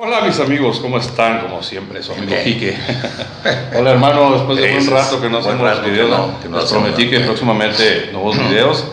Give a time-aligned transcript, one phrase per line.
[0.00, 1.40] Hola mis amigos, ¿cómo están?
[1.40, 2.72] Como siempre, su amigo Quique.
[3.76, 7.18] Hola hermano, después de un rato que no hacemos videos, que no, les prometí que
[7.18, 8.84] próximamente nuevos videos.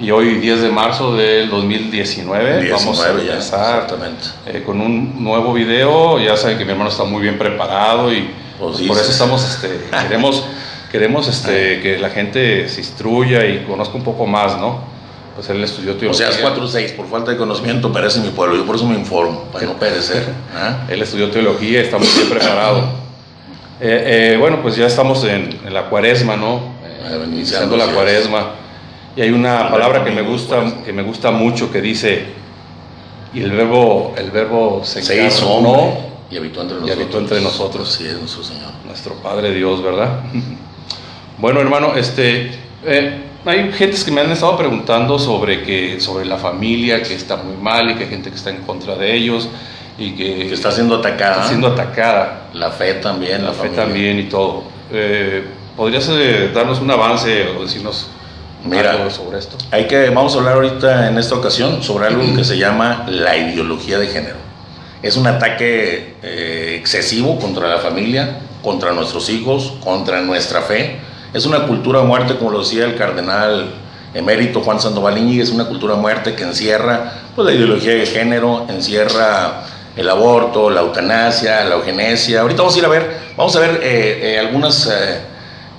[0.00, 3.86] Y hoy 10 de marzo del 2019 vamos a empezar
[4.46, 6.18] eh, con un nuevo video.
[6.18, 8.28] Ya saben que mi hermano está muy bien preparado y
[8.58, 10.44] pues por eso estamos, este, queremos,
[10.90, 14.89] queremos este, que la gente se instruya y conozca un poco más, ¿no?
[15.34, 16.28] Pues él estudió teología.
[16.28, 18.86] O sea, es 4 6, por falta de conocimiento perece mi pueblo, yo por eso
[18.86, 20.28] me informo, para no perecer.
[20.54, 20.86] ¿ah?
[20.88, 23.00] Él estudió teología, está muy bien preparado.
[23.82, 26.56] Eh, eh, bueno, pues ya estamos en, la cuaresma, ¿no?
[26.84, 28.50] Eh, iniciando la cuaresma.
[29.16, 32.26] Y hay una palabra que me gusta, que me gusta mucho que dice,
[33.32, 35.98] y el verbo, el verbo se, hizo hombre
[36.30, 36.88] y habitó entre nosotros.
[36.98, 37.90] Y habitó entre nosotros.
[37.90, 38.70] Sí, es nuestro Señor.
[38.84, 40.20] Nuestro Padre Dios, ¿verdad?
[41.38, 42.50] bueno, hermano, este
[43.44, 47.56] hay gentes que me han estado preguntando sobre, que, sobre la familia, que está muy
[47.56, 49.48] mal y que hay gente que está en contra de ellos
[49.98, 51.36] y que, está siendo atacada.
[51.36, 52.48] Está siendo atacada.
[52.52, 53.44] La fe también.
[53.44, 54.64] La, fe también y todo.
[54.92, 55.44] Eh,
[55.76, 58.08] ¿Podrías eh, darnos un avance o decirnos
[58.70, 59.56] algo sobre esto?
[59.70, 63.36] Hay que, vamos a hablar ahorita en esta ocasión sobre algo que se llama la
[63.36, 64.36] ideología de género.
[65.02, 71.46] Es un ataque eh, excesivo contra la familia, contra nuestros hijos, contra nuestra fe es
[71.46, 73.70] una cultura muerte, como lo decía el cardenal
[74.14, 78.66] emérito Juan Sandoval Iñiguez, es una cultura muerte que encierra pues, la ideología de género,
[78.68, 79.62] encierra
[79.96, 82.40] el aborto, la eutanasia, la eugenesia.
[82.40, 84.90] Ahorita vamos a ir a ver, vamos a ver eh, eh, algunas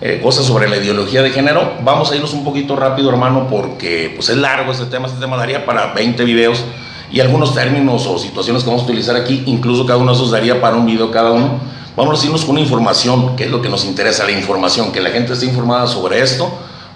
[0.02, 1.74] eh, cosas sobre la ideología de género.
[1.84, 5.08] Vamos a irnos un poquito rápido, hermano, porque pues, es largo este tema.
[5.08, 6.64] Este tema daría para 20 videos
[7.12, 10.32] y algunos términos o situaciones que vamos a utilizar aquí, incluso cada uno de esos
[10.32, 11.60] daría para un video cada uno.
[12.02, 15.00] Vamos a irnos con una información, que es lo que nos interesa, la información, que
[15.02, 16.52] la gente esté informada sobre esto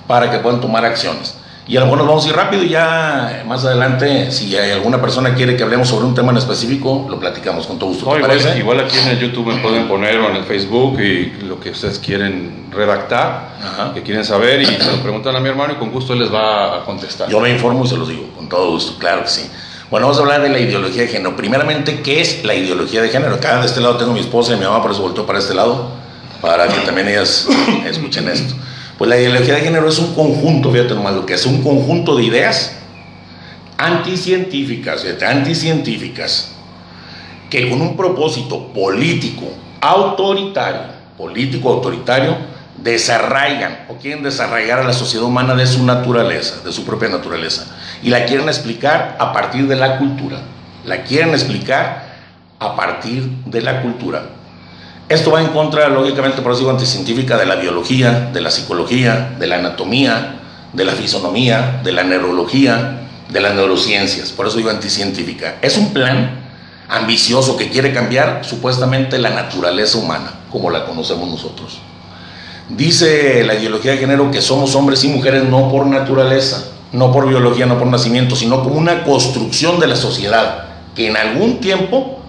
[0.07, 1.35] para que puedan tomar acciones.
[1.67, 4.71] Y a lo mejor nos vamos a ir rápido y ya más adelante, si hay
[4.71, 8.05] alguna persona quiere que hablemos sobre un tema en específico, lo platicamos con todo gusto.
[8.57, 11.69] igual, aquí en el YouTube me pueden poner o en el Facebook y lo que
[11.69, 15.91] ustedes quieren redactar, que quieren saber y se lo preguntan a mi hermano y con
[15.91, 17.29] gusto él les va a contestar.
[17.29, 19.47] Yo me informo y se los digo, con todo gusto, claro que sí.
[19.91, 21.35] Bueno, vamos a hablar de la ideología de género.
[21.35, 23.35] Primeramente, ¿qué es la ideología de género?
[23.35, 25.37] Acá de este lado tengo a mi esposa y mi mamá, por eso volteó para
[25.37, 25.91] este lado,
[26.41, 27.47] para que también ellas
[27.85, 28.55] escuchen esto.
[28.97, 32.15] Pues la ideología de género es un conjunto, fíjate nomás lo que es, un conjunto
[32.15, 32.75] de ideas
[33.77, 36.55] anticientíficas, fíjate, anticientíficas,
[37.51, 39.45] que con un propósito político,
[39.81, 40.81] autoritario,
[41.15, 42.35] político autoritario,
[42.85, 47.65] desarraigan o quieren desarraigar a la sociedad humana de su naturaleza, de su propia naturaleza.
[48.03, 50.37] Y la quieren explicar a partir de la cultura.
[50.85, 52.05] La quieren explicar
[52.59, 54.25] a partir de la cultura.
[55.09, 59.35] Esto va en contra, lógicamente, por eso digo anticientífica, de la biología, de la psicología,
[59.39, 60.35] de la anatomía,
[60.71, 64.29] de la fisonomía, de la neurología, de las neurociencias.
[64.31, 65.55] Por eso digo anticientífica.
[65.63, 66.39] Es un plan
[66.87, 71.81] ambicioso que quiere cambiar supuestamente la naturaleza humana, como la conocemos nosotros.
[72.69, 77.27] Dice la ideología de género que somos hombres y mujeres no por naturaleza, no por
[77.27, 80.65] biología, no por nacimiento, sino como una construcción de la sociedad,
[80.95, 82.19] que en algún tiempo,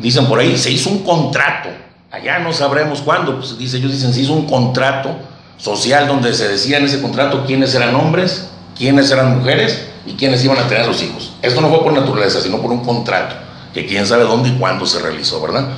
[0.00, 1.68] dicen por ahí, se hizo un contrato,
[2.10, 5.10] allá no sabremos cuándo, pues dice, ellos dicen, se hizo un contrato
[5.58, 10.44] social donde se decía en ese contrato quiénes eran hombres, quiénes eran mujeres y quiénes
[10.44, 11.32] iban a tener los hijos.
[11.40, 13.36] Esto no fue por naturaleza, sino por un contrato,
[13.72, 15.68] que quién sabe dónde y cuándo se realizó, ¿verdad?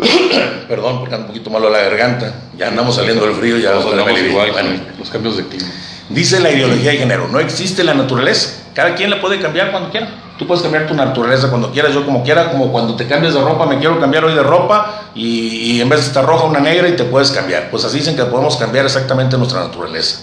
[0.68, 2.34] Perdón, porque anda un poquito malo la garganta.
[2.56, 5.68] Ya andamos saliendo del frío, ya igual los cambios de clima.
[6.08, 8.64] Dice la ideología de género, no existe la naturaleza.
[8.74, 10.08] Cada quien la puede cambiar cuando quiera.
[10.38, 13.40] Tú puedes cambiar tu naturaleza cuando quieras, yo como quiera, como cuando te cambias de
[13.40, 16.88] ropa, me quiero cambiar hoy de ropa y, en vez de estar roja una negra
[16.88, 17.70] y te puedes cambiar.
[17.70, 20.20] Pues así dicen que podemos cambiar exactamente nuestra naturaleza.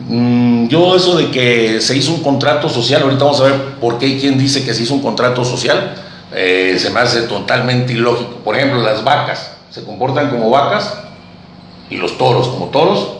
[0.00, 3.98] Mm, yo eso de que se hizo un contrato social, ahorita vamos a ver por
[3.98, 5.94] qué y quién dice que se hizo un contrato social
[6.34, 8.36] eh, se me hace totalmente ilógico.
[8.44, 10.94] Por ejemplo, las vacas se comportan como vacas
[11.90, 13.14] y los toros como toros.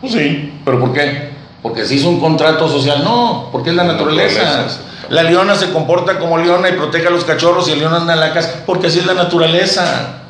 [0.00, 1.30] Pues sí, pero ¿por qué?
[1.62, 3.02] Porque se hizo un contrato social.
[3.04, 4.66] No, porque es la naturaleza.
[5.08, 8.14] La leona se comporta como leona y protege a los cachorros y el león anda
[8.14, 10.20] en la casa, porque así es la naturaleza.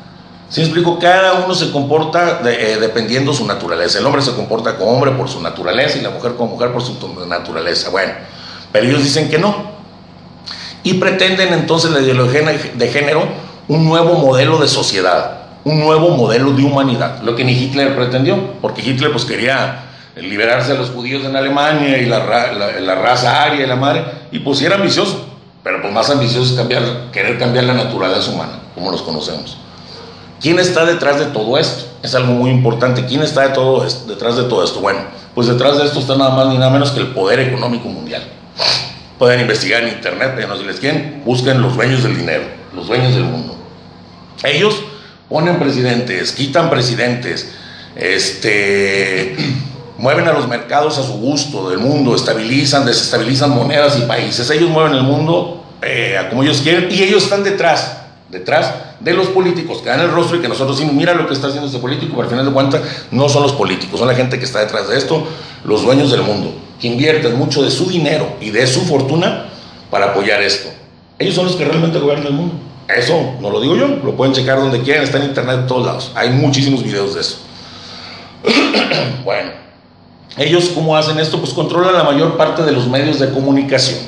[0.49, 3.99] Si explico, cada uno se comporta eh, dependiendo su naturaleza.
[3.99, 6.81] El hombre se comporta como hombre por su naturaleza y la mujer como mujer por
[6.81, 7.89] su naturaleza.
[7.89, 8.13] Bueno,
[8.71, 9.74] pero ellos dicen que no,
[10.85, 13.27] y pretenden entonces la ideología de género
[13.67, 18.53] un nuevo modelo de sociedad, un nuevo modelo de humanidad, lo que ni Hitler pretendió,
[18.61, 19.85] porque Hitler pues quería
[20.15, 24.61] liberarse de los judíos en Alemania y la, raza aria y la madre, y pues
[24.61, 25.25] era ambicioso,
[25.63, 29.57] pero pues más ambicioso es cambiar, querer cambiar la naturaleza humana, como los conocemos.
[30.39, 31.85] ¿Quién está detrás de todo esto?
[32.03, 33.05] Es algo muy importante.
[33.05, 34.81] ¿Quién está detrás de todo esto?
[34.81, 34.99] Bueno,
[35.33, 38.21] pues detrás de esto está nada más ni nada menos que el poder económico mundial.
[39.17, 43.13] Pueden investigar en internet, no, si les quieren, busquen los dueños del dinero, los dueños
[43.13, 43.55] del mundo.
[44.43, 44.83] Ellos
[45.29, 47.49] ponen presidentes, quitan presidentes,
[47.95, 49.35] este,
[49.97, 54.49] mueven a los mercados a su gusto del mundo, estabilizan, desestabilizan monedas y países.
[54.49, 57.97] Ellos mueven el mundo eh, como ellos quieren y ellos están detrás,
[58.29, 61.33] detrás de los políticos que dan el rostro y que nosotros decimos, mira lo que
[61.33, 64.15] está haciendo este político, pero al final de cuentas no son los políticos, son la
[64.15, 65.27] gente que está detrás de esto,
[65.63, 69.45] los dueños del mundo, que invierten mucho de su dinero y de su fortuna
[69.89, 70.69] para apoyar esto.
[71.17, 72.55] Ellos son los que realmente gobiernan el mundo.
[72.87, 75.85] Eso no lo digo yo, lo pueden checar donde quieran, está en internet en todos
[75.85, 76.11] lados.
[76.15, 77.37] Hay muchísimos videos de eso.
[79.23, 79.51] bueno,
[80.37, 81.39] ellos cómo hacen esto?
[81.39, 83.99] Pues controlan la mayor parte de los medios de comunicación.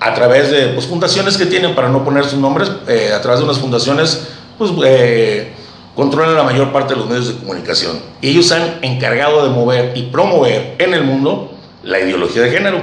[0.00, 3.40] A través de pues, fundaciones que tienen, para no poner sus nombres, eh, a través
[3.40, 4.26] de unas fundaciones,
[4.58, 5.52] pues eh,
[5.96, 7.98] controlan la mayor parte de los medios de comunicación.
[8.20, 11.52] Y ellos han encargado de mover y promover en el mundo
[11.82, 12.80] la ideología de género,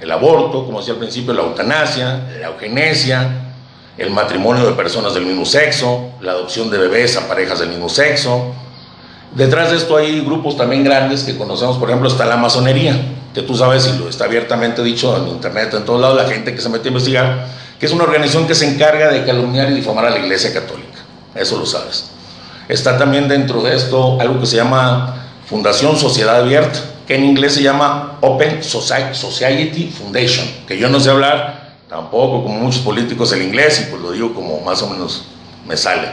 [0.00, 3.52] el aborto, como decía al principio, la eutanasia, la eugenesia,
[3.98, 7.88] el matrimonio de personas del mismo sexo, la adopción de bebés a parejas del mismo
[7.88, 8.54] sexo.
[9.34, 12.96] Detrás de esto hay grupos también grandes que conocemos, por ejemplo, está la masonería,
[13.34, 16.54] que tú sabes y lo está abiertamente dicho en internet, en todos lados, la gente
[16.54, 17.46] que se mete a investigar,
[17.78, 21.00] que es una organización que se encarga de calumniar y difamar a la Iglesia Católica.
[21.34, 22.13] Eso lo sabes.
[22.68, 27.54] Está también dentro de esto algo que se llama Fundación Sociedad Abierta, que en inglés
[27.54, 33.42] se llama Open Society Foundation, que yo no sé hablar, tampoco como muchos políticos el
[33.42, 35.24] inglés y pues lo digo como más o menos
[35.66, 36.08] me sale,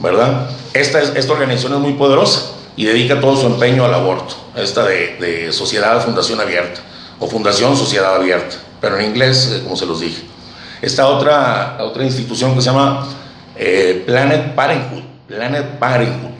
[0.00, 0.50] ¿verdad?
[0.72, 4.84] Esta, es, esta organización es muy poderosa y dedica todo su empeño al aborto, esta
[4.84, 6.80] de, de Sociedad Fundación Abierta
[7.20, 10.22] o Fundación Sociedad Abierta, pero en inglés, eh, como se los dije.
[10.82, 13.06] Esta otra, otra institución que se llama
[13.56, 16.30] eh, Planet Parenthood, Planet Parenthood.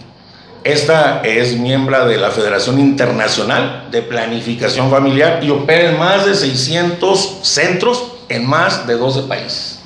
[0.62, 6.35] Esta es miembro de la Federación Internacional de Planificación Familiar y opera en más de
[6.35, 9.81] 600 centros en más de 12 países.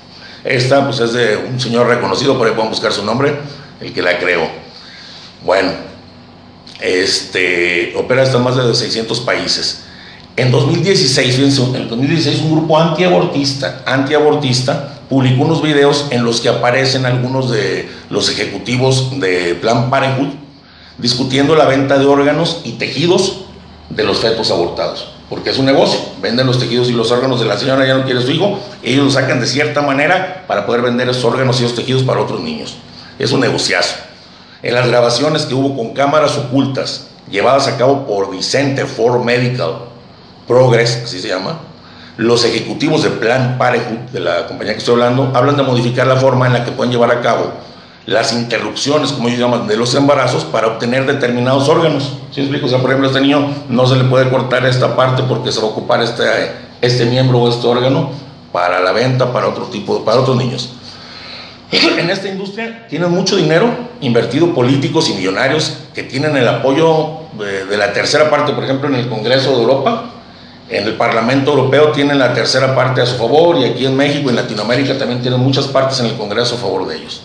[0.44, 3.36] Esta pues es de un señor reconocido, por ahí pueden buscar su nombre,
[3.80, 4.46] el que la creó.
[5.44, 5.72] Bueno,
[6.80, 9.84] este, opera hasta más de 600 países.
[10.36, 16.48] En 2016, fíjense, en 2016 un grupo antiabortista, antiabortista publicó unos videos en los que
[16.48, 20.34] aparecen algunos de los ejecutivos de Plan Parenthood
[20.98, 23.44] discutiendo la venta de órganos y tejidos
[23.90, 26.00] de los fetos abortados porque es un negocio.
[26.20, 29.04] Venden los tejidos y los órganos de la señora, ya no quiere su hijo, ellos
[29.04, 32.40] lo sacan de cierta manera para poder vender esos órganos y esos tejidos para otros
[32.40, 32.76] niños.
[33.18, 33.96] Es un negociazo.
[34.62, 39.80] En las grabaciones que hubo con cámaras ocultas, llevadas a cabo por Vicente for Medical
[40.46, 41.60] Progress, así se llama,
[42.18, 46.16] los ejecutivos de Plan Parenthood, de la compañía que estoy hablando, hablan de modificar la
[46.16, 47.52] forma en la que pueden llevar a cabo
[48.06, 52.14] las interrupciones, como ellos llaman, de los embarazos para obtener determinados órganos.
[52.32, 52.66] ¿Sí explico?
[52.66, 55.52] O sea, por ejemplo, a este niño no se le puede cortar esta parte porque
[55.52, 56.24] se va a ocupar este,
[56.80, 58.10] este miembro o este órgano
[58.50, 60.72] para la venta para otro tipo, para otros niños.
[61.98, 63.70] En esta industria tienen mucho dinero
[64.00, 68.88] invertido políticos y millonarios que tienen el apoyo de, de la tercera parte, por ejemplo,
[68.88, 70.10] en el Congreso de Europa,
[70.68, 74.30] el Parlamento Europeo tienen la tercera parte a su favor y aquí en México y
[74.30, 77.22] en Latinoamérica también tienen muchas partes en el Congreso a favor de ellos.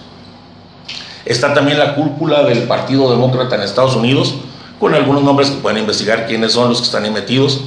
[1.25, 4.35] Está también la cúpula del Partido Demócrata en Estados Unidos,
[4.79, 7.61] con algunos nombres que pueden investigar quiénes son los que están ahí metidos,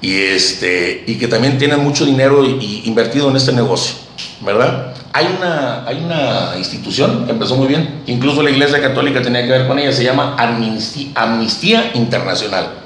[0.00, 3.94] y, este, y que también tienen mucho dinero invertido en este negocio,
[4.40, 4.94] ¿verdad?
[5.12, 9.50] Hay una, hay una institución que empezó muy bien, incluso la Iglesia Católica tenía que
[9.50, 10.34] ver con ella, se llama
[11.14, 12.81] Amnistía, Internacional.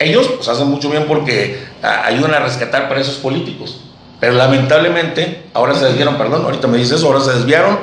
[0.00, 3.82] Ellos pues, hacen mucho bien porque ayudan a rescatar presos políticos,
[4.18, 7.78] pero lamentablemente ahora se desviaron, perdón, ahorita me dices eso, ahora se desviaron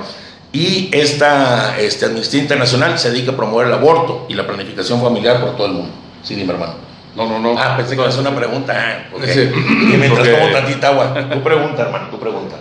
[0.52, 5.40] y esta este, Amnistía Internacional se dedica a promover el aborto y la planificación familiar
[5.40, 5.92] por todo el mundo.
[6.24, 6.74] Sí, dime, hermano.
[7.16, 7.56] No, no, no.
[7.56, 8.74] Ah, pensé que era una pregunta.
[8.76, 9.52] Ah, okay.
[9.94, 11.14] y mientras tomo tantita agua.
[11.32, 12.56] Tu pregunta, hermano, tu pregunta.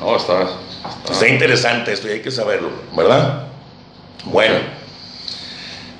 [0.00, 1.12] No, está, está.
[1.12, 3.46] Está interesante esto y hay que saberlo, ¿verdad?
[4.24, 4.75] Bueno.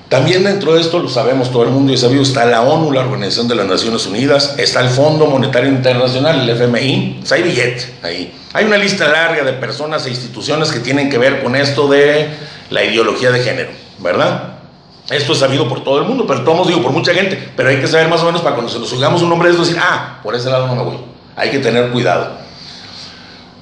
[0.09, 3.01] También dentro de esto, lo sabemos todo el mundo y sabido, está la ONU, la
[3.01, 8.33] Organización de las Naciones Unidas, está el Fondo Monetario Internacional, el FMI, hay billete ahí.
[8.53, 12.29] Hay una lista larga de personas e instituciones que tienen que ver con esto de
[12.69, 14.53] la ideología de género, ¿verdad?
[15.09, 17.81] Esto es sabido por todo el mundo, pero todos digo, por mucha gente, pero hay
[17.81, 19.81] que saber más o menos para cuando se nos subamos un nombre de esto decir,
[19.81, 20.97] ah, por ese lado no me voy.
[21.35, 22.31] Hay que tener cuidado.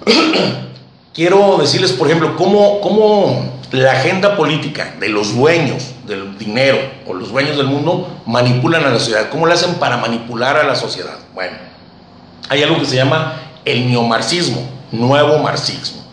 [1.16, 7.14] Quiero decirles, por ejemplo, cómo, cómo la agenda política de los dueños del dinero o
[7.14, 9.30] los dueños del mundo manipulan a la sociedad.
[9.30, 11.18] ¿Cómo lo hacen para manipular a la sociedad?
[11.34, 11.56] Bueno,
[12.50, 16.04] hay algo que se llama el neomarxismo, nuevo marxismo.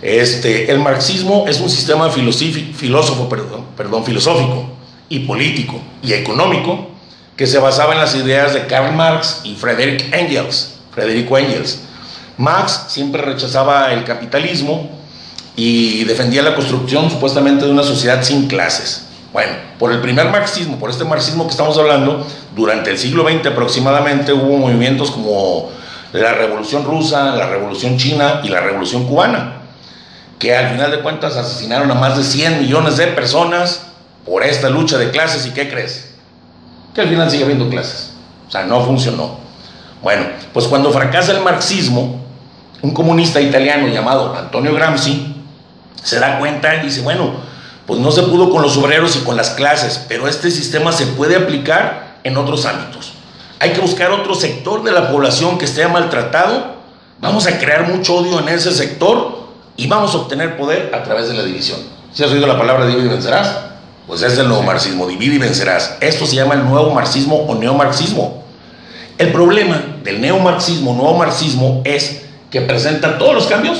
[0.00, 4.66] Este, el marxismo es un sistema filosófico, perdón, perdón, filosófico
[5.08, 6.90] y político y económico
[7.36, 11.80] que se basaba en las ideas de Karl Marx y Frederick Engels, Federico Engels.
[12.38, 14.88] Marx siempre rechazaba el capitalismo
[15.56, 19.06] y defendía la construcción supuestamente de una sociedad sin clases.
[19.32, 23.46] Bueno, por el primer marxismo, por este marxismo que estamos hablando, durante el siglo XX
[23.46, 25.70] aproximadamente hubo movimientos como
[26.12, 29.62] la Revolución Rusa, la Revolución China y la Revolución Cubana,
[30.38, 33.86] que al final de cuentas asesinaron a más de 100 millones de personas
[34.26, 35.46] por esta lucha de clases.
[35.46, 36.10] ¿Y qué crees?
[36.94, 38.12] Que al final sigue habiendo clases.
[38.48, 39.38] O sea, no funcionó.
[40.02, 42.21] Bueno, pues cuando fracasa el marxismo,
[42.82, 45.36] un comunista italiano llamado Antonio Gramsci
[46.02, 47.32] se da cuenta y dice, bueno,
[47.86, 51.06] pues no se pudo con los obreros y con las clases, pero este sistema se
[51.06, 53.12] puede aplicar en otros ámbitos.
[53.60, 56.76] Hay que buscar otro sector de la población que esté maltratado,
[57.20, 59.42] vamos a crear mucho odio en ese sector
[59.76, 61.78] y vamos a obtener poder a través de la división.
[62.12, 63.56] ¿Si has oído la palabra divide y vencerás?
[64.08, 65.96] Pues es el nuevo marxismo, divide y vencerás.
[66.00, 68.42] Esto se llama el nuevo marxismo o neomarxismo.
[69.18, 73.78] El problema del neomarxismo, nuevo marxismo, es que presenta todos los cambios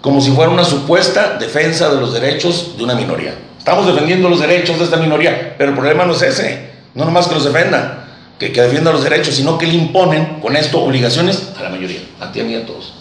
[0.00, 3.34] como si fuera una supuesta defensa de los derechos de una minoría.
[3.58, 7.28] Estamos defendiendo los derechos de esta minoría, pero el problema no es ese, no nomás
[7.28, 8.06] que los defenda,
[8.38, 12.00] que, que defienda los derechos, sino que le imponen con esto obligaciones a la mayoría,
[12.18, 12.94] a ti, a mí, a todos.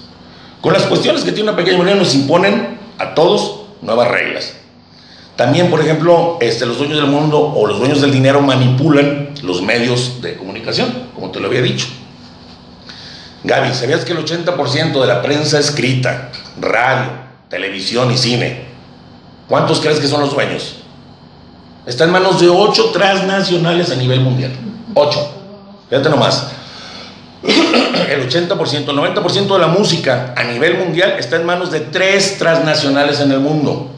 [0.59, 4.55] Con las cuestiones que tiene una pequeña minoría nos imponen a todos nuevas reglas.
[5.37, 9.61] También, por ejemplo, este, los dueños del mundo o los dueños del dinero manipulan los
[9.61, 11.87] medios de comunicación, como te lo había dicho.
[13.43, 16.29] Gaby, ¿sabías que el 80% de la prensa escrita,
[16.59, 17.09] radio,
[17.49, 18.65] televisión y cine,
[19.47, 20.75] ¿cuántos crees que son los dueños?
[21.85, 24.51] Está en manos de ocho transnacionales a nivel mundial.
[24.93, 25.31] Ocho.
[25.89, 26.51] Fíjate nomás.
[27.43, 32.37] El 80%, el 90% de la música a nivel mundial está en manos de tres
[32.37, 33.89] transnacionales en el mundo.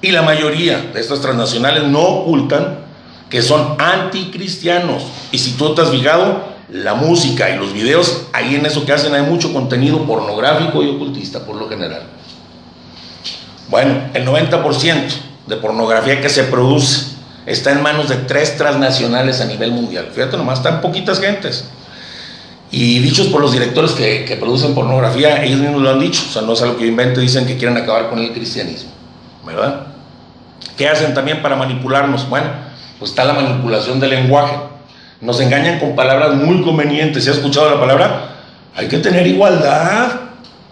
[0.00, 2.78] Y la mayoría de estas transnacionales no ocultan
[3.28, 5.04] que son anticristianos.
[5.30, 5.90] Y si tú te has
[6.70, 10.90] la música y los videos, ahí en eso que hacen hay mucho contenido pornográfico y
[10.90, 12.02] ocultista por lo general.
[13.68, 15.08] Bueno, el 90%
[15.46, 17.14] de pornografía que se produce
[17.46, 20.08] está en manos de tres transnacionales a nivel mundial.
[20.12, 21.68] Fíjate nomás, están poquitas gentes.
[22.70, 26.32] Y dichos por los directores que, que, producen pornografía, ellos mismos lo han dicho, o
[26.32, 28.90] sea, no es algo que yo invente, dicen que quieren acabar con el cristianismo,
[29.46, 29.86] ¿verdad?
[30.76, 32.28] ¿Qué hacen también para manipularnos?
[32.28, 32.48] Bueno,
[32.98, 34.56] pues está la manipulación del lenguaje.
[35.24, 37.24] Nos engañan con palabras muy convenientes.
[37.24, 38.36] ¿Se ha escuchado la palabra?
[38.76, 40.20] Hay que tener igualdad.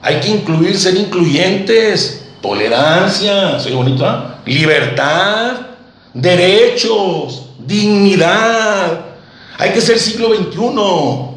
[0.02, 2.26] Hay que incluir, ser incluyentes.
[2.42, 3.58] Tolerancia.
[3.58, 4.04] ¿Soy bonito?
[4.06, 4.40] Ah?
[4.44, 5.52] Libertad.
[6.12, 7.46] Derechos.
[7.60, 9.06] Dignidad.
[9.56, 11.32] Hay que ser siglo XXI.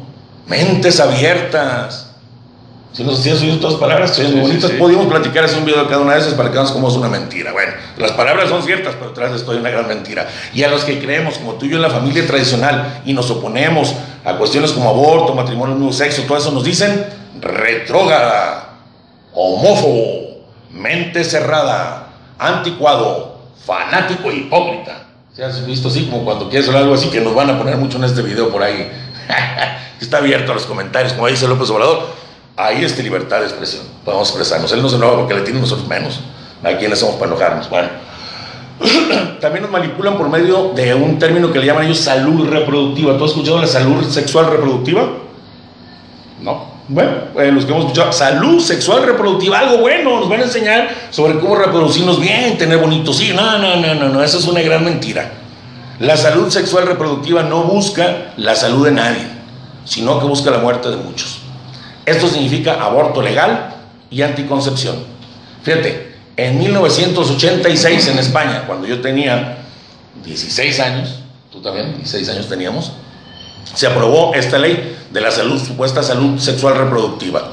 [0.46, 2.05] Mentes abiertas.
[2.96, 5.82] Si nos decías oído todas palabras, son sí, bonitas, sí, podíamos platicar hacer un video
[5.82, 7.52] de cada una de esas para que veamos cómo es una mentira.
[7.52, 10.26] Bueno, las palabras son ciertas, pero detrás de esto hay una gran mentira.
[10.54, 13.30] Y a los que creemos, como tú y yo en la familia tradicional, y nos
[13.30, 17.04] oponemos a cuestiones como aborto, matrimonio mismo sexo, todo eso nos dicen
[17.38, 18.78] retrógrada,
[19.34, 25.04] homófobo, mente cerrada, anticuado, fanático e hipócrita.
[25.34, 27.76] ¿Se has visto así como cuando quieres hablar algo así que nos van a poner
[27.76, 28.90] mucho en este video por ahí?
[30.00, 32.25] Está abierto a los comentarios, como dice López Obrador
[32.56, 33.84] ahí está libertad de expresión.
[34.04, 34.72] Podemos expresarnos.
[34.72, 36.20] Él no se enoja porque le tiene nosotros menos.
[36.62, 37.68] ¿A quiénes somos para enojarnos?
[37.68, 37.88] Bueno.
[39.40, 43.16] También nos manipulan por medio de un término que le llaman ellos salud reproductiva.
[43.16, 45.08] ¿Tú has escuchado la salud sexual reproductiva?
[46.42, 46.76] No.
[46.88, 50.88] Bueno, eh, los que hemos escuchado, salud sexual reproductiva, algo bueno, nos van a enseñar
[51.10, 53.36] sobre cómo reproducirnos bien, tener bonitos hijos.
[53.36, 55.32] No, no, no, no, no, eso es una gran mentira.
[55.98, 59.26] La salud sexual reproductiva no busca la salud de nadie,
[59.84, 61.35] sino que busca la muerte de muchos.
[62.06, 63.74] Esto significa aborto legal
[64.10, 64.96] y anticoncepción.
[65.64, 69.58] Fíjate, en 1986 en España, cuando yo tenía
[70.24, 71.20] 16 años,
[71.50, 72.92] tú también, 16 años teníamos,
[73.74, 77.50] se aprobó esta ley de la salud, supuesta salud sexual reproductiva,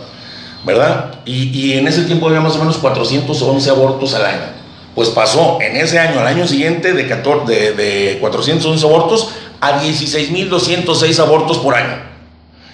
[0.63, 1.15] ¿verdad?
[1.25, 4.63] Y, en ese tiempo había más o menos 411 abortos al año.
[4.93, 9.29] Pues pasó en ese año, al año siguiente, de, 14, de, de 411 abortos
[9.59, 12.12] a 16.206 abortos por año.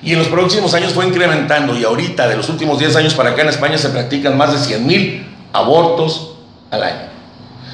[0.01, 3.31] Y en los próximos años fue incrementando y ahorita, de los últimos 10 años para
[3.31, 6.35] acá en España, se practican más de 100 mil abortos
[6.71, 7.09] al año.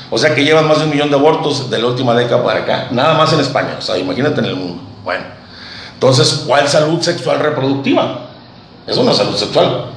[0.09, 2.59] O sea que llevan más de un millón de abortos de la última década para
[2.61, 4.83] acá, nada más en España, o sea, imagínate en el mundo.
[5.03, 5.23] Bueno,
[5.93, 8.29] entonces, ¿cuál salud sexual reproductiva?
[8.85, 9.91] Es una salud sexual.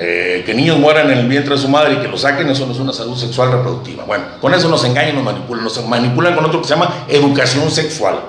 [0.00, 2.64] Eh, que niños mueran en el vientre de su madre y que lo saquen, eso
[2.66, 4.04] no es una salud sexual reproductiva.
[4.04, 7.68] Bueno, con eso nos engañan, nos manipulan, nos manipulan con otro que se llama educación
[7.68, 8.20] sexual.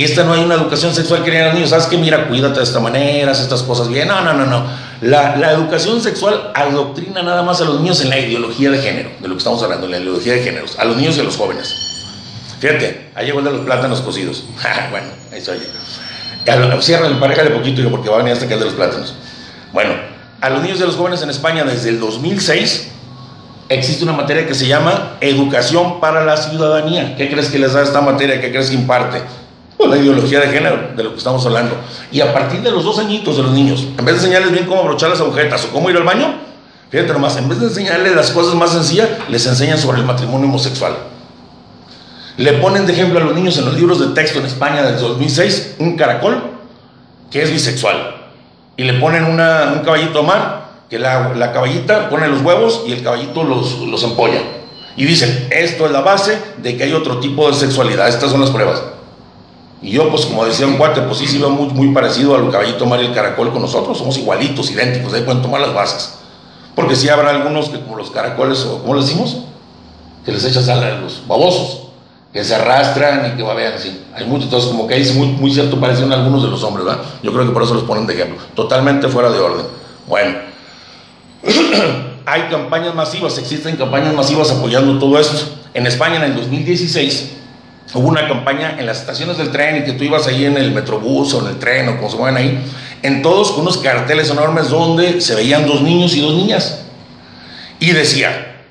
[0.00, 1.98] Y esta no hay una educación sexual que a los niños, ¿sabes qué?
[1.98, 4.08] Mira, cuídate de esta manera, haz estas cosas bien.
[4.08, 4.64] No, no, no, no.
[5.02, 9.10] La, la, educación sexual adoctrina nada más a los niños en la ideología de género,
[9.20, 11.22] de lo que estamos hablando, en la ideología de géneros, a los niños y a
[11.22, 11.76] los jóvenes.
[12.60, 14.44] Fíjate, ahí llegó el de los plátanos cocidos.
[14.90, 16.80] bueno, eso oye.
[16.80, 19.14] Cierra el de poquito porque va a venir hasta que el de los plátanos.
[19.74, 19.92] Bueno,
[20.40, 22.90] a los niños de los jóvenes en España desde el 2006
[23.68, 27.16] existe una materia que se llama Educación para la Ciudadanía.
[27.16, 28.40] ¿Qué crees que les da esta materia?
[28.40, 29.20] ¿Qué crees que imparte?
[29.80, 31.74] Pues la ideología de género, de lo que estamos hablando.
[32.12, 34.66] Y a partir de los dos añitos de los niños, en vez de enseñarles bien
[34.66, 36.34] cómo abrochar las agujetas o cómo ir al baño,
[36.90, 40.48] fíjate nomás, en vez de enseñarles las cosas más sencillas, les enseñan sobre el matrimonio
[40.48, 40.92] homosexual.
[42.36, 44.98] Le ponen de ejemplo a los niños en los libros de texto en España del
[44.98, 46.42] 2006 un caracol
[47.30, 48.16] que es bisexual.
[48.76, 53.02] Y le ponen una, un caballito mar que la, caballita pone los huevos y el
[53.02, 54.42] caballito los, los empolla.
[54.98, 58.10] Y dicen, esto es la base de que hay otro tipo de sexualidad.
[58.10, 58.82] Estas son las pruebas.
[59.82, 62.84] Y yo, pues como decía un cuate, pues sí, sí, muy, muy parecido al caballito
[62.84, 63.96] mar y el caracol con nosotros.
[63.96, 65.14] Somos igualitos, idénticos.
[65.14, 66.14] Ahí pueden tomar las bases.
[66.74, 69.38] Porque si habrá algunos que como los caracoles, o ¿cómo le decimos?
[70.24, 71.88] Que les echas a los babosos.
[72.32, 74.04] Que se arrastran y que babean así.
[74.14, 76.86] Hay muchos, entonces como que hay muy, muy cierto parecido en algunos de los hombres,
[76.86, 77.02] ¿verdad?
[77.22, 78.38] Yo creo que por eso los ponen de ejemplo.
[78.54, 79.66] Totalmente fuera de orden.
[80.06, 80.38] Bueno.
[82.26, 85.36] hay campañas masivas, existen campañas masivas apoyando todo esto.
[85.74, 87.39] En España en el 2016
[87.94, 90.72] hubo una campaña en las estaciones del tren y que tú ibas ahí en el
[90.72, 92.64] metrobús o en el tren o como se mueven ahí,
[93.02, 96.82] en todos unos carteles enormes donde se veían dos niños y dos niñas.
[97.78, 98.62] Y decía,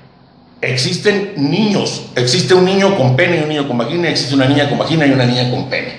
[0.60, 4.68] existen niños, existe un niño con pene y un niño con vagina, existe una niña
[4.68, 5.98] con vagina y una niña con pene.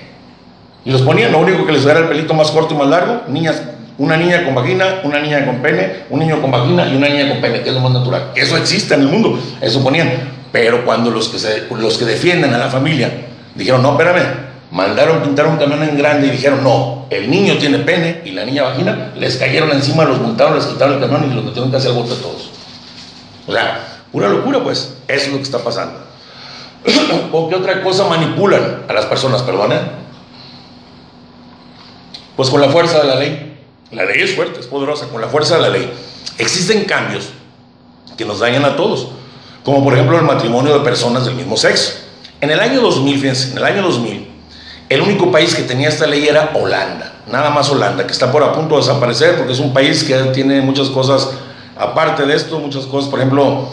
[0.84, 3.22] Y los ponían, lo único que les era el pelito más corto y más largo,
[3.28, 3.62] niñas
[3.98, 7.28] una niña con vagina, una niña con pene, un niño con vagina y una niña
[7.28, 8.32] con pene, que es lo más natural.
[8.34, 10.10] Eso existe en el mundo, eso ponían.
[10.52, 15.46] Pero cuando los que, los que defienden a la familia dijeron, no, espérame, mandaron pintar
[15.46, 19.12] un camión en grande y dijeron, no, el niño tiene pene y la niña vagina,
[19.16, 22.12] les cayeron encima, los montaron, les quitaron el camión y los metieron casi al bote
[22.12, 22.50] a todos.
[23.46, 26.00] O sea, pura locura, pues, eso es lo que está pasando.
[27.32, 29.80] ¿O qué otra cosa manipulan a las personas, perdona?
[32.36, 33.58] Pues con la fuerza de la ley.
[33.90, 35.92] La ley es fuerte, es poderosa, con la fuerza de la ley.
[36.38, 37.28] Existen cambios
[38.16, 39.08] que nos dañan a todos,
[39.64, 41.94] como por ejemplo el matrimonio de personas del mismo sexo.
[42.40, 44.28] En el año 2000, fíjense, en el año 2000,
[44.88, 48.42] el único país que tenía esta ley era Holanda, nada más Holanda, que está por
[48.42, 51.30] a punto de desaparecer porque es un país que tiene muchas cosas,
[51.76, 53.68] aparte de esto, muchas cosas, por ejemplo,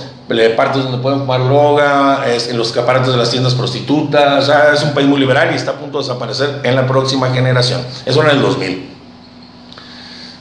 [0.56, 4.84] partes donde pueden fumar droga, en los escaparates de las tiendas prostitutas, o sea, es
[4.84, 7.82] un país muy liberal y está a punto de desaparecer en la próxima generación.
[8.06, 8.90] Eso en el 2000.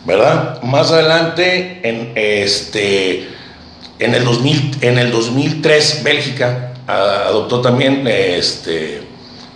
[0.08, 0.62] ¿verdad?
[0.62, 3.28] Más adelante, en, este,
[3.98, 9.02] en, el, 2000, en el 2003, Bélgica adoptó también este,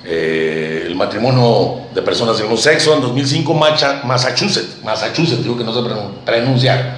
[0.05, 2.95] eh, el matrimonio de personas del mismo sexo.
[2.95, 3.55] En 2005,
[4.05, 5.89] Massachusetts, Massachusetts, digo que no se
[6.25, 6.97] pronunciar,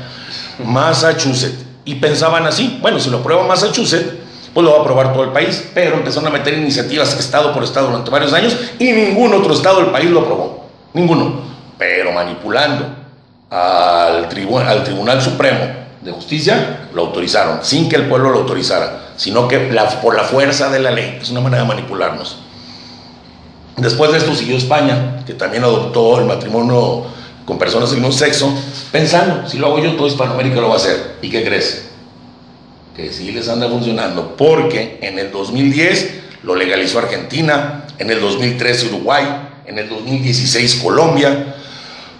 [0.64, 1.64] Massachusetts.
[1.84, 4.14] Y pensaban así, bueno, si lo prueba Massachusetts,
[4.54, 7.64] pues lo va a aprobar todo el país, pero empezaron a meter iniciativas estado por
[7.64, 11.40] estado durante varios años y ningún otro estado del país lo aprobó, ninguno,
[11.76, 12.86] pero manipulando
[13.50, 19.58] al Tribunal Supremo de Justicia, lo autorizaron, sin que el pueblo lo autorizara, sino que
[20.02, 21.18] por la fuerza de la ley.
[21.20, 22.36] Es una manera de manipularnos.
[23.78, 27.06] Después de esto siguió España, que también adoptó el matrimonio
[27.46, 28.52] con personas del mismo sexo,
[28.92, 31.16] pensando, si lo hago yo, todo Hispanoamérica lo va a hacer.
[31.22, 31.88] ¿Y qué crees?
[32.94, 38.88] Que sí les anda funcionando, porque en el 2010 lo legalizó Argentina, en el 2013
[38.88, 39.24] Uruguay,
[39.66, 41.56] en el 2016 Colombia,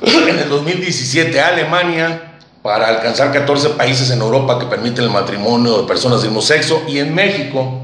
[0.03, 2.34] en el 2017 Alemania,
[2.65, 6.83] para alcanzar 14 países en Europa que permiten el matrimonio de personas del mismo sexo,
[6.89, 7.83] y en México,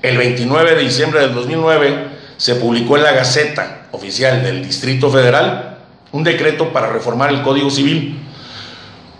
[0.00, 2.06] el 29 de diciembre del 2009,
[2.38, 5.76] se publicó en la Gaceta Oficial del Distrito Federal
[6.12, 8.22] un decreto para reformar el Código Civil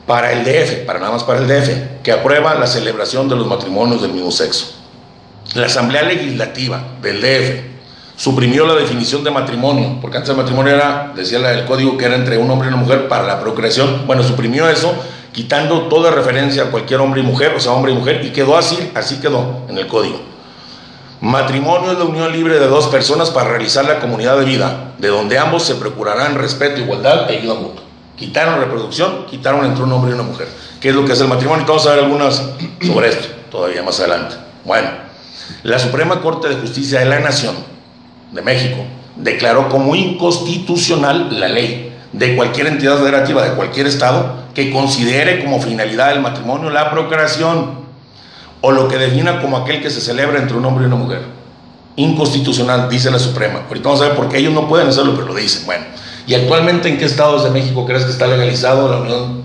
[0.07, 3.46] para el DF, para nada más para el DF, que aprueba la celebración de los
[3.46, 4.83] matrimonios del mismo sexo.
[5.53, 7.72] La Asamblea Legislativa del DF
[8.23, 12.15] suprimió la definición de matrimonio, porque antes el matrimonio era, decía el código, que era
[12.15, 14.07] entre un hombre y una mujer para la procreación.
[14.07, 14.95] Bueno, suprimió eso,
[15.33, 18.57] quitando toda referencia a cualquier hombre y mujer, o sea, hombre y mujer, y quedó
[18.57, 20.21] así, así quedó en el código.
[21.21, 25.09] Matrimonio es la unión libre de dos personas para realizar la comunidad de vida, de
[25.09, 27.83] donde ambos se procurarán respeto, igualdad e ayuda mutua.
[28.17, 30.47] Quitaron reproducción, quitaron entre un hombre y una mujer.
[30.81, 31.65] ¿Qué es lo que es el matrimonio?
[31.67, 32.41] Vamos a ver algunas
[32.87, 34.37] sobre esto, todavía más adelante.
[34.65, 34.91] Bueno,
[35.65, 37.72] la Suprema Corte de Justicia de la Nación
[38.33, 38.85] de México
[39.16, 45.61] declaró como inconstitucional la ley de cualquier entidad federativa de cualquier estado que considere como
[45.61, 47.83] finalidad del matrimonio la procreación
[48.61, 51.21] o lo que defina como aquel que se celebra entre un hombre y una mujer.
[51.97, 53.62] Inconstitucional, dice la Suprema.
[53.68, 55.66] Ahorita vamos a ver por qué ellos no pueden hacerlo, pero lo dicen.
[55.66, 55.85] Bueno,
[56.27, 59.42] ¿y actualmente en qué estados de México crees que está legalizado la unión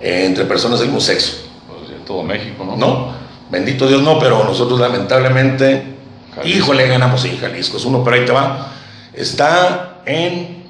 [0.00, 1.38] eh, entre personas del mismo sexo?
[1.68, 2.76] Pues en todo México, ¿no?
[2.76, 3.12] No,
[3.50, 5.99] bendito Dios no, pero nosotros lamentablemente
[6.44, 8.72] Híjole, ganamos en Jalisco, es uno, pero ahí te va.
[9.12, 10.64] Está en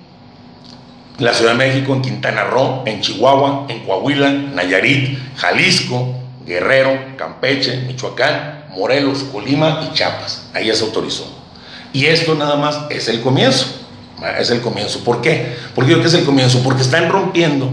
[1.19, 6.15] la Ciudad de México, en Quintana Roo, en Chihuahua, en Coahuila, Nayarit, Jalisco,
[6.47, 10.49] Guerrero, Campeche, Michoacán, Morelos, Colima y Chiapas.
[10.55, 11.31] Ahí ya se autorizó.
[11.93, 13.67] Y esto nada más es el comienzo.
[14.39, 15.01] Es el comienzo.
[15.01, 15.57] ¿Por qué?
[15.75, 16.63] Porque digo que es el comienzo.
[16.63, 17.71] Porque están rompiendo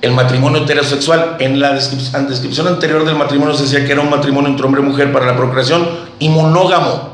[0.00, 1.36] el matrimonio heterosexual.
[1.38, 4.84] En la descripción, anterior del matrimonio se decía que era un matrimonio entre hombre y
[4.84, 7.11] mujer para la procreación y monógamo.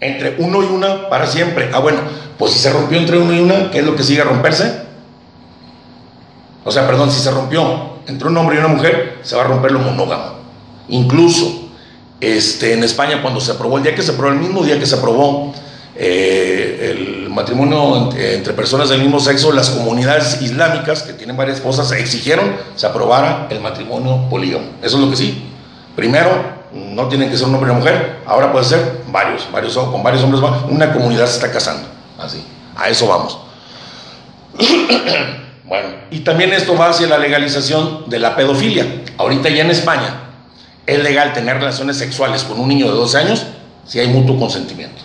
[0.00, 1.70] Entre uno y una para siempre.
[1.72, 2.00] Ah, bueno,
[2.38, 4.86] pues si se rompió entre uno y una, ¿qué es lo que sigue a romperse?
[6.64, 9.46] O sea, perdón, si se rompió entre un hombre y una mujer, se va a
[9.46, 10.36] romper lo monógamo.
[10.88, 11.70] Incluso
[12.20, 14.86] este, en España, cuando se aprobó, el día que se aprobó, el mismo día que
[14.86, 15.52] se aprobó
[15.94, 21.92] eh, el matrimonio entre, personas del mismo sexo, las comunidades islámicas que tienen varias esposas
[21.92, 24.66] exigieron se aprobara el matrimonio polígamo.
[24.82, 25.44] Eso es lo que sí.
[25.94, 26.30] Primero,
[26.76, 30.02] no tienen que ser un hombre y una mujer, ahora puede ser varios, varios con
[30.02, 31.88] varios hombres, una comunidad se está casando.
[32.18, 32.42] Así,
[32.76, 33.38] a eso vamos.
[35.64, 39.02] bueno, y también esto va hacia la legalización de la pedofilia.
[39.18, 40.14] Ahorita ya en España
[40.86, 43.46] es legal tener relaciones sexuales con un niño de 12 años
[43.86, 45.02] si hay mutuo consentimiento.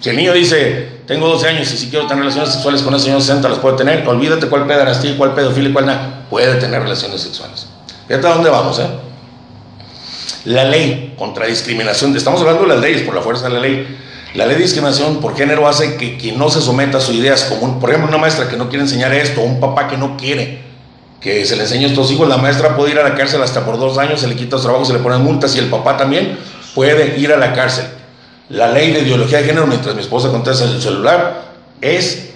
[0.00, 3.04] Si el niño dice, tengo 12 años y si quiero tener relaciones sexuales con ese
[3.04, 6.82] señor de 60, las puede tener, olvídate cuál pedarastía, cuál pedofilia, cuál nada, puede tener
[6.82, 7.66] relaciones sexuales.
[8.06, 8.86] Fíjate a dónde vamos, ¿eh?
[10.44, 13.98] La ley contra discriminación, estamos hablando de las leyes por la fuerza de la ley.
[14.34, 17.44] La ley de discriminación por género hace que quien no se someta a sus ideas,
[17.44, 20.62] como por ejemplo una maestra que no quiere enseñar esto, un papá que no quiere
[21.20, 23.64] que se le enseñe a estos hijos, la maestra puede ir a la cárcel hasta
[23.64, 25.96] por dos años, se le quita los trabajos, se le ponen multas y el papá
[25.96, 26.36] también
[26.74, 27.86] puede ir a la cárcel
[28.48, 31.44] la ley de ideología de género mientras mi esposa contesta el celular
[31.80, 32.30] es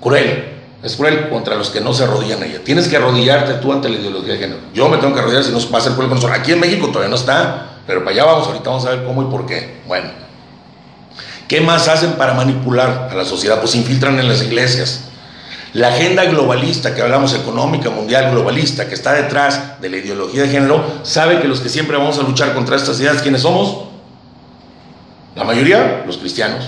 [0.00, 0.53] cruel.
[0.84, 2.60] Es cruel contra los que no se arrodillan a ella.
[2.62, 4.60] Tienes que arrodillarte tú ante la ideología de género.
[4.74, 6.30] Yo me tengo que arrodillar si no va a ser cruel con.
[6.30, 8.46] Aquí en México todavía no está, pero para allá vamos.
[8.48, 9.80] Ahorita vamos a ver cómo y por qué.
[9.86, 10.10] Bueno,
[11.48, 13.60] ¿qué más hacen para manipular a la sociedad?
[13.60, 15.04] Pues infiltran en las iglesias.
[15.72, 20.48] La agenda globalista que hablamos, económica, mundial, globalista, que está detrás de la ideología de
[20.50, 23.86] género, sabe que los que siempre vamos a luchar contra estas ideas, ¿quiénes somos?
[25.34, 26.64] La mayoría, los cristianos.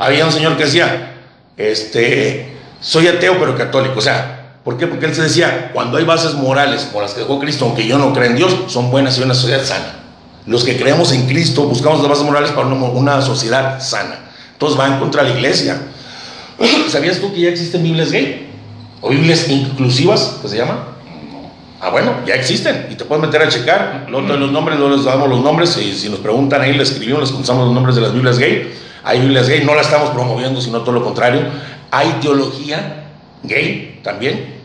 [0.00, 1.14] Había un señor que decía,
[1.56, 3.98] este, soy ateo pero católico.
[3.98, 4.86] O sea, ¿por qué?
[4.86, 7.98] Porque él se decía, cuando hay bases morales por las que dejó Cristo, aunque yo
[7.98, 9.96] no creo en Dios, son buenas y una sociedad sana.
[10.46, 14.18] Los que creemos en Cristo buscamos las bases morales para una, sociedad sana.
[14.52, 15.80] Entonces van contra la iglesia.
[16.88, 18.48] ¿Sabías tú que ya existen Biblias gay?
[19.00, 20.86] ¿O Biblias inclusivas, que se llama?
[21.82, 24.06] Ah, bueno, ya existen y te puedes meter a checar.
[24.10, 25.76] Los, los nombres, no les damos los nombres.
[25.78, 28.70] Y si nos preguntan ahí, les escribimos, les contamos los nombres de las Biblias gay.
[29.02, 31.40] Hay Biblias gay, no la estamos promoviendo, sino todo lo contrario.
[31.90, 33.10] Hay teología
[33.42, 34.60] gay también,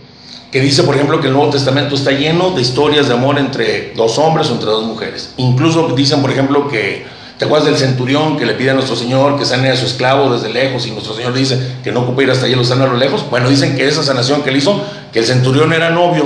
[0.52, 3.94] que dice, por ejemplo, que el Nuevo Testamento está lleno de historias de amor entre
[3.96, 5.34] dos hombres o entre dos mujeres.
[5.38, 7.06] Incluso dicen, por ejemplo, que
[7.38, 10.32] ¿Te acuerdas del centurión que le pide a nuestro Señor que sane a su esclavo
[10.32, 12.88] desde lejos y nuestro Señor dice que no ocupa ir hasta allá, lo sana a
[12.88, 13.30] lo lejos?
[13.30, 16.24] Bueno, dicen que esa sanación que él hizo, que el centurión era novio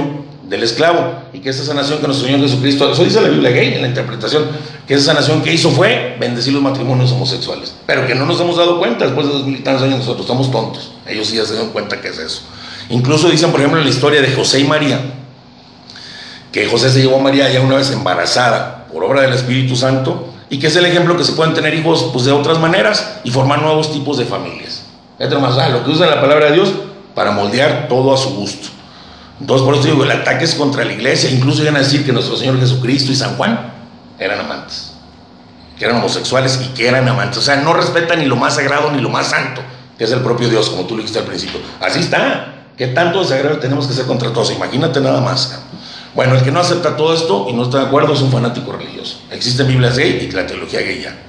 [0.49, 3.75] del esclavo y que esa sanación que nuestro Señor Jesucristo, eso dice la Biblia gay
[3.75, 4.45] en la interpretación,
[4.87, 8.57] que esa sanación que hizo fue bendecir los matrimonios homosexuales, pero que no nos hemos
[8.57, 11.69] dado cuenta después de dos mil años nosotros estamos tontos, ellos sí ya se dan
[11.69, 12.41] cuenta que es eso.
[12.89, 14.99] Incluso dicen, por ejemplo, la historia de José y María,
[16.51, 20.33] que José se llevó a María ya una vez embarazada por obra del Espíritu Santo
[20.49, 23.29] y que es el ejemplo que se pueden tener hijos pues, de otras maneras y
[23.29, 24.81] formar nuevos tipos de familias.
[25.19, 26.69] Más, lo que usa la palabra de Dios
[27.13, 28.78] para moldear todo a su gusto.
[29.39, 31.29] Entonces, por eso digo, el ataque es contra la iglesia.
[31.29, 33.73] Incluso iban a decir que nuestro Señor Jesucristo y San Juan
[34.19, 34.93] eran amantes,
[35.77, 37.37] que eran homosexuales y que eran amantes.
[37.37, 39.61] O sea, no respetan ni lo más sagrado ni lo más santo,
[39.97, 41.59] que es el propio Dios, como tú lo dijiste al principio.
[41.79, 42.55] Así está.
[42.77, 44.51] ¿Qué tanto de sagrado tenemos que hacer contra todos?
[44.51, 45.61] Imagínate nada más.
[46.15, 48.71] Bueno, el que no acepta todo esto y no está de acuerdo es un fanático
[48.71, 49.21] religioso.
[49.31, 51.28] Existen Biblias gay y la teología gay ya.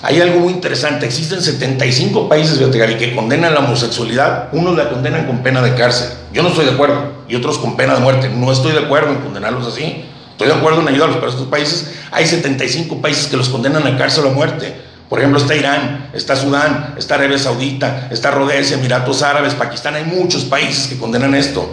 [0.00, 1.06] Hay algo muy interesante.
[1.06, 4.48] Existen 75 países, que condenan la homosexualidad.
[4.52, 6.08] Unos la condenan con pena de cárcel.
[6.32, 7.12] Yo no estoy de acuerdo.
[7.28, 8.28] Y otros con pena de muerte.
[8.28, 10.04] No estoy de acuerdo en condenarlos así.
[10.30, 11.18] Estoy de acuerdo en ayudarlos.
[11.18, 14.74] Pero estos países, hay 75 países que los condenan a cárcel o a muerte.
[15.08, 19.94] Por ejemplo, está Irán, está Sudán, está Arabia Saudita, está Rhodesia, Emiratos Árabes, Pakistán.
[19.94, 21.68] Hay muchos países que condenan esto.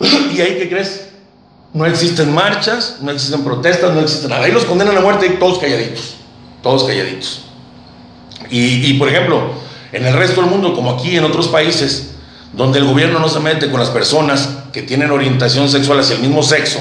[0.00, 1.08] ¿Y ahí qué crees?
[1.74, 4.44] No existen marchas, no existen protestas, no existe nada.
[4.44, 6.21] Ahí los condenan a muerte y todos calladitos
[6.62, 7.42] todos calladitos.
[8.50, 9.52] Y, por ejemplo,
[9.92, 12.14] en el resto del mundo, como aquí en otros países,
[12.52, 16.22] donde el gobierno no se mete con las personas que tienen orientación sexual hacia el
[16.22, 16.78] mismo sexo,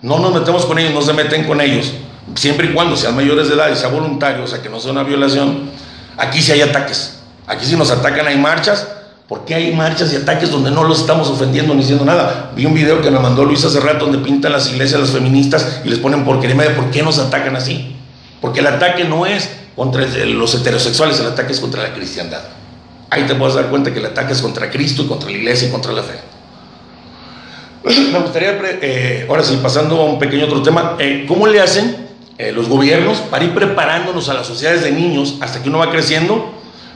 [0.00, 1.92] no nos metemos con ellos, no se meten con ellos,
[2.34, 4.92] siempre y cuando sean mayores de edad y sea voluntario, o sea, que no sea
[4.92, 5.70] una violación,
[6.16, 7.18] aquí sí hay ataques.
[7.46, 8.88] Aquí sí nos atacan, hay marchas.
[9.28, 12.52] ¿Por qué hay marchas y ataques donde no los estamos ofendiendo ni diciendo nada?
[12.54, 15.80] Vi un video que me mandó Luis hace rato donde pintan las iglesias las feministas
[15.84, 16.76] y les ponen porquería.
[16.76, 17.96] ¿Por qué nos atacan así?
[18.42, 22.42] Porque el ataque no es contra los heterosexuales, el ataque es contra la cristiandad.
[23.08, 25.68] Ahí te puedes dar cuenta que el ataque es contra Cristo y contra la iglesia
[25.68, 26.18] y contra la fe.
[28.12, 32.08] Me gustaría, eh, ahora sí, pasando a un pequeño otro tema, eh, ¿cómo le hacen
[32.36, 35.90] eh, los gobiernos para ir preparándonos a las sociedades de niños hasta que uno va
[35.90, 36.52] creciendo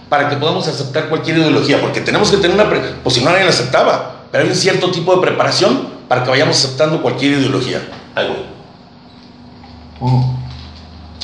[0.08, 1.80] para que podamos aceptar cualquier ideología?
[1.80, 2.68] Porque tenemos que tener una,
[3.02, 6.30] pues si no nadie la aceptaba, pero hay un cierto tipo de preparación para que
[6.30, 7.80] vayamos aceptando cualquier ideología.
[8.16, 8.34] Algo.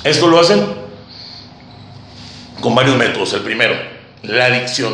[0.04, 0.64] Esto lo hacen
[2.60, 3.32] con varios métodos.
[3.34, 3.74] El primero,
[4.22, 4.92] la adicción.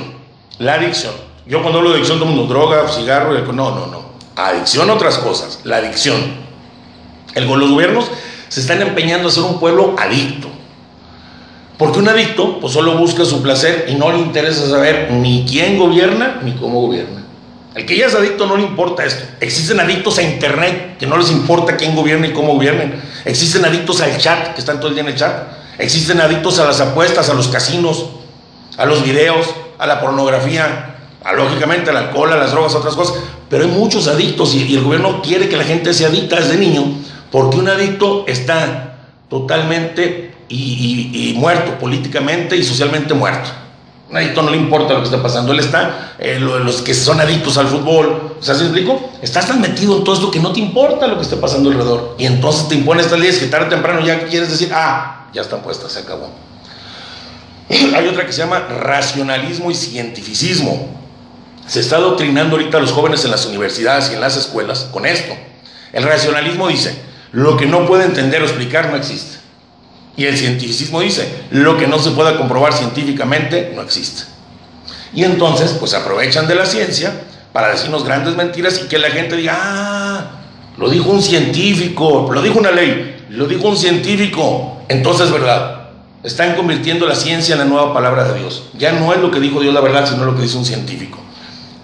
[0.59, 1.12] La adicción.
[1.47, 4.09] Yo cuando hablo de adicción, todo mundo droga, cigarro, no, no, no.
[4.37, 5.61] Adicción, otras cosas.
[5.64, 6.18] La adicción.
[7.35, 8.11] El, los gobiernos
[8.49, 10.49] se están empeñando a ser un pueblo adicto.
[11.79, 15.79] Porque un adicto pues solo busca su placer y no le interesa saber ni quién
[15.79, 17.25] gobierna ni cómo gobierna.
[17.75, 19.25] El que ya es adicto no le importa esto.
[19.40, 23.01] Existen adictos a internet que no les importa quién gobierna y cómo gobiernen.
[23.25, 25.49] Existen adictos al chat que están todo el día en el chat.
[25.79, 28.07] Existen adictos a las apuestas, a los casinos,
[28.77, 29.47] a los videos,
[29.79, 33.23] a la pornografía, a, lógicamente al alcohol, a las drogas, a otras cosas.
[33.49, 36.85] Pero hay muchos adictos y, el gobierno quiere que la gente sea adicta desde niño
[37.31, 38.97] porque un adicto está
[39.29, 43.51] totalmente y, muerto, políticamente y socialmente muerto.
[44.11, 47.21] Un adicto no le importa lo que está pasando, él está, eh, los que son
[47.21, 49.12] adictos al fútbol, o sea, ¿se explico?
[49.21, 52.14] Estás tan metido en todo esto que no te importa lo que está pasando alrededor.
[52.18, 55.42] Y entonces te impone estas leyes que tarde o temprano ya quieres decir, ah, ya
[55.42, 56.31] están puestas, se acabó.
[57.68, 60.88] Hay otra que se llama racionalismo y cientificismo.
[61.66, 65.05] Se está adoctrinando ahorita a los jóvenes en las universidades y en las escuelas con
[65.05, 65.35] esto.
[65.92, 66.99] El racionalismo dice,
[67.33, 69.37] lo que no puede entender o explicar no existe.
[70.19, 74.25] Y el cientificismo dice, lo que no se pueda comprobar científicamente no existe.
[75.15, 79.37] Y entonces, pues aprovechan de la ciencia para decirnos grandes mentiras y que la gente
[79.37, 80.31] diga, ah,
[80.77, 85.91] lo dijo un científico, lo dijo una ley, lo dijo un científico, entonces es verdad.
[86.25, 88.65] Están convirtiendo la ciencia en la nueva palabra de Dios.
[88.77, 91.21] Ya no es lo que dijo Dios la verdad, sino lo que dice un científico.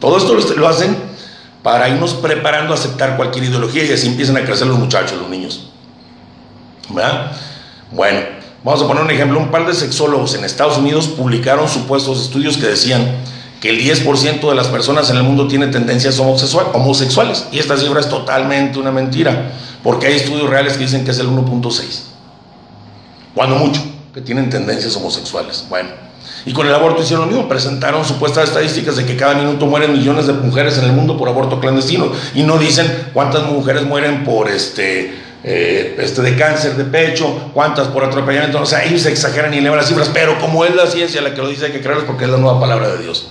[0.01, 0.97] Todo esto lo hacen
[1.63, 5.31] para irnos preparando a aceptar cualquier ideología y así empiezan a crecer los muchachos, los
[5.31, 5.71] niños.
[6.89, 7.31] ¿Verdad?
[7.95, 8.21] Bueno,
[8.65, 9.39] vamos a poner un ejemplo.
[9.39, 13.19] Un par de sexólogos en Estados Unidos publicaron supuestos estudios que decían
[13.61, 17.47] que el 10% de las personas en el mundo tiene tendencias homosexuales.
[17.53, 19.53] Y esta cifra es totalmente una mentira,
[19.85, 21.83] porque hay estudios reales que dicen que es el 1.6.
[23.33, 23.81] Cuando mucho,
[24.13, 25.65] que tienen tendencias homosexuales.
[25.69, 25.91] Bueno.
[26.47, 29.93] Y con el aborto hicieron lo mismo, presentaron supuestas estadísticas de que cada minuto mueren
[29.93, 34.25] millones de mujeres en el mundo por aborto clandestino y no dicen cuántas mujeres mueren
[34.25, 39.11] por este, eh, este de cáncer de pecho, cuántas por atropellamiento, o sea, ellos se
[39.11, 41.73] exageran y elevan las cifras, pero como es la ciencia la que lo dice hay
[41.73, 43.29] que creerlos porque es la nueva palabra de Dios.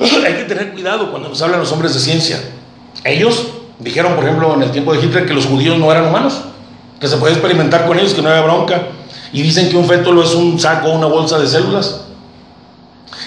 [0.26, 2.40] hay que tener cuidado cuando nos hablan los hombres de ciencia.
[3.04, 3.46] Ellos
[3.78, 6.40] dijeron, por ejemplo, en el tiempo de Hitler que los judíos no eran humanos,
[7.00, 8.88] que se puede experimentar con ellos, que no había bronca.
[9.32, 12.06] Y dicen que un feto es un saco una bolsa de células.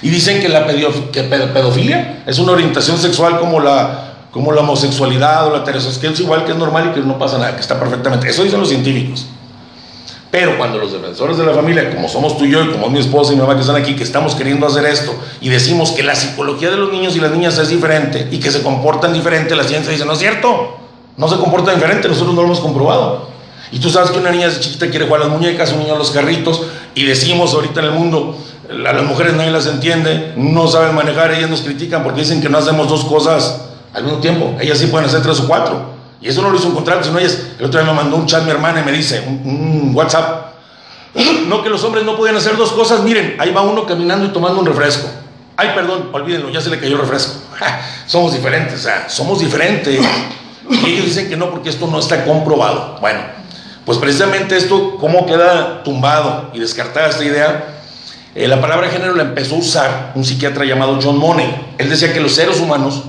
[0.01, 5.51] Y dicen que la pedofilia es una orientación sexual como la, como la homosexualidad o
[5.51, 8.27] la heterosexualidad, es igual que es normal y que no pasa nada, que está perfectamente.
[8.27, 9.27] Eso dicen los científicos.
[10.31, 12.97] Pero cuando los defensores de la familia, como somos tú y yo, y como mi
[12.97, 16.01] esposa y mi mamá que están aquí, que estamos queriendo hacer esto, y decimos que
[16.01, 19.55] la psicología de los niños y las niñas es diferente y que se comportan diferente,
[19.55, 20.77] la ciencia dice, no es cierto,
[21.15, 23.27] no se comporta diferente, nosotros no lo hemos comprobado.
[23.71, 25.99] Y tú sabes que una niña de chiquita quiere jugar las muñecas, un niño a
[25.99, 26.63] los carritos,
[26.95, 28.35] y decimos ahorita en el mundo,
[28.67, 32.49] a las mujeres nadie las entiende, no saben manejar, ellas nos critican porque dicen que
[32.49, 34.55] no hacemos dos cosas al mismo tiempo.
[34.59, 35.93] Ellas sí pueden hacer tres o cuatro.
[36.21, 37.37] Y eso no lo hizo un contrato, sino ellas.
[37.59, 40.53] El otro día me mandó un chat mi hermana y me dice, un, WhatsApp.
[41.47, 43.01] No, que los hombres no pueden hacer dos cosas.
[43.01, 45.09] Miren, ahí va uno caminando y tomando un refresco.
[45.57, 47.33] Ay, perdón, olvídenlo, ya se le cayó el refresco.
[48.07, 49.99] somos diferentes, o sea, somos diferentes.
[50.69, 52.97] Y ellos dicen que no porque esto no está comprobado.
[53.01, 53.19] Bueno,
[53.85, 57.81] pues precisamente esto, ¿cómo queda tumbado y descartada esta idea?
[58.33, 61.73] Eh, la palabra género la empezó a usar un psiquiatra llamado John Money.
[61.77, 63.03] Él decía que los seres humanos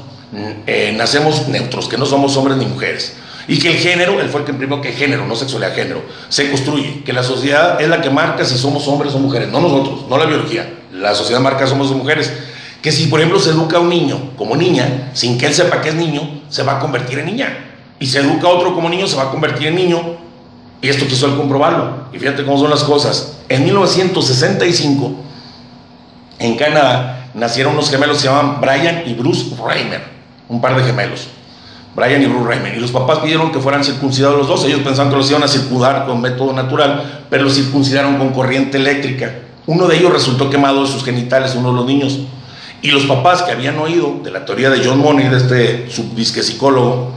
[0.66, 3.16] eh, nacemos neutros, que no somos hombres ni mujeres.
[3.47, 6.51] Y que el género, él fue el que imprimió que género, no sexualidad, género, se
[6.51, 7.03] construye.
[7.05, 10.16] Que la sociedad es la que marca si somos hombres o mujeres, no nosotros, no
[10.16, 10.73] la biología.
[10.92, 12.33] La sociedad marca somos mujeres.
[12.81, 15.81] Que si, por ejemplo, se educa a un niño como niña, sin que él sepa
[15.81, 17.77] que es niño, se va a convertir en niña.
[17.99, 20.16] Y se educa a otro como niño, se va a convertir en niño.
[20.81, 22.09] Y esto quiso él comprobarlo.
[22.12, 23.38] Y fíjate cómo son las cosas.
[23.49, 25.12] En 1965,
[26.38, 30.03] en Canadá, nacieron unos gemelos que se llaman Brian y Bruce Reimer,
[30.48, 31.28] un par de gemelos.
[31.94, 32.76] Brian y Bruce Reimer.
[32.76, 34.64] Y los papás pidieron que fueran circuncidados los dos.
[34.64, 38.78] Ellos pensaban que los iban a circudar con método natural, pero los circuncidaron con corriente
[38.78, 39.33] eléctrica.
[39.66, 42.20] Uno de ellos resultó quemado de sus genitales, uno de los niños.
[42.83, 46.42] Y los papás que habían oído de la teoría de John Money, de este subdisque
[46.42, 47.12] psicólogo,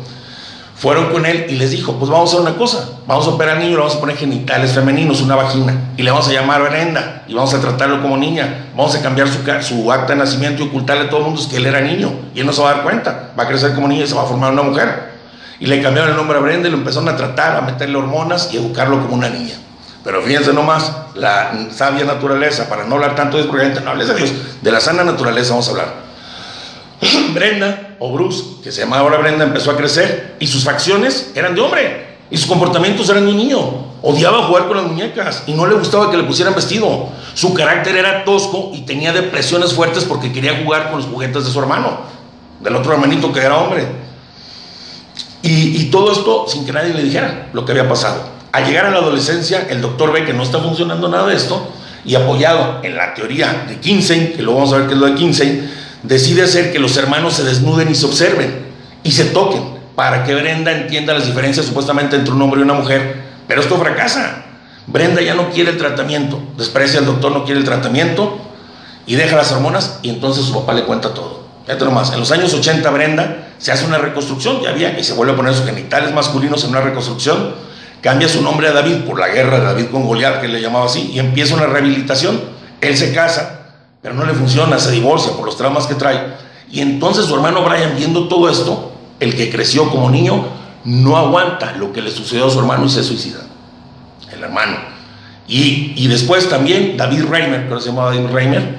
[0.77, 3.55] fueron con él y les dijo, pues vamos a hacer una cosa, vamos a operar
[3.57, 6.61] al niño, le vamos a poner genitales femeninos, una vagina, y le vamos a llamar
[6.69, 10.63] Brenda, y vamos a tratarlo como niña, vamos a cambiar su, su acta de nacimiento
[10.63, 12.69] y ocultarle a todo el mundo que él era niño, y él no se va
[12.69, 15.17] a dar cuenta, va a crecer como niño y se va a formar una mujer.
[15.59, 18.49] Y le cambiaron el nombre a Brenda y lo empezaron a tratar, a meterle hormonas
[18.53, 19.55] y educarlo como una niña.
[20.03, 23.45] Pero fíjense nomás, la sabia naturaleza, para no hablar tanto de
[23.81, 26.06] no hables de Dios, de la sana naturaleza vamos a hablar.
[27.33, 31.55] Brenda, o Bruce, que se llama ahora Brenda, empezó a crecer y sus facciones eran
[31.55, 33.87] de hombre y sus comportamientos eran de niño.
[34.01, 37.09] Odiaba jugar con las muñecas y no le gustaba que le pusieran vestido.
[37.33, 41.51] Su carácter era tosco y tenía depresiones fuertes porque quería jugar con los juguetes de
[41.51, 41.99] su hermano,
[42.59, 43.87] del otro hermanito que era hombre.
[45.43, 48.21] Y, todo esto sin que nadie le dijera lo que había pasado.
[48.51, 51.71] Al llegar a la adolescencia, el doctor ve que no está funcionando nada de esto
[52.03, 55.05] y apoyado en la teoría de Kinsey, que luego vamos a ver qué es lo
[55.05, 55.69] de Kinsey,
[56.03, 58.67] decide hacer que los hermanos se desnuden y se observen
[59.03, 62.73] y se toquen para que Brenda entienda las diferencias supuestamente entre un hombre y una
[62.73, 63.23] mujer.
[63.47, 64.45] Pero esto fracasa.
[64.85, 68.39] Brenda ya no quiere el tratamiento, desprecia al doctor, no quiere el tratamiento
[69.05, 71.47] y deja las hormonas y entonces su papá le cuenta todo.
[71.65, 75.13] Fíjate nomás, en los años 80 Brenda se hace una reconstrucción, ya había, y se
[75.13, 77.55] vuelve a poner sus genitales masculinos en una reconstrucción,
[78.01, 80.85] cambia su nombre a David por la guerra de David con Goliat, que le llamaba
[80.85, 82.39] así, y empieza una rehabilitación.
[82.79, 83.56] Él se casa,
[84.07, 86.33] pero no le funciona, se divorcia por los traumas que trae.
[86.71, 90.45] Y entonces su hermano Brian, viendo todo esto, el que creció como niño,
[90.85, 93.39] no aguanta lo que le sucedió a su hermano y se suicida.
[94.31, 94.77] El hermano.
[95.45, 98.77] Y, después también David Reimer, que se llamaba David Reimer,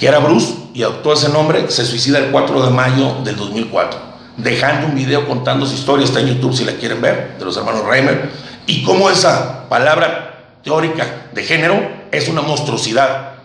[0.00, 4.00] que era Bruce y adoptó ese nombre, se suicida el 4 de mayo del 2004,
[4.36, 7.56] dejando un video contando su historia, está en YouTube si la quieren ver, de los
[7.56, 8.32] hermanos Reimer,
[8.66, 13.35] y cómo esa palabra teórica de género es una monstruosidad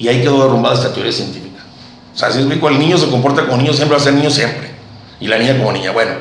[0.00, 1.62] y ahí quedó derrumbada esta teoría científica.
[2.12, 4.30] O sea, si es el niño se comporta como niño, siempre va a ser niño
[4.30, 4.70] siempre.
[5.20, 5.92] Y la niña como niña.
[5.92, 6.12] Bueno,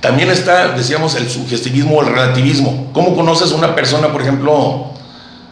[0.00, 2.88] también está, decíamos, el sugestivismo o el relativismo.
[2.94, 4.92] ¿Cómo conoces a una persona, por ejemplo?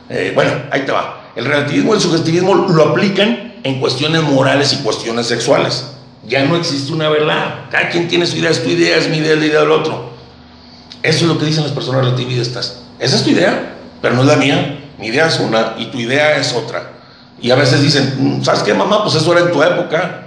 [0.09, 1.33] Eh, bueno, ahí te va.
[1.37, 5.89] El relativismo y el sugestivismo lo aplican en cuestiones morales y cuestiones sexuales.
[6.27, 7.67] Ya no existe una verdad.
[7.71, 9.71] Cada quien tiene su idea, es tu idea, es mi idea, es la idea del
[9.71, 10.13] otro.
[11.03, 12.81] Eso es lo que dicen las personas relativistas.
[12.99, 14.81] Esa es tu idea, pero no es la mía.
[14.99, 16.91] Mi idea es una y tu idea es otra.
[17.41, 19.03] Y a veces dicen, mm, ¿sabes qué, mamá?
[19.03, 20.23] Pues eso era en tu época.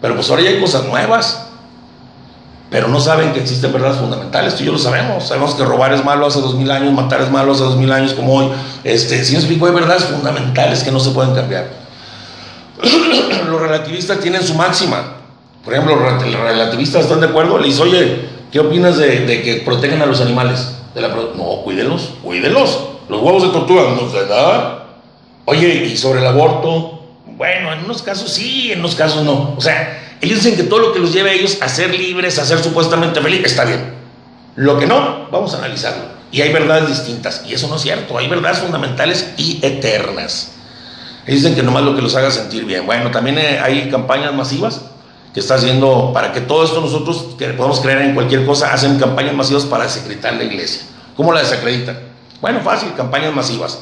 [0.00, 1.46] Pero pues ahora ya hay cosas nuevas.
[2.70, 4.54] Pero no saben que existen verdades fundamentales.
[4.54, 5.26] Tú y yo lo sabemos.
[5.26, 7.90] Sabemos que robar es malo hace dos mil años, matar es malo hace dos mil
[7.90, 8.48] años como hoy.
[8.84, 11.68] Este, si explico, hay verdades fundamentales que no se pueden cambiar.
[13.48, 15.16] los relativistas tienen su máxima.
[15.64, 17.58] Por ejemplo, los relativistas están de acuerdo.
[17.58, 20.76] Le dicen, oye, ¿qué opinas de, que protejan a los animales?
[20.94, 22.78] De la no, cuídenlos, cuídenlos.
[23.10, 24.78] Los huevos de tortuga no se dan.
[25.44, 27.02] Oye, ¿y sobre el aborto?
[27.26, 29.54] Bueno, en unos casos sí, en unos casos no.
[29.56, 32.38] O sea, ellos dicen que todo lo que los lleve a ellos a ser libres,
[32.38, 33.94] a ser supuestamente felices, está bien.
[34.54, 36.04] Lo que no, vamos a analizarlo.
[36.30, 37.42] Y hay verdades distintas.
[37.48, 38.16] Y eso no es cierto.
[38.16, 40.52] Hay verdades fundamentales y eternas.
[41.26, 42.86] Ellos dicen que nomás lo que los haga sentir bien.
[42.86, 44.82] Bueno, también eh, hay campañas masivas
[45.34, 49.00] que está haciendo para que todo esto nosotros, que podamos creer en cualquier cosa, hacen
[49.00, 50.82] campañas masivas para desacreditar la iglesia.
[51.16, 52.09] ¿Cómo la desacreditan?
[52.40, 53.80] Bueno, fácil, campañas masivas.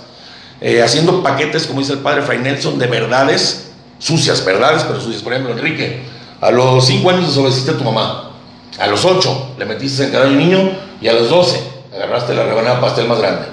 [0.61, 3.68] Eh, haciendo paquetes, como dice el padre Fray Nelson, de verdades
[3.99, 5.23] sucias, verdades, pero sucias.
[5.23, 6.03] Por ejemplo, Enrique,
[6.40, 8.31] a los 5 años desobedeciste a tu mamá.
[8.79, 11.61] A los 8 le metiste en cada niño y a los 12
[11.94, 13.47] agarraste la rebanada de pastel más grande.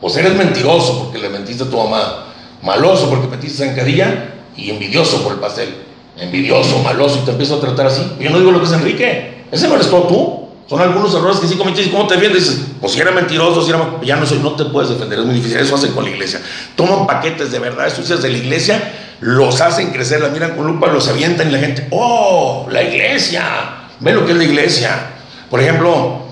[0.00, 2.26] Pues eres mentiroso porque le mentiste a tu mamá,
[2.62, 5.74] maloso porque metiste zancadilla y envidioso por el pastel.
[6.16, 8.16] Envidioso, maloso y te empiezo a tratar así.
[8.18, 9.44] Yo no digo lo que es Enrique.
[9.50, 10.39] Ese no eres todo tú.
[10.70, 11.90] Son algunos errores que sí cometiste.
[11.90, 12.48] ¿Cómo te defiendes?
[12.48, 13.98] Dices, pues si era mentiroso, si era...
[14.04, 15.58] ya no soy, no te puedes defender, es muy difícil.
[15.58, 16.40] Eso hacen con la iglesia.
[16.76, 18.80] Toman paquetes de verdades sucias de la iglesia,
[19.18, 22.68] los hacen crecer, la miran con lupa, los avientan y la gente, ¡oh!
[22.70, 23.88] La iglesia.
[23.98, 25.10] Ve lo que es la iglesia.
[25.50, 26.26] Por ejemplo,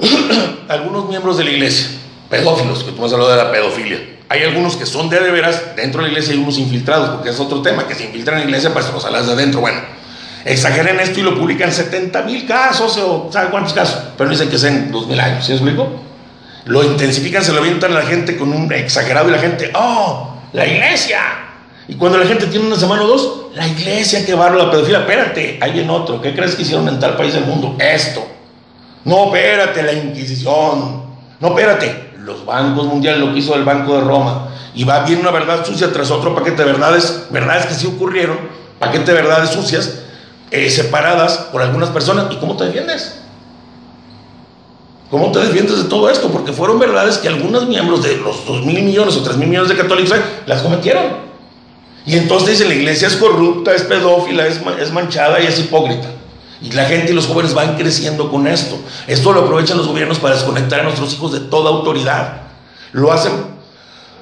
[0.68, 1.86] algunos miembros de la iglesia,
[2.28, 4.16] pedófilos, que tú has hablado de la pedofilia.
[4.28, 7.30] Hay algunos que son de de veras dentro de la iglesia y unos infiltrados, porque
[7.30, 9.60] es otro tema, que se infiltran en la iglesia para pues, los de adentro.
[9.60, 9.78] Bueno,
[10.46, 14.00] exageren esto y lo publican 70 mil casos o ¿sabe cuántos casos?
[14.16, 15.88] Pero dicen que sean dos mil años, ¿sí es explico?
[16.64, 20.36] Lo intensifican, se lo avientan a la gente con un exagerado y la gente, ¡oh!
[20.52, 21.20] ¡La iglesia!
[21.88, 25.00] Y cuando la gente tiene una semana o dos, la iglesia que a la pedofilia,
[25.00, 27.76] espérate, hay otro, ¿qué crees que hicieron en tal país del mundo?
[27.78, 28.26] Esto.
[29.04, 31.04] No, espérate, la Inquisición.
[31.38, 34.48] No, espérate, los bancos mundiales, lo que hizo el Banco de Roma.
[34.74, 38.36] Y va bien una verdad sucia tras otro paquete de verdades, verdades que sí ocurrieron,
[38.80, 40.00] paquete de verdades sucias,
[40.50, 42.32] eh, separadas por algunas personas.
[42.32, 43.20] ¿Y cómo te defiendes?
[45.10, 46.30] ¿Cómo te defiendes de todo esto?
[46.30, 49.68] Porque fueron verdades que algunos miembros de los 2 mil millones o 3 mil millones
[49.68, 51.26] de católicos las cometieron.
[52.04, 56.08] Y entonces dicen, la iglesia es corrupta, es pedófila, es manchada y es hipócrita.
[56.62, 58.78] Y la gente y los jóvenes van creciendo con esto.
[59.06, 62.42] Esto lo aprovechan los gobiernos para desconectar a nuestros hijos de toda autoridad.
[62.92, 63.55] Lo hacen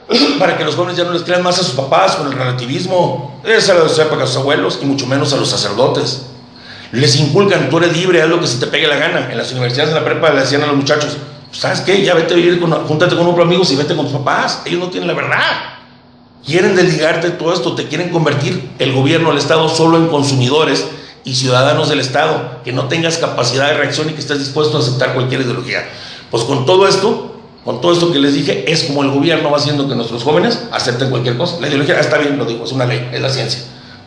[0.38, 3.40] para que los jóvenes ya no les crean más a sus papás con el relativismo.
[3.44, 6.26] Es a los a sus abuelos y mucho menos a los sacerdotes.
[6.92, 9.28] Les inculcan, tú eres libre, haz lo que se te pegue la gana.
[9.30, 11.16] En las universidades, en la prepa, le decían a los muchachos,
[11.50, 12.02] ¿sabes qué?
[12.02, 14.14] Ya vete a vivir, con, júntate con un grupo de amigos y vete con tus
[14.14, 14.62] papás.
[14.64, 15.74] Ellos no tienen la verdad.
[16.44, 20.86] Quieren desligarte de todo esto, te quieren convertir el gobierno, el Estado, solo en consumidores
[21.24, 24.80] y ciudadanos del Estado, que no tengas capacidad de reacción y que estés dispuesto a
[24.80, 25.88] aceptar cualquier ideología.
[26.30, 27.33] Pues con todo esto,
[27.64, 30.60] con todo esto que les dije, es como el gobierno va haciendo que nuestros jóvenes
[30.70, 31.56] acepten cualquier cosa.
[31.60, 33.60] La ideología está bien, lo digo, es una ley, es la ciencia.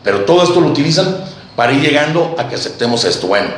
[0.04, 1.16] Pero todo esto lo utilizan
[1.56, 3.26] para ir llegando a que aceptemos esto.
[3.26, 3.48] Bueno,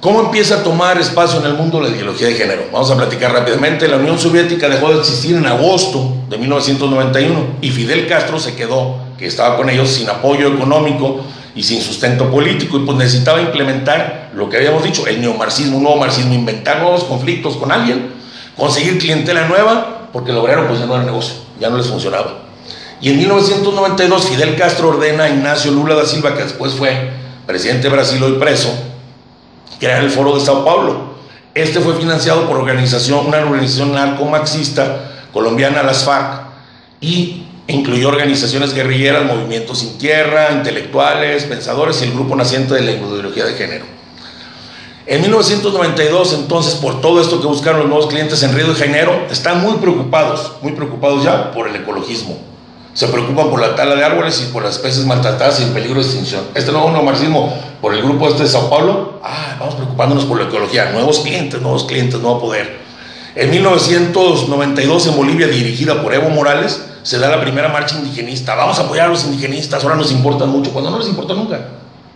[0.00, 2.64] ¿cómo empieza a tomar espacio en el mundo la ideología de género?
[2.72, 3.86] Vamos a platicar rápidamente.
[3.86, 8.96] La Unión Soviética dejó de existir en agosto de 1991 y Fidel Castro se quedó,
[9.16, 11.20] que estaba con ellos sin apoyo económico
[11.58, 15.82] y sin sustento político y pues necesitaba implementar lo que habíamos dicho, el neomarxismo, un
[15.82, 18.12] nuevo marxismo, inventar nuevos conflictos con alguien,
[18.56, 22.44] conseguir clientela nueva, porque el obrero pues ya no era negocio, ya no les funcionaba.
[23.00, 27.10] Y en 1992 Fidel Castro ordena a Ignacio Lula da Silva, que después fue
[27.44, 28.72] presidente de Brasil hoy preso,
[29.80, 31.14] crear el Foro de Sao Paulo.
[31.54, 36.42] Este fue financiado por organización, una organización narco-marxista colombiana, las FARC,
[37.00, 42.92] y incluyó organizaciones guerrilleras, movimientos sin tierra, intelectuales, pensadores y el grupo naciente de la
[42.92, 43.84] ideología de género.
[45.06, 49.26] En 1992, entonces, por todo esto que buscaron los nuevos clientes en Río de Janeiro,
[49.30, 52.38] están muy preocupados, muy preocupados ya por el ecologismo.
[52.94, 56.00] Se preocupan por la tala de árboles y por las especies maltratadas y el peligro
[56.00, 56.44] de extinción.
[56.54, 60.48] Este nuevo neomarxismo por el grupo este de Sao Paulo, ah, vamos preocupándonos por la
[60.48, 62.78] ecología, nuevos clientes, nuevos clientes, nuevo poder.
[63.34, 68.54] En 1992 en Bolivia, dirigida por Evo Morales, se da la primera marcha indigenista.
[68.54, 71.60] Vamos a apoyar a los indigenistas, ahora nos importan mucho, cuando no les importa nunca.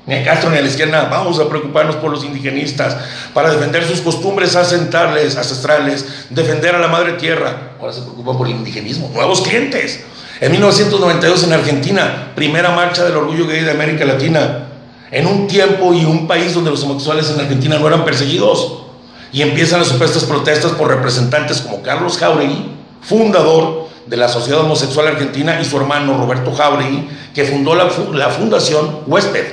[0.04, 2.96] Ni a Castro ni a la izquierda, vamos a preocuparnos por los indigenistas,
[3.32, 7.74] para defender sus costumbres asentales, ancestrales, defender a la madre tierra.
[7.80, 10.00] Ahora se preocupan por el indigenismo, nuevos clientes.
[10.40, 14.66] En 1992 en Argentina, primera marcha del orgullo gay de América Latina,
[15.12, 18.78] en un tiempo y un país donde los homosexuales en Argentina no eran perseguidos.
[19.32, 25.06] Y empiezan las supuestas protestas por representantes como Carlos Jauregui, fundador de la Sociedad Homosexual
[25.08, 29.44] Argentina, y su hermano Roberto Jauregui, que fundó la, la Fundación Huésped,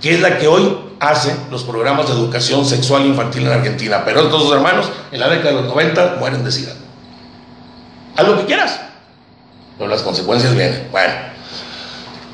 [0.00, 4.02] que es la que hoy hace los programas de educación sexual infantil en Argentina.
[4.04, 6.72] Pero estos dos hermanos, en la década de los 90, mueren de sida.
[8.16, 8.80] Haz lo que quieras,
[9.78, 10.88] pero las consecuencias vienen.
[10.90, 11.14] Bueno,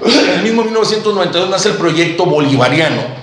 [0.05, 3.22] en el mismo 1992 nace el proyecto bolivariano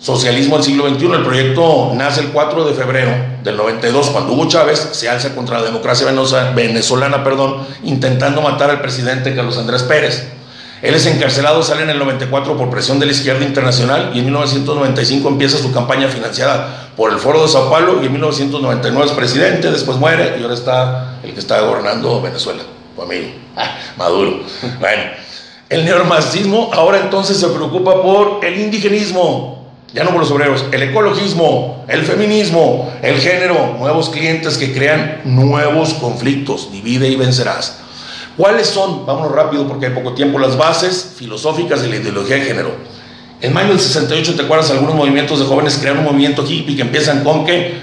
[0.00, 1.12] Socialismo del siglo XXI.
[1.12, 3.10] El proyecto nace el 4 de febrero
[3.44, 6.06] del 92, cuando Hugo Chávez se alza contra la democracia
[6.54, 10.32] venezolana, perdón, intentando matar al presidente Carlos Andrés Pérez.
[10.80, 14.24] Él es encarcelado, sale en el 94 por presión de la izquierda internacional y en
[14.24, 19.12] 1995 empieza su campaña financiada por el Foro de Sao Paulo y en 1999 es
[19.12, 22.62] presidente, después muere y ahora está el que está gobernando Venezuela,
[22.96, 23.28] tu amigo,
[23.58, 24.40] ah, Maduro.
[24.80, 25.02] Bueno,
[25.68, 29.59] el neomarxismo ahora entonces se preocupa por el indigenismo,
[29.92, 35.22] ya no por los obreros, el ecologismo, el feminismo, el género, nuevos clientes que crean
[35.24, 37.80] nuevos conflictos, divide y vencerás.
[38.36, 42.42] ¿Cuáles son, vámonos rápido porque hay poco tiempo, las bases filosóficas de la ideología de
[42.42, 42.70] género?
[43.40, 44.70] En mayo del 68, ¿te acuerdas?
[44.70, 47.80] Algunos movimientos de jóvenes crean un movimiento hippie que empiezan con que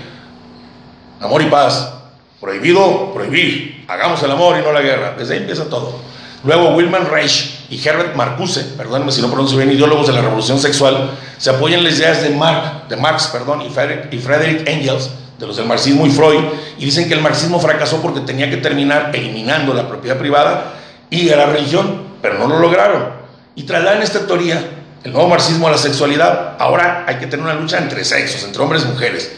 [1.20, 1.94] amor y paz,
[2.40, 5.16] prohibido prohibir, hagamos el amor y no la guerra.
[5.18, 5.96] Desde ahí empieza todo.
[6.44, 10.60] Luego Wilman Reich y Herbert Marcuse, perdónenme si no pronuncio bien, ideólogos de la revolución
[10.60, 15.46] sexual, se apoyan en las ideas de, Marx, de Marx perdón, y, Frederick, Engels, de
[15.46, 16.40] los del marxismo y Freud,
[16.78, 20.74] y dicen que el marxismo fracasó porque tenía que terminar eliminando la propiedad privada
[21.10, 23.10] y la religión, pero no lo lograron.
[23.56, 24.64] Y trasladan esta teoría,
[25.04, 26.56] el nuevo marxismo a la sexualidad.
[26.60, 29.32] Ahora hay que tener una lucha entre sexos, entre hombres y mujeres.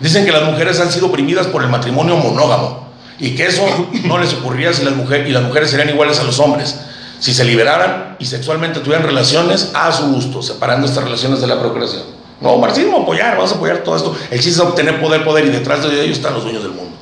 [0.00, 3.62] Dicen que las mujeres han sido oprimidas por el matrimonio monógamo y que eso
[4.04, 6.76] no les ocurriría si las mujeres y las mujeres serían iguales a los hombres
[7.22, 11.60] si se liberaran y sexualmente tuvieran relaciones a su gusto, separando estas relaciones de la
[11.60, 12.02] procreación.
[12.40, 14.16] No, marxismo, apoyar, vamos a apoyar todo esto.
[14.28, 16.96] El chiste es obtener poder, poder, y detrás de ellos están los dueños del mundo.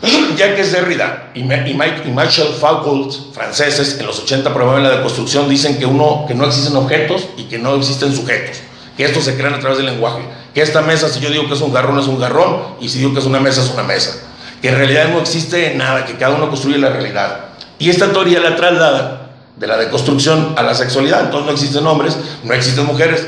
[0.38, 4.92] Ya que es Derrida y, Mike, y Marshall Foucault, franceses, en los 80 promueven la
[4.92, 8.60] deconstrucción, dicen que, uno, que no existen objetos y que no existen sujetos,
[8.96, 10.22] que estos se crean a través del lenguaje,
[10.54, 13.00] que esta mesa, si yo digo que es un garrón, es un garrón, y si
[13.00, 14.22] digo que es una mesa, es una mesa,
[14.62, 17.48] que en realidad no existe nada, que cada uno construye la realidad.
[17.78, 19.17] Y esta teoría la traslada
[19.58, 21.24] de la deconstrucción a la sexualidad.
[21.24, 23.26] Entonces no existen hombres, no existen mujeres.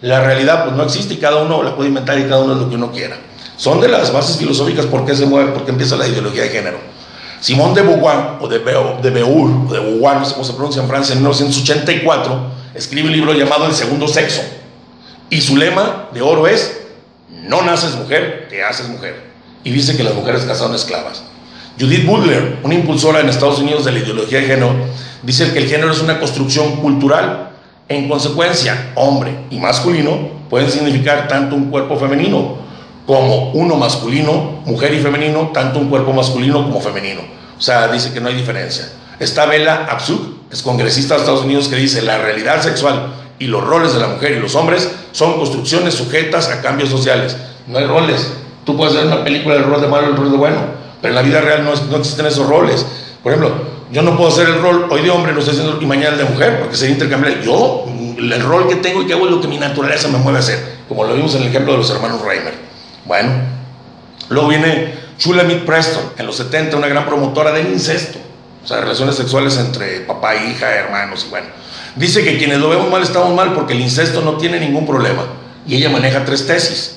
[0.00, 2.58] La realidad pues no existe y cada uno la puede inventar y cada uno es
[2.58, 3.16] lo que uno quiera.
[3.56, 6.48] Son de las bases filosóficas por qué se mueve, por qué empieza la ideología de
[6.48, 6.78] género.
[7.40, 10.88] Simón de Beauvoir, o de, Beur, o de Beauvoir, no sé cómo se pronuncia en
[10.88, 12.40] Francia, en 1984,
[12.74, 14.42] escribe un libro llamado El Segundo Sexo.
[15.28, 16.82] Y su lema de oro es,
[17.30, 19.32] no naces mujer, te haces mujer.
[19.64, 21.24] Y dice que las mujeres casadas son esclavas.
[21.80, 24.74] Judith Butler, una impulsora en Estados Unidos de la ideología de género,
[25.22, 27.50] dice que el género es una construcción cultural.
[27.88, 32.62] En consecuencia, hombre y masculino pueden significar tanto un cuerpo femenino
[33.06, 37.20] como uno masculino, mujer y femenino, tanto un cuerpo masculino como femenino.
[37.58, 38.88] O sea, dice que no hay diferencia.
[39.18, 40.20] Está Bella Abzug,
[40.50, 44.08] es congresista de Estados Unidos, que dice la realidad sexual y los roles de la
[44.08, 47.36] mujer y los hombres son construcciones sujetas a cambios sociales.
[47.66, 48.32] No hay roles.
[48.64, 50.58] Tú puedes ver una película del rol de malo y el rol de bueno,
[51.00, 52.86] pero en la vida real no, no existen esos roles.
[53.22, 53.54] Por ejemplo,
[53.92, 56.24] yo no puedo hacer el rol hoy de hombre, lo estoy haciendo y mañana de
[56.24, 57.44] mujer, porque sería intercambiable.
[57.44, 57.84] Yo,
[58.16, 60.40] el rol que tengo y que hago es lo que mi naturaleza me mueve a
[60.40, 62.54] hacer, como lo vimos en el ejemplo de los hermanos Reimer.
[63.04, 63.32] Bueno,
[64.30, 68.18] luego viene Shulamit Preston, en los 70, una gran promotora del incesto,
[68.64, 71.48] o sea, relaciones sexuales entre papá, hija, hermanos, y bueno.
[71.94, 75.24] Dice que quienes lo vemos mal estamos mal porque el incesto no tiene ningún problema.
[75.66, 76.96] Y ella maneja tres tesis.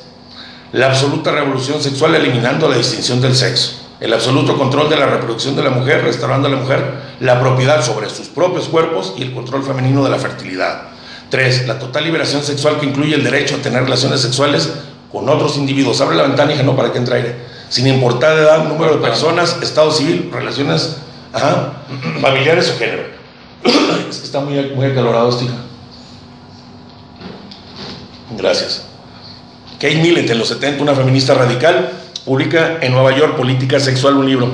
[0.71, 3.84] La absoluta revolución sexual eliminando la distinción del sexo.
[3.99, 6.83] El absoluto control de la reproducción de la mujer, restaurando a la mujer
[7.21, 10.89] la propiedad sobre sus propios cuerpos y el control femenino de la fertilidad.
[11.29, 14.73] Tres, la total liberación sexual que incluye el derecho a tener relaciones sexuales
[15.11, 16.01] con otros individuos.
[16.01, 17.35] Abre la ventana y no para que entre aire.
[17.69, 20.97] Sin importar edad, número de personas, estado civil, relaciones
[22.21, 23.03] familiares o género.
[24.09, 25.45] está muy, muy acalorado este
[28.37, 28.83] Gracias.
[29.79, 31.91] Kate Millett, en los 70, una feminista radical,
[32.25, 34.51] publica en Nueva York Política Sexual un libro.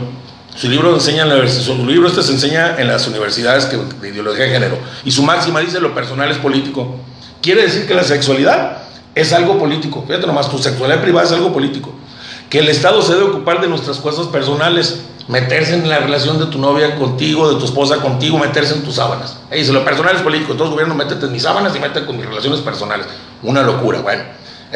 [0.55, 4.51] Su libro, enseña en su libro este se enseña en las universidades de ideología de
[4.51, 4.78] género.
[5.05, 6.97] Y su máxima dice lo personal es político.
[7.41, 8.80] Quiere decir que la sexualidad
[9.15, 10.03] es algo político.
[10.05, 11.93] Fíjate nomás, tu sexualidad privada es algo político.
[12.49, 16.47] Que el Estado se debe ocupar de nuestras cosas personales, meterse en la relación de
[16.47, 19.38] tu novia contigo, de tu esposa contigo, meterse en tus sábanas.
[19.49, 22.26] Dice, lo personal es político, entonces gobierno métete en mis sábanas y métete con mis
[22.26, 23.07] relaciones personales.
[23.41, 24.24] Una locura, bueno,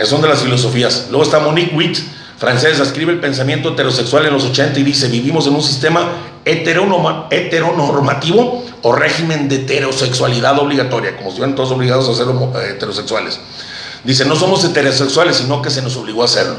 [0.06, 1.08] son de las filosofías.
[1.10, 2.00] Luego está Monique Witt,
[2.46, 6.12] francesa, escribe el pensamiento heterosexual en los 80 y dice, vivimos en un sistema
[6.46, 13.40] heteronormativo o régimen de heterosexualidad obligatoria, como si fueran todos obligados a ser eh, heterosexuales.
[14.04, 16.58] Dice, no somos heterosexuales, sino que se nos obligó a hacerlo.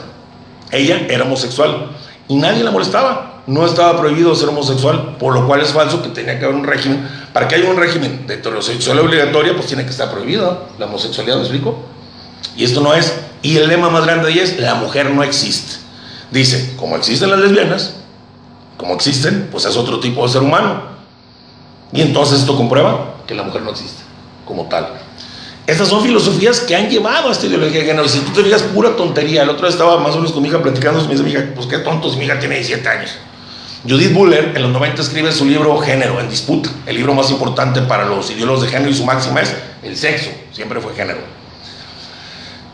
[0.72, 1.92] Ella era homosexual
[2.26, 3.44] y nadie la molestaba.
[3.46, 6.64] No estaba prohibido ser homosexual, por lo cual es falso que tenía que haber un
[6.64, 7.08] régimen.
[7.32, 11.36] Para que haya un régimen de heterosexualidad obligatoria, pues tiene que estar prohibido la homosexualidad,
[11.36, 11.78] ¿me explico?
[12.56, 13.12] Y esto no es.
[13.42, 15.76] Y el lema más grande ahí es, la mujer no existe.
[16.30, 17.94] Dice, como existen las lesbianas,
[18.76, 20.82] como existen, pues es otro tipo de ser humano.
[21.92, 24.02] Y entonces esto comprueba que la mujer no existe
[24.44, 24.88] como tal.
[25.66, 28.08] Estas son filosofías que han llevado a esta ideología de género.
[28.08, 29.42] Si tú te fijas, pura tontería.
[29.42, 31.44] El otro día estaba más o menos con mi hija platicando me dice, mi hija,
[31.54, 33.10] pues qué tontos, mi hija tiene 17 años.
[33.88, 36.70] Judith Buller en los 90 escribe su libro Género en disputa.
[36.86, 40.30] El libro más importante para los ideólogos de género y su máxima es el sexo.
[40.52, 41.35] Siempre fue género.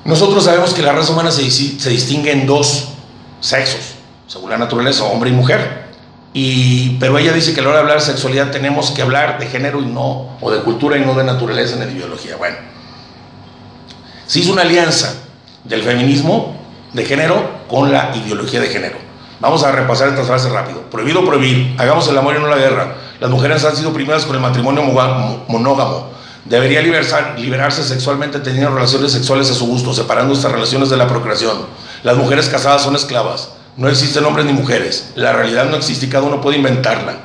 [0.05, 2.89] Nosotros sabemos que la raza humana se, se distingue en dos
[3.41, 3.95] sexos,
[4.27, 5.83] según la naturaleza, hombre y mujer.
[6.35, 9.39] Y, pero ella dice que a la hora de hablar de sexualidad tenemos que hablar
[9.39, 12.37] de género y no, o de cultura y no de naturaleza ni de biología.
[12.37, 12.57] Bueno,
[14.27, 15.15] se hizo una alianza
[15.65, 16.57] del feminismo
[16.93, 18.97] de género con la ideología de género.
[19.41, 20.83] Vamos a repasar estas frases rápido.
[20.91, 22.95] Prohibido prohibir, hagamos el amor y no la guerra.
[23.21, 24.83] Las mujeres han sido oprimidas con el matrimonio
[25.49, 26.11] monógamo.
[26.45, 31.67] Debería liberarse sexualmente teniendo relaciones sexuales a su gusto, separando estas relaciones de la procreación.
[32.03, 33.51] Las mujeres casadas son esclavas.
[33.77, 35.13] No existen hombres ni mujeres.
[35.15, 37.17] La realidad no existe y cada uno puede inventarla.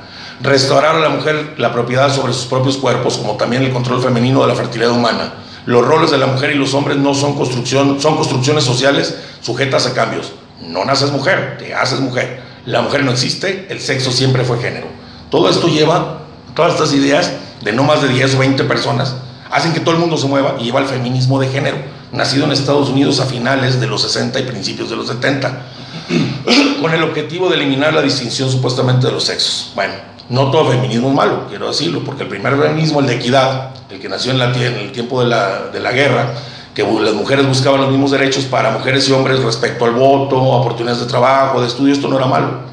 [0.41, 4.41] Restaurar a la mujer la propiedad sobre sus propios cuerpos, como también el control femenino
[4.41, 5.34] de la fertilidad humana
[5.68, 9.86] los roles de la mujer y los hombres no son construcción, son construcciones sociales sujetas
[9.86, 10.32] a cambios.
[10.61, 12.41] No naces mujer, te haces mujer.
[12.65, 14.88] La mujer no existe, el sexo siempre fue género.
[15.30, 16.20] Todo esto lleva,
[16.55, 19.16] todas estas ideas de no más de 10 o 20 personas,
[19.51, 21.78] hacen que todo el mundo se mueva y lleva al feminismo de género,
[22.12, 25.62] nacido en Estados Unidos a finales de los 60 y principios de los 70,
[26.82, 29.72] con el objetivo de eliminar la distinción supuestamente de los sexos.
[29.76, 29.93] Bueno,
[30.30, 33.99] no todo feminismo es malo, quiero decirlo, porque el primer feminismo, el de equidad, el
[33.99, 36.34] que nació en, la, en el tiempo de la, de la guerra,
[36.78, 41.01] que las mujeres buscaban los mismos derechos para mujeres y hombres respecto al voto, oportunidades
[41.01, 42.66] de trabajo, de estudio, esto no era malo.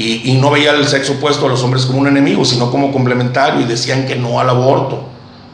[0.00, 2.90] Y, y, no veía el sexo opuesto a los hombres como un enemigo, sino como
[2.90, 5.04] complementario y decían que no al aborto.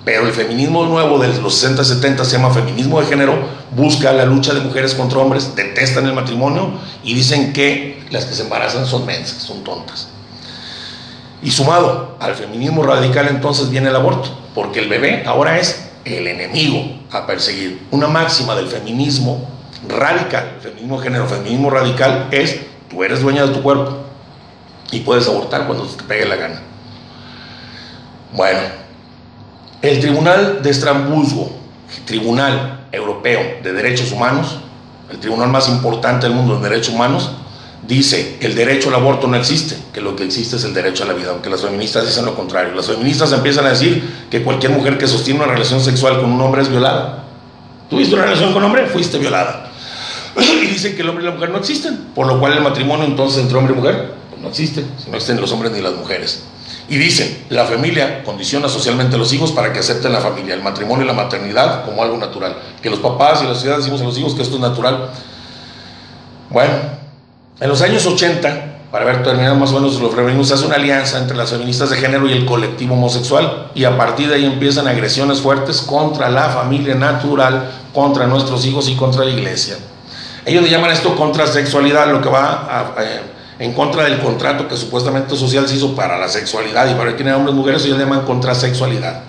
[0.05, 3.35] Pero el feminismo nuevo de los 60 70 se llama feminismo de género,
[3.75, 8.37] busca la lucha de mujeres contra hombres, detestan el matrimonio y dicen que las que
[8.37, 10.07] se embarazan son mensas, son tontas.
[11.43, 16.29] Y sumado al feminismo radical entonces viene el aborto, porque el bebé ahora es el
[16.29, 17.85] enemigo a perseguir.
[17.91, 19.45] Una máxima del feminismo
[19.89, 24.06] radical, feminismo género, feminismo radical es tú eres dueña de tu cuerpo
[24.91, 26.63] y puedes abortar cuando te pegue la gana.
[28.33, 28.61] Bueno,
[29.83, 31.51] el tribunal de Estrasburgo,
[32.05, 34.59] tribunal Europeo de Derechos Humanos,
[35.11, 37.31] el tribunal más importante del mundo de derechos humanos,
[37.87, 41.07] dice el derecho al aborto no existe, que lo que existe es el derecho a
[41.07, 42.75] la vida, aunque las feministas dicen lo contrario.
[42.75, 46.41] Las feministas empiezan a decir que cualquier mujer que sostiene una relación sexual con un
[46.41, 47.25] hombre es violada.
[47.89, 48.87] ¿Tuviste una relación con un hombre?
[48.87, 49.71] Fuiste violada.
[50.37, 53.07] y dicen que el hombre y la mujer no existen, por lo cual el matrimonio
[53.07, 54.16] entonces entre hombre y mujer
[54.47, 56.45] no existe, si no existen los hombres ni las mujeres.
[56.89, 60.63] Y dicen, la familia condiciona socialmente a los hijos para que acepten la familia, el
[60.63, 62.57] matrimonio y la maternidad como algo natural.
[62.81, 65.11] Que los papás y la sociedad decimos a los hijos que esto es natural.
[66.49, 66.75] Bueno,
[67.59, 70.77] en los años 80, para ver terminado más o menos los feminismos, se hace una
[70.77, 73.73] alianza entre las feministas de género y el colectivo homosexual.
[73.75, 78.89] Y a partir de ahí empiezan agresiones fuertes contra la familia natural, contra nuestros hijos
[78.89, 79.77] y contra la iglesia.
[80.45, 83.21] Ellos le llaman esto contrasexualidad, lo que va a, eh,
[83.59, 87.35] en contra del contrato que supuestamente social se hizo para la sexualidad y para quienes
[87.35, 89.23] hombres y mujeres, ellos le llaman contrasexualidad.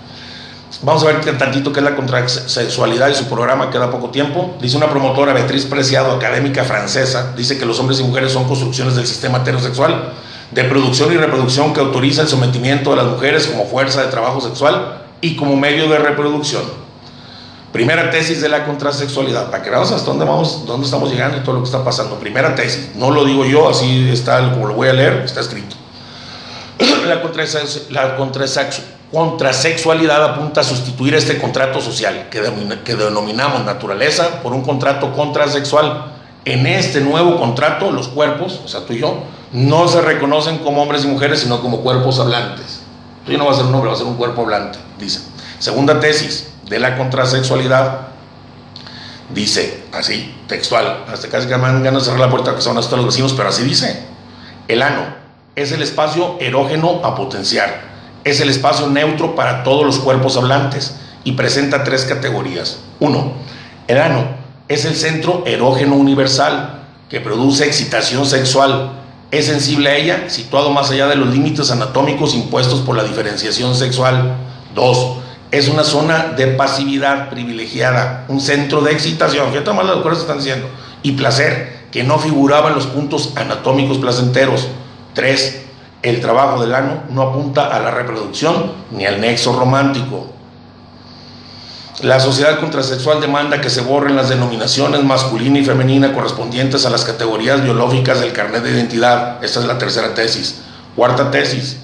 [0.82, 4.54] Vamos a ver qué tantito qué es la contrasexualidad y su programa, queda poco tiempo.
[4.60, 8.94] Dice una promotora, Beatriz Preciado, académica francesa, dice que los hombres y mujeres son construcciones
[8.94, 10.12] del sistema heterosexual
[10.50, 14.40] de producción y reproducción que autoriza el sometimiento de las mujeres como fuerza de trabajo
[14.40, 16.62] sexual y como medio de reproducción.
[17.72, 21.40] Primera tesis de la contrasexualidad, para que veamos hasta dónde, vamos, dónde estamos llegando y
[21.40, 22.18] todo lo que está pasando.
[22.18, 25.76] Primera tesis, no lo digo yo, así está, como lo voy a leer, está escrito.
[27.06, 27.20] La,
[29.12, 32.40] contrasexualidad apunta a sustituir este contrato social que,
[32.84, 36.12] que denominamos naturaleza por un contrato contrasexual.
[36.46, 40.82] En este nuevo contrato, los cuerpos, o sea, tú y yo, no se reconocen como
[40.82, 42.80] hombres y mujeres, sino como cuerpos hablantes.
[43.26, 45.20] Tú no va a ser un hombre, va a ser un cuerpo hablante, dice.
[45.58, 48.08] Segunda tesis, de la contrasexualidad,
[49.34, 52.78] dice así, textual, hasta casi que me dan ganas de cerrar la puerta que son
[52.78, 54.04] hasta los vecinos, pero así dice,
[54.68, 55.06] el ano
[55.56, 57.82] es el espacio erógeno a potenciar,
[58.24, 62.78] es el espacio neutro para todos los cuerpos hablantes y presenta tres categorías.
[63.00, 63.32] Uno,
[63.86, 64.24] el ano
[64.68, 68.92] es el centro erógeno universal que produce excitación sexual,
[69.30, 73.74] es sensible a ella, situado más allá de los límites anatómicos impuestos por la diferenciación
[73.74, 74.36] sexual.
[74.74, 75.18] Dos,
[75.50, 80.38] es una zona de pasividad privilegiada, un centro de excitación, fíjate más las cosas están
[80.38, 80.68] diciendo,
[81.02, 84.68] y placer, que no figuraba en los puntos anatómicos placenteros.
[85.14, 85.62] Tres,
[86.02, 90.32] el trabajo del ano no apunta a la reproducción ni al nexo romántico.
[92.02, 97.04] La sociedad contrasexual demanda que se borren las denominaciones masculina y femenina correspondientes a las
[97.04, 99.42] categorías biológicas del carnet de identidad.
[99.42, 100.60] Esta es la tercera tesis.
[100.94, 101.78] Cuarta tesis,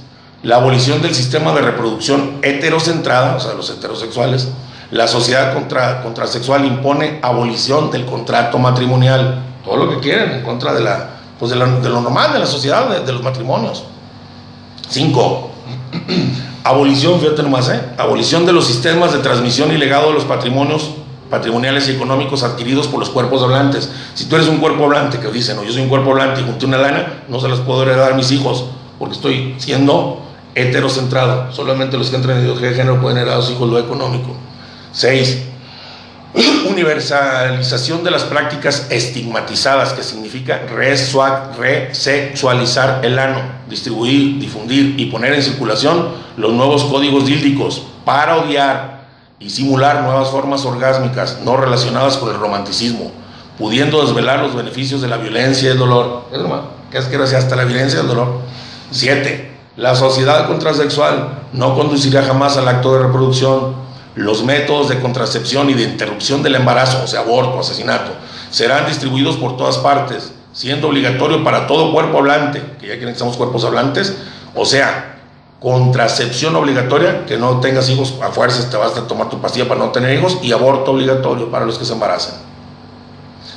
[0.45, 4.49] la abolición del sistema de reproducción heterocentrada, o sea, los heterosexuales,
[4.91, 10.75] la sociedad contra, contrasexual impone abolición del contrato matrimonial, todo lo que quieren en contra
[10.75, 13.85] de, la, pues de, lo normal de la sociedad, de, los matrimonios.
[14.87, 15.51] Cinco,
[16.63, 17.81] abolición, fíjate nomás, ¿eh?
[17.97, 20.91] abolición de los sistemas de transmisión y legado de los patrimonios
[21.31, 23.91] patrimoniales y económicos adquiridos por los cuerpos hablantes.
[24.13, 26.45] Si tú eres un cuerpo hablante que dicen, no, yo soy un cuerpo hablante y
[26.45, 28.67] junté una lana, no se las puedo heredar a mis hijos
[28.99, 30.24] porque estoy siendo
[30.55, 31.53] heterocentrado.
[31.53, 34.37] Solamente los que han tenido de género pueden heredar a hijos lo económico.
[34.93, 35.43] 6.
[36.71, 45.43] Universalización de las prácticas estigmatizadas, que significa resexualizar el ano, distribuir, difundir y poner en
[45.43, 49.05] circulación los nuevos códigos díldicos para odiar
[49.39, 53.13] y simular nuevas formas orgásmicas no relacionadas con el romanticismo,
[53.59, 56.29] pudiendo desvelar los beneficios de la violencia y el dolor.
[56.33, 56.41] Es
[56.91, 58.41] ¿qué es que hasta la violencia y el dolor?
[58.91, 63.75] 7 la sociedad contrasexual no conducirá jamás al acto de reproducción.
[64.15, 68.13] Los métodos de contracepción y de interrupción del embarazo, o sea, aborto, asesinato,
[68.51, 73.37] serán distribuidos por todas partes, siendo obligatorio para todo cuerpo hablante, que ya que estamos
[73.37, 74.17] cuerpos hablantes,
[74.55, 75.17] o sea,
[75.59, 79.81] contracepción obligatoria, que no tengas hijos a fuerzas, te vas a tomar tu pastilla para
[79.81, 82.35] no tener hijos, y aborto obligatorio para los que se embarazan.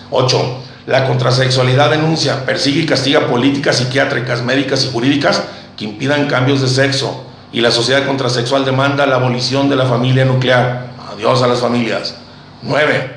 [0.09, 0.41] 8.
[0.88, 5.43] La contrasexualidad denuncia, persigue y castiga políticas psiquiátricas, médicas y jurídicas
[5.78, 7.23] que impidan cambios de sexo
[7.53, 10.88] y la sociedad contrasexual demanda la abolición de la familia nuclear.
[11.13, 12.15] Adiós a las familias.
[12.63, 13.15] 9.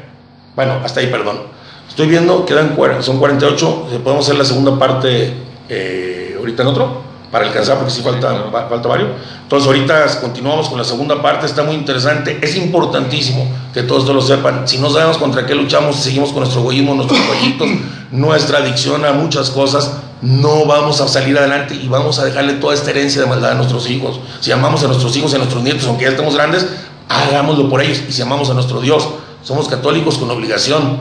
[0.55, 1.41] Bueno, hasta ahí, perdón.
[1.89, 3.89] Estoy viendo, quedan son 48.
[3.93, 5.35] Eh, podemos hacer la segunda parte
[5.69, 9.11] eh, ahorita en otro para alcanzar, porque sí falta, falta varios.
[9.43, 12.39] Entonces, ahorita continuamos con la segunda parte, está muy interesante.
[12.43, 14.67] Es importantísimo que todos lo sepan.
[14.67, 17.69] Si no sabemos contra qué luchamos, seguimos con nuestro egoísmo, nuestros pollitos,
[18.11, 22.75] nuestra adicción a muchas cosas, no vamos a salir adelante y vamos a dejarle toda
[22.75, 24.21] esta herencia de maldad a nuestros hijos.
[24.41, 26.67] Si amamos a nuestros hijos y a nuestros nietos, aunque ya estemos grandes,
[27.09, 28.03] hagámoslo por ellos.
[28.09, 29.09] Y si amamos a nuestro Dios,
[29.43, 30.99] somos católicos con obligación,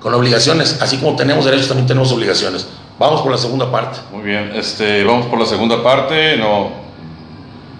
[0.00, 0.78] con obligaciones.
[0.80, 2.66] Así como tenemos derechos, también tenemos obligaciones.
[3.02, 3.98] Vamos por la segunda parte.
[4.12, 6.36] Muy bien, este, vamos por la segunda parte.
[6.36, 6.70] No,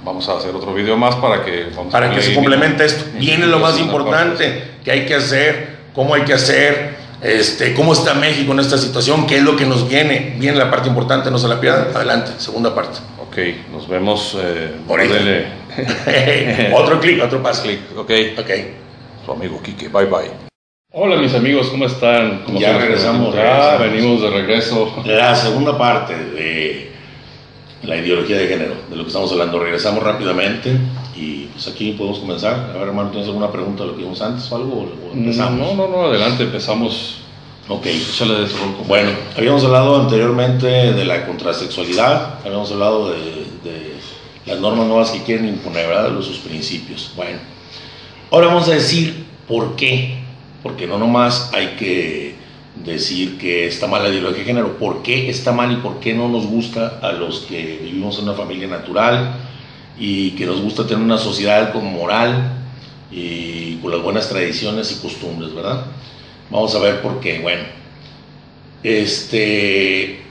[0.04, 3.04] vamos a hacer otro video más para que para que se complemente esto.
[3.14, 8.14] Viene lo más importante que hay que hacer, cómo hay que hacer, este, cómo está
[8.14, 10.34] México en esta situación, qué es lo que nos viene.
[10.38, 11.94] Viene la parte importante, no se la pierdan.
[11.94, 12.98] Adelante, segunda parte.
[13.20, 13.38] Ok,
[13.72, 14.36] nos vemos.
[14.40, 15.00] Eh, Por
[16.82, 17.62] otro clic, otro paso.
[17.62, 18.10] Clic, ok.
[18.40, 18.50] Ok.
[19.24, 20.51] Su amigo Kike, bye bye.
[20.94, 22.42] Hola mis amigos, ¿cómo están?
[22.44, 24.92] ¿Cómo ya regresamos, ya venimos de regreso.
[25.06, 26.92] La segunda parte de
[27.82, 29.58] la ideología de género, de lo que estamos hablando.
[29.58, 30.76] Regresamos rápidamente
[31.16, 32.72] y pues aquí podemos comenzar.
[32.74, 34.86] A ver, hermano, ¿tienes alguna pregunta de lo que vimos antes o algo?
[35.10, 35.58] ¿O empezamos?
[35.58, 37.22] No, no, no, adelante, empezamos.
[37.68, 37.84] Ok.
[37.84, 38.46] De
[38.86, 43.18] Bueno, habíamos hablado anteriormente de la contrasexualidad, habíamos hablado de,
[43.64, 43.94] de
[44.44, 46.10] las normas nuevas que quieren imponer, ¿verdad?
[46.10, 47.12] De sus principios.
[47.16, 47.38] Bueno,
[48.30, 50.21] ahora vamos a decir por qué.
[50.62, 52.34] Porque no nomás hay que
[52.84, 56.14] decir que está mal la ideología de género, por qué está mal y por qué
[56.14, 59.34] no nos gusta a los que vivimos en una familia natural
[59.98, 62.52] y que nos gusta tener una sociedad con moral
[63.10, 65.84] y con las buenas tradiciones y costumbres, ¿verdad?
[66.50, 67.40] Vamos a ver por qué.
[67.40, 67.62] Bueno,
[68.82, 70.22] este,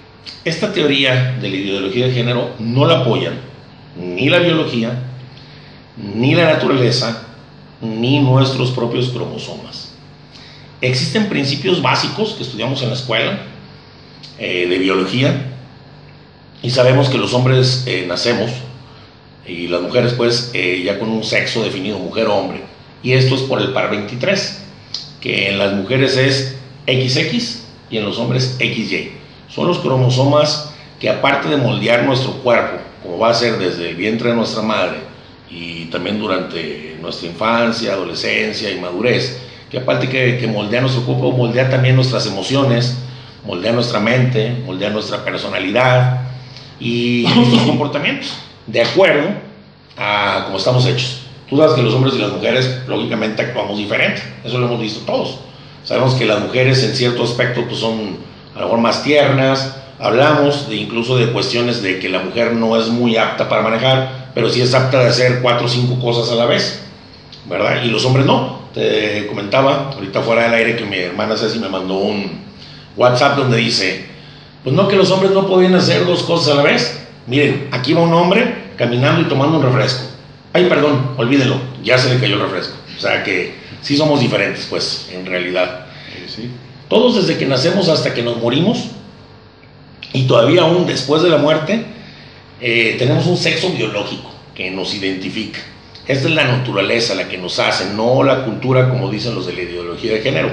[0.43, 3.51] esta teoría de la ideología de género no la apoyan
[3.97, 5.03] ni la biología,
[5.97, 7.27] ni la naturaleza,
[7.81, 9.80] ni nuestros propios cromosomas.
[10.81, 13.37] Existen principios básicos que estudiamos en la escuela
[14.39, 15.45] eh, de biología
[16.63, 18.49] y sabemos que los hombres eh, nacemos
[19.47, 22.63] y las mujeres pues eh, ya con un sexo definido, mujer o hombre.
[23.03, 24.63] Y esto es por el par 23,
[25.21, 26.55] que en las mujeres es
[26.87, 29.11] XX y en los hombres XY.
[29.49, 33.95] Son los cromosomas que aparte de moldear nuestro cuerpo, como va a ser desde el
[33.95, 34.97] vientre de nuestra madre
[35.47, 41.31] y también durante nuestra infancia, adolescencia y madurez, que aparte que, que moldea nuestro cuerpo,
[41.31, 42.97] moldea también nuestras emociones,
[43.45, 46.21] moldea nuestra mente, moldea nuestra personalidad
[46.79, 48.33] y nuestros comportamientos,
[48.67, 49.29] de acuerdo
[49.97, 51.21] a cómo estamos hechos.
[51.49, 55.01] Tú sabes que los hombres y las mujeres, lógicamente, actuamos diferente, eso lo hemos visto
[55.05, 55.39] todos.
[55.83, 58.17] Sabemos que las mujeres en cierto aspecto pues, son
[58.55, 62.77] a lo mejor más tiernas, hablamos de, incluso de cuestiones de que la mujer no
[62.77, 66.31] es muy apta para manejar, pero sí es apta de hacer cuatro o cinco cosas
[66.31, 66.83] a la vez,
[67.45, 67.83] ¿verdad?
[67.83, 68.60] Y los hombres no.
[68.73, 72.39] Te comentaba ahorita fuera del aire que mi hermana Ceci me mandó un
[72.95, 74.05] WhatsApp donde dice,
[74.63, 77.01] pues no que los hombres no podían hacer dos cosas a la vez.
[77.27, 80.03] Miren, aquí va un hombre caminando y tomando un refresco.
[80.53, 82.75] Ay, perdón, olvídelo, ya se le cayó el refresco.
[82.97, 85.87] O sea que sí somos diferentes, pues, en realidad.
[86.27, 86.49] Sí.
[86.87, 88.89] Todos desde que nacemos hasta que nos morimos,
[90.13, 91.85] y todavía aún después de la muerte,
[92.59, 95.59] eh, tenemos un sexo biológico que nos identifica.
[96.07, 99.53] Esta es la naturaleza la que nos hace, no la cultura como dicen los de
[99.53, 100.49] la ideología de género.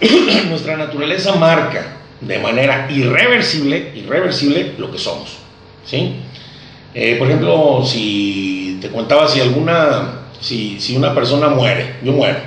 [0.48, 5.36] Nuestra naturaleza marca de manera irreversible, irreversible lo que somos.
[5.84, 6.16] ¿sí?
[6.94, 12.38] Eh, por ejemplo, si te contaba si alguna, si, si, una persona muere, yo muero,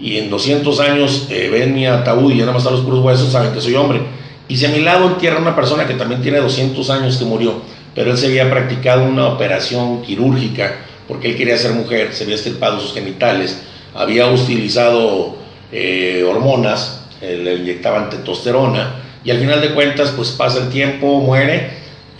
[0.00, 3.04] y en 200 años eh, ven mi ataúd y ya nada más están los puros
[3.04, 4.00] huesos, saben que soy hombre.
[4.48, 7.62] Y si a mi lado entierra una persona que también tiene 200 años que murió,
[7.94, 10.74] pero él se había practicado una operación quirúrgica
[11.08, 13.62] porque él quería ser mujer, se había estirpado sus genitales,
[13.94, 15.36] había utilizado
[15.72, 21.20] eh, hormonas, eh, le inyectaban testosterona, y al final de cuentas, pues pasa el tiempo,
[21.20, 21.70] muere,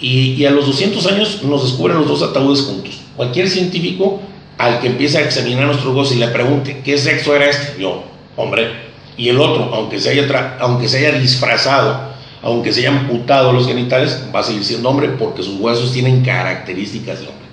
[0.01, 3.01] y, a los 200 años nos descubren los dos ataúdes juntos.
[3.16, 4.20] Cualquier científico
[4.59, 7.80] al que empieza a examinar nuestros huesos y le pregunte, ¿qué sexo era este?
[7.80, 8.05] Yo,
[8.37, 8.70] hombre.
[9.16, 12.12] Y el otro, aunque se haya, aunque se haya disfrazado,
[12.43, 16.22] aunque se haya amputado los genitales, va a seguir siendo hombre porque sus huesos tienen
[16.22, 17.44] características de hombre.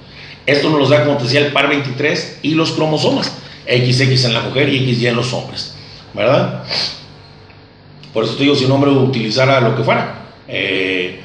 [0.52, 3.32] Esto nos los da, como te decía, el par 23 y los cromosomas,
[3.66, 5.76] XX en la mujer y XY en los hombres,
[6.14, 6.64] ¿verdad?
[8.14, 10.16] Por eso te digo, si un hombre utilizara lo que fuera,
[10.48, 11.22] eh,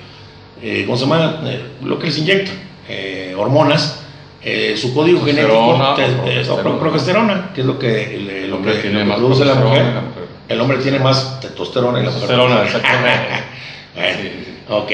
[0.63, 1.41] eh, ¿cómo se llama?
[1.45, 2.53] Eh, lo que les inyecta,
[3.37, 4.03] hormonas,
[4.77, 9.19] su código genético, progesterona, progesterona, que es lo que, el, el hombre, tiene lo que
[9.19, 9.85] produce la mujer.
[9.87, 10.27] la mujer.
[10.49, 12.29] El hombre tiene más testosterona y la mujer.
[12.29, 13.57] Testosterona, exactamente.
[13.97, 14.31] Bueno, Sí.
[14.69, 14.93] Ok.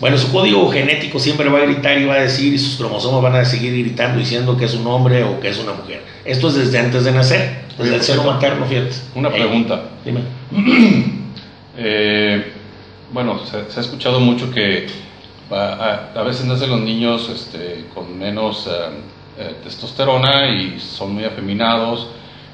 [0.00, 3.22] Bueno, su código genético siempre va a gritar y va a decir, y sus cromosomas
[3.22, 6.02] van a seguir gritando diciendo que es un hombre o que es una mujer.
[6.24, 8.94] Esto es desde antes de nacer, desde el seno materno, fíjate.
[9.14, 9.82] Una pregunta.
[10.04, 10.20] Dime.
[11.82, 12.52] Eh,
[13.12, 14.86] bueno, se, se ha escuchado mucho que
[15.50, 18.70] a, a- a veces nacen los niños este, con menos eh,
[19.38, 22.08] eh, testosterona y son muy afeminados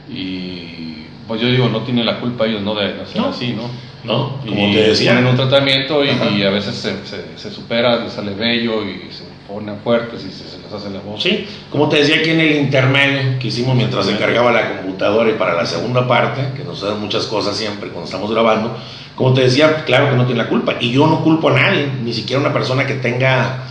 [0.09, 3.29] y pues yo digo, no tienen la culpa ellos no de nacer No.
[3.29, 3.63] así, ¿no?
[4.05, 4.39] ¿No?
[4.45, 5.13] Y Como te decía.
[5.13, 6.09] tienen un tratamiento y,
[6.39, 10.49] y a veces se, se, se supera, sale bello y se ponen fuertes y se,
[10.49, 11.23] se les hace la voz.
[11.23, 15.29] Sí, como te decía aquí en el intermedio que hicimos mientras se cargaba la computadora
[15.31, 18.77] y para la segunda parte, que nos dan muchas cosas siempre cuando estamos grabando,
[19.17, 20.75] como te decía, claro que no tiene la culpa.
[20.79, 23.65] Y yo no culpo a nadie, ni siquiera una persona que tenga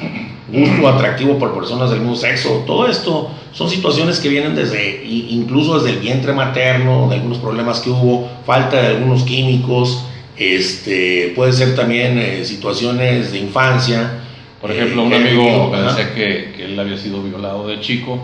[0.47, 2.63] gusto atractivo por personas del mismo sexo.
[2.65, 7.79] Todo esto son situaciones que vienen desde, incluso desde el vientre materno, de algunos problemas
[7.79, 10.05] que hubo, falta de algunos químicos,
[10.37, 14.21] este, puede ser también eh, situaciones de infancia.
[14.61, 18.19] Por ejemplo, un amigo me decía que, que él había sido violado de chico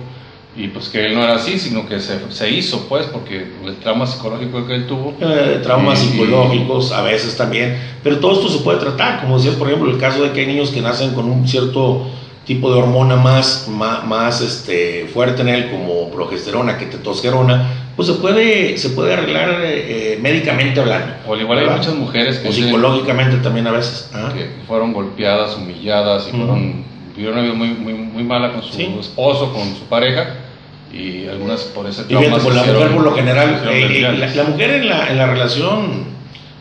[0.56, 3.76] y pues que él no era así, sino que se, se hizo, pues, porque el
[3.78, 5.16] trauma psicológico que él tuvo.
[5.22, 9.68] Eh, traumas psicológicos a veces también, pero todo esto se puede tratar, como decías, por
[9.68, 12.06] ejemplo, el caso de que hay niños que nacen con un cierto
[12.46, 18.16] tipo de hormona más, más, este, fuerte en él, como progesterona que testosterona, pues se
[18.16, 21.14] puede, se puede arreglar eh, médicamente hablando.
[21.28, 22.50] O igual hay muchas mujeres que...
[22.50, 24.10] O psicológicamente también a veces.
[24.14, 24.34] ¿ah?
[24.34, 28.80] Que fueron golpeadas, humilladas y fueron vivieron una vida muy, muy, muy mala con su
[29.00, 30.36] esposo, con su pareja,
[30.94, 32.28] y algunas por ese trauma.
[32.28, 36.12] Y la mujer por lo general, eh, eh, la, mujer en la, en la relación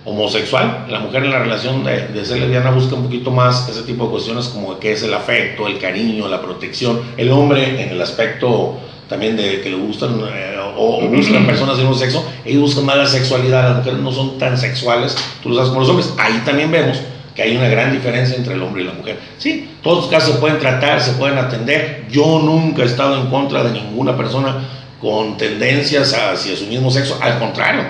[0.04, 3.82] homosexual, la mujer en la relación de, de, ser lesbiana busca un poquito más ese
[3.82, 7.00] tipo de cuestiones como que es el afecto, el cariño, la protección.
[7.16, 8.78] El hombre en el aspecto
[9.10, 12.96] también de que le gustan eh, o, buscan personas de un sexo, ellos buscan más
[12.96, 16.14] la sexualidad, las mujeres no son tan sexuales, tú lo sabes como los hombres.
[16.16, 17.00] Ahí también vemos
[17.40, 19.18] que hay una gran diferencia entre el hombre y la mujer.
[19.38, 22.04] Sí, todos los casos se pueden tratar, se pueden atender.
[22.10, 24.58] Yo nunca he estado en contra de ninguna persona
[25.00, 27.18] con tendencias hacia su mismo sexo.
[27.22, 27.84] Al contrario,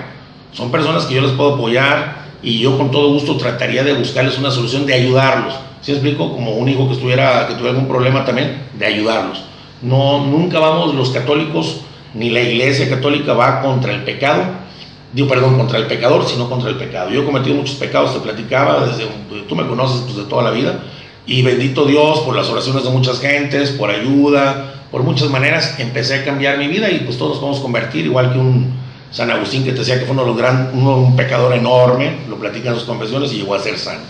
[0.53, 4.37] son personas que yo les puedo apoyar y yo con todo gusto trataría de buscarles
[4.37, 5.55] una solución, de ayudarlos.
[5.81, 6.31] ¿Sí explico?
[6.31, 9.43] Como un hijo que, estuviera, que tuviera algún problema también, de ayudarlos.
[9.81, 11.81] No, nunca vamos los católicos,
[12.13, 14.43] ni la iglesia católica va contra el pecado,
[15.13, 17.09] digo, perdón, contra el pecador, sino contra el pecado.
[17.09, 19.07] Yo he cometido muchos pecados, te platicaba, desde,
[19.47, 20.79] tú me conoces pues, de toda la vida,
[21.25, 26.15] y bendito Dios por las oraciones de muchas gentes, por ayuda, por muchas maneras, empecé
[26.15, 28.73] a cambiar mi vida y pues todos nos podemos convertir, igual que un
[29.11, 32.37] San Agustín que te decía que fue uno de los gran, un pecador enorme, lo
[32.37, 34.07] platica en sus confesiones y llegó a ser santo.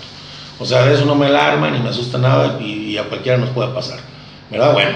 [0.60, 3.38] O sea, de eso no me alarma ni me asusta nada y, y a cualquiera
[3.38, 4.00] nos puede pasar.
[4.50, 4.74] ¿Verdad?
[4.74, 4.92] Bueno,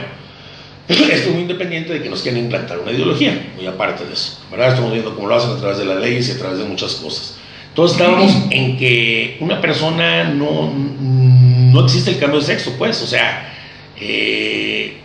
[0.88, 4.40] esto es muy independiente de que nos quieran implantar una ideología, muy aparte de eso.
[4.52, 4.70] ¿verdad?
[4.70, 6.96] Estamos viendo cómo lo hacen a través de las leyes y a través de muchas
[6.96, 7.38] cosas.
[7.70, 13.08] Entonces estábamos en que una persona no, no existe el cambio de sexo, pues, o
[13.08, 13.54] sea,
[14.00, 14.98] eh,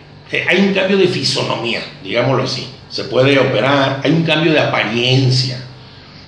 [0.47, 2.67] hay un cambio de fisonomía, digámoslo así.
[2.89, 5.61] Se puede operar, hay un cambio de apariencia,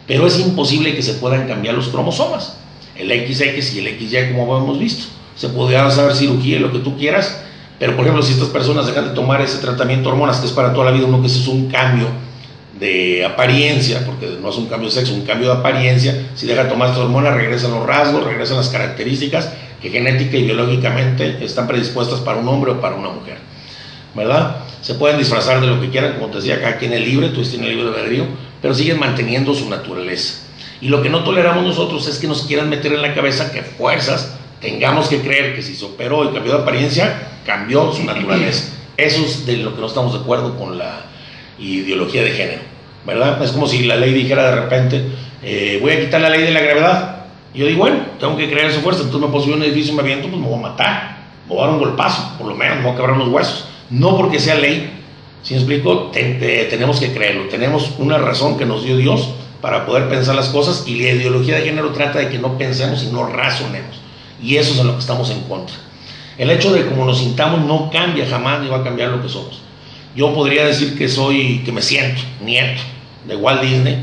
[0.08, 2.58] pero es imposible que se puedan cambiar los cromosomas,
[2.96, 5.06] el XX y el XY como hemos visto.
[5.36, 7.42] Se podría hacer cirugía y lo que tú quieras,
[7.80, 10.52] pero, por ejemplo, si estas personas dejan de tomar ese tratamiento de hormonas, que es
[10.52, 12.08] para toda la vida, uno que es un cambio
[12.80, 16.64] de apariencia, porque no es un cambio de sexo, un cambio de apariencia, si deja
[16.64, 19.52] de tomar estas hormonas, regresan los rasgos, regresan las características
[19.82, 23.38] que genética y biológicamente están predispuestas para un hombre o para una mujer.
[24.16, 24.58] ¿Verdad?
[24.82, 27.42] Se pueden disfrazar de lo que quieran, como te decía, acá quien es libre, tú
[27.42, 28.26] tienes libre albedrío,
[28.62, 30.36] pero siguen manteniendo su naturaleza.
[30.82, 33.62] Y lo que no toleramos nosotros es que nos quieran meter en la cabeza que
[33.62, 34.33] fuerzas
[34.64, 38.74] tengamos que creer que si se operó y cambió de apariencia, cambió su naturaleza.
[38.98, 41.02] Eso es de lo que no estamos de acuerdo con la
[41.60, 42.62] ideología de género,
[43.06, 43.44] ¿verdad?
[43.44, 45.06] Es como si la ley dijera de repente,
[45.44, 47.26] eh, voy a quitar la ley de la gravedad.
[47.54, 49.64] Y yo digo, bueno, tengo que creer su fuerza, entonces me puedo subir a un
[49.64, 52.38] edificio y me aviento, pues me voy a matar, me voy a dar un golpazo,
[52.38, 53.68] por lo menos me voy a quebrar los huesos.
[53.90, 54.90] No porque sea ley,
[55.44, 59.30] si me explico, tenemos que creerlo, tenemos una razón que nos dio Dios
[59.62, 63.04] para poder pensar las cosas y la ideología de género trata de que no pensemos
[63.04, 64.03] y no razonemos.
[64.44, 65.76] Y eso es en lo que estamos en contra.
[66.38, 69.30] El hecho de cómo nos sintamos no cambia jamás ni va a cambiar lo que
[69.30, 69.62] somos.
[70.16, 72.82] Yo podría decir que soy, que me siento nieto
[73.26, 73.98] de Walt Disney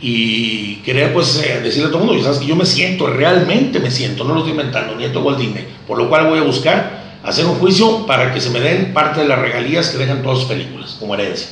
[0.00, 3.78] y querer pues eh, decirle a todo el mundo, sabes que yo me siento, realmente
[3.80, 6.42] me siento, no lo estoy inventando, nieto de Walt Disney, por lo cual voy a
[6.42, 10.22] buscar hacer un juicio para que se me den parte de las regalías que dejan
[10.22, 11.48] todas sus películas como herencia.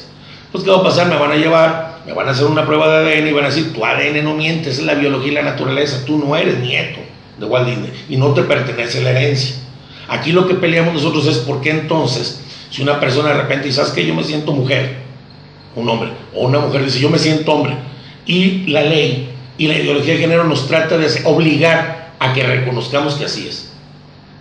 [0.53, 1.07] Pues ¿qué va a pasar?
[1.07, 3.49] Me van a llevar, me van a hacer una prueba de ADN y van a
[3.49, 6.99] decir, tu ADN no miente, es la biología y la naturaleza, tú no eres nieto
[7.41, 9.57] de Walt Disney y no te pertenece la herencia.
[10.09, 13.79] Aquí lo que peleamos nosotros es por qué entonces, si una persona de repente dice,
[13.79, 14.99] ¿sabes que Yo me siento mujer,
[15.75, 17.77] un hombre, o una mujer dice, yo me siento hombre,
[18.27, 23.15] y la ley y la ideología de género nos trata de obligar a que reconozcamos
[23.15, 23.73] que así es.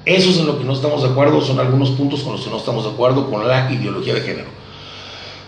[0.05, 2.49] Eso es en lo que no estamos de acuerdo, son algunos puntos con los que
[2.49, 4.58] no estamos de acuerdo con la ideología de género.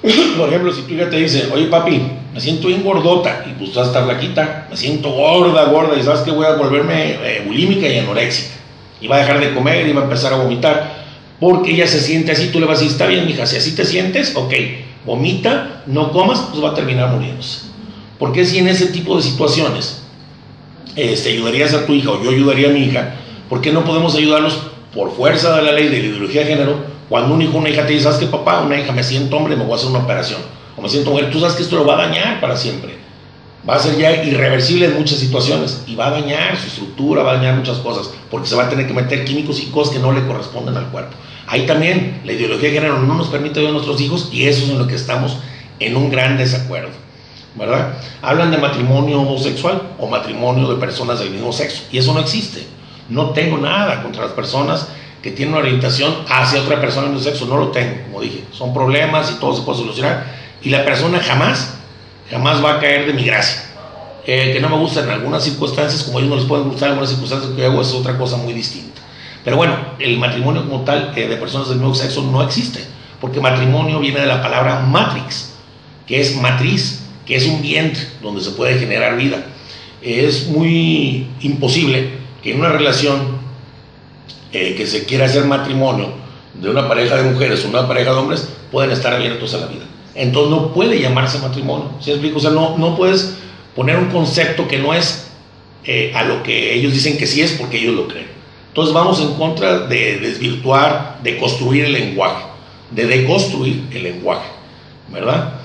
[0.37, 2.01] Por ejemplo, si tu hija te dice, oye papi,
[2.33, 6.21] me siento bien gordota, y pues tú estás flaquita, me siento gorda, gorda, y sabes
[6.21, 8.55] que voy a volverme eh, bulímica y anoréxica,
[8.99, 11.01] y va a dejar de comer y va a empezar a vomitar,
[11.39, 13.75] porque ella se siente así, tú le vas a decir, está bien, hija, si así
[13.75, 14.53] te sientes, ok,
[15.05, 17.61] vomita, no comas, pues va a terminar muriéndose.
[18.17, 20.03] Porque si en ese tipo de situaciones
[20.95, 23.15] este, ayudarías a tu hija o yo ayudaría a mi hija,
[23.49, 24.59] ¿por qué no podemos ayudarlos
[24.93, 27.85] por fuerza de la ley de la ideología de género cuando un hijo una hija
[27.85, 28.61] te dice, ¿sabes qué, papá?
[28.61, 30.39] Una hija, me siento hombre, me voy a hacer una operación.
[30.77, 32.95] O me siento mujer, tú sabes que esto lo va a dañar para siempre.
[33.69, 37.33] va a ser ya irreversible en muchas situaciones y va a dañar su estructura, va
[37.33, 39.99] a dañar muchas cosas, porque se va a tener que meter químicos y cosas que
[39.99, 41.11] no le corresponden al cuerpo.
[41.47, 44.63] Ahí también la ideología de género no nos permite ver a nuestros hijos y eso
[44.63, 45.35] es en lo que estamos
[45.81, 46.91] en un gran desacuerdo.
[47.55, 47.95] ¿Verdad?
[48.21, 52.65] Hablan de matrimonio homosexual o matrimonio de personas del mismo sexo y eso no existe.
[53.09, 54.87] No tengo nada contra las personas
[55.21, 58.43] que tienen una orientación hacia otra persona del mismo sexo, no lo tengo, como dije.
[58.51, 61.75] Son problemas y todo se puede solucionar y la persona jamás,
[62.29, 63.63] jamás va a caer de mi gracia.
[64.25, 67.51] que no me gusta en algunas circunstancias, como ellos no les pueden gustar algunas circunstancias
[67.55, 69.01] que hago, es otra cosa muy distinta.
[69.43, 72.79] Pero bueno, el matrimonio como tal eh, de personas del mismo sexo no existe,
[73.19, 75.53] porque matrimonio viene de la palabra matrix,
[76.05, 79.43] que es matriz, que es un vientre donde se puede generar vida.
[80.03, 82.11] Es muy imposible
[82.43, 83.40] que en una relación
[84.53, 86.09] eh, que se quiera hacer matrimonio
[86.53, 89.67] de una pareja de mujeres o una pareja de hombres puedan estar abiertos a la
[89.67, 89.85] vida.
[90.15, 91.91] Entonces no puede llamarse matrimonio.
[91.99, 92.37] ¿Sí explico?
[92.37, 93.37] O sea, no, no puedes
[93.75, 95.27] poner un concepto que no es
[95.85, 98.27] eh, a lo que ellos dicen que sí es porque ellos lo creen.
[98.67, 102.45] Entonces vamos en contra de desvirtuar, de construir el lenguaje,
[102.91, 104.47] de deconstruir el lenguaje,
[105.09, 105.55] ¿verdad?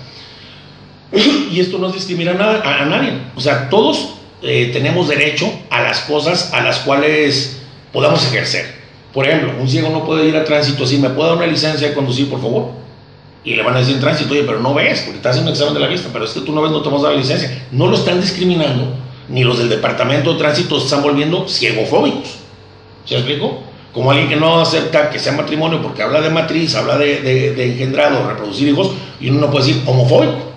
[1.53, 3.13] Y esto no discrimina a, nadie.
[3.37, 7.61] O sea, todos eh, tenemos derecho a las cosas a las cuales
[7.93, 8.76] podamos ejercer.
[9.17, 11.89] Por ejemplo, un ciego no puede ir a tránsito así, ¿me puede dar una licencia
[11.89, 12.73] de conducir, por favor?
[13.45, 15.55] Y le van a decir en tránsito, oye, pero no ves, porque estás haciendo un
[15.55, 17.67] examen de la vista, pero es que tú no ves, no dar la licencia.
[17.73, 18.95] No lo están discriminando,
[19.31, 22.41] ni los del departamento de tránsito se están volviendo ciegofóbicos.
[23.07, 23.61] ¿Se explico?
[23.95, 27.73] Como alguien que no acepta que sea matrimonio porque habla de matriz, habla de, de,
[27.73, 30.53] engendrado, reproducir hijos, y uno no puede decir homofóbico.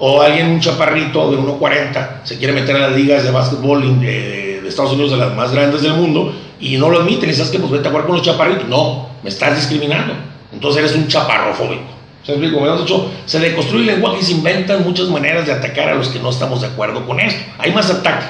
[0.00, 4.62] O alguien, un chaparrito de 1,40, se quiere meter a las ligas de básquetbol de,
[4.62, 7.50] de, Estados Unidos, de las más grandes del mundo, y no lo admiten, y sabes
[7.50, 8.68] que pues vete a jugar con los chaparritos.
[8.68, 10.14] No, me estás discriminando.
[10.52, 11.98] Entonces eres un chaparrofóbico.
[12.24, 12.76] ¿Se explico?
[12.76, 16.18] Dicho, se deconstruye el lenguaje y se inventan muchas maneras de atacar a los que
[16.18, 17.40] no estamos de acuerdo con esto.
[17.58, 18.26] Hay más ataque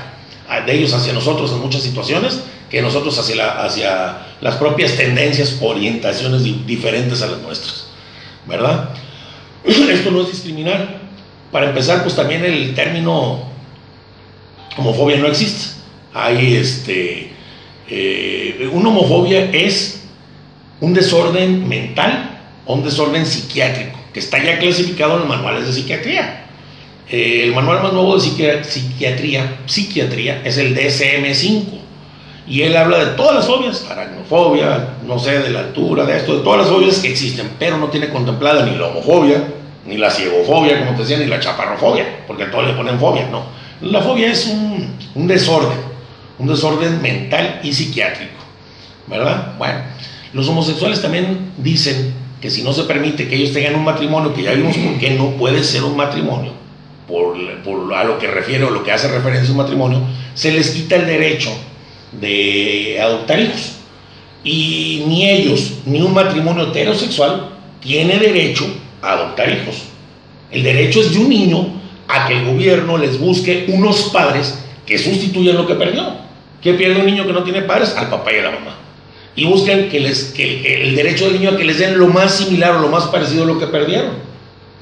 [0.64, 6.44] de ellos hacia nosotros en muchas situaciones que nosotros hacia, hacia las propias tendencias, orientaciones
[6.66, 7.86] diferentes a las nuestras.
[8.46, 8.90] ¿Verdad?
[9.64, 11.00] Esto no es discriminar.
[11.50, 13.40] Para empezar, pues también el término
[14.76, 15.80] homofobia no existe.
[16.14, 17.32] Hay este.
[17.90, 20.02] Eh, una homofobia es
[20.80, 25.72] un desorden mental o un desorden psiquiátrico que está ya clasificado en los manuales de
[25.72, 26.44] psiquiatría.
[27.10, 28.20] Eh, el manual más nuevo de
[28.64, 31.64] psiquiatría, psiquiatría es el DSM-5
[32.46, 36.38] y él habla de todas las fobias, aracnofobia, no sé, de la altura, de esto,
[36.38, 39.42] de todas las fobias que existen, pero no tiene contemplada ni la homofobia,
[39.86, 43.28] ni la ciegofobia, como te decía, ni la chaparrofobia, porque a todos le ponen fobia,
[43.30, 43.42] no.
[43.80, 45.78] La fobia es un, un desorden,
[46.38, 48.38] un desorden mental y psiquiátrico,
[49.06, 49.54] ¿verdad?
[49.58, 49.80] Bueno,
[50.32, 54.42] los homosexuales también dicen que si no se permite que ellos tengan un matrimonio, que
[54.42, 56.52] ya vimos por qué no puede ser un matrimonio,
[57.08, 57.36] por,
[57.94, 60.00] a lo que refiere o lo que hace referencia a un matrimonio,
[60.34, 61.50] se les quita el derecho
[62.12, 63.72] de adoptar hijos.
[64.44, 68.66] Y ni ellos, ni un matrimonio heterosexual tiene derecho
[69.02, 69.84] a adoptar hijos.
[70.50, 71.66] El derecho es de un niño
[72.06, 76.27] a que el gobierno les busque unos padres que sustituyan lo que perdió.
[76.62, 77.94] ¿Qué pierde un niño que no tiene padres?
[77.96, 78.76] Al papá y a la mamá.
[79.36, 82.34] Y buscan que les, que el derecho del niño a que les den lo más
[82.34, 84.12] similar o lo más parecido a lo que perdieron.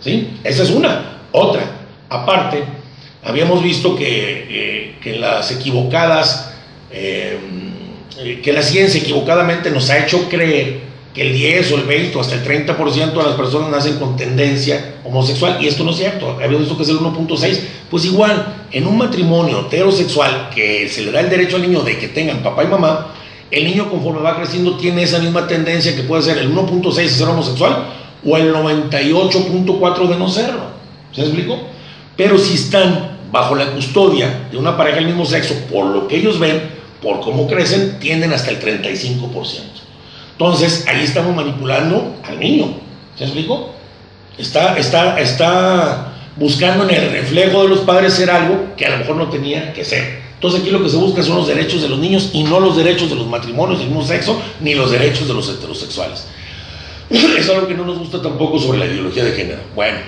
[0.00, 0.38] ¿Sí?
[0.44, 1.18] Esa es una.
[1.32, 1.62] Otra,
[2.08, 2.64] aparte,
[3.22, 6.54] habíamos visto que, eh, que las equivocadas
[6.90, 7.38] eh,
[8.42, 10.80] que la ciencia equivocadamente nos ha hecho creer
[11.16, 14.18] que el 10 o el 20 o hasta el 30% de las personas nacen con
[14.18, 17.58] tendencia homosexual y esto no es cierto, habíamos visto que es el 1.6,
[17.90, 21.96] pues igual, en un matrimonio heterosexual que se le da el derecho al niño de
[21.96, 23.14] que tengan papá y mamá,
[23.50, 27.08] el niño conforme va creciendo tiene esa misma tendencia que puede ser el 1.6 de
[27.08, 27.86] ser homosexual
[28.22, 30.64] o el 98.4 de no serlo,
[31.12, 31.58] ¿se explicó?
[32.14, 36.16] Pero si están bajo la custodia de una pareja del mismo sexo, por lo que
[36.16, 36.60] ellos ven,
[37.00, 39.85] por cómo crecen, tienden hasta el 35%.
[40.38, 42.74] Entonces, ahí estamos manipulando al niño.
[43.16, 43.70] ¿Se explico?
[44.36, 48.98] Está, está, está buscando en el reflejo de los padres ser algo que a lo
[48.98, 50.26] mejor no tenía que ser.
[50.34, 52.76] Entonces aquí lo que se busca son los derechos de los niños y no los
[52.76, 56.26] derechos de los matrimonios del mismo sexo, ni los derechos de los heterosexuales.
[57.10, 59.60] Es algo que no nos gusta tampoco sobre la ideología de género.
[59.74, 59.98] Bueno,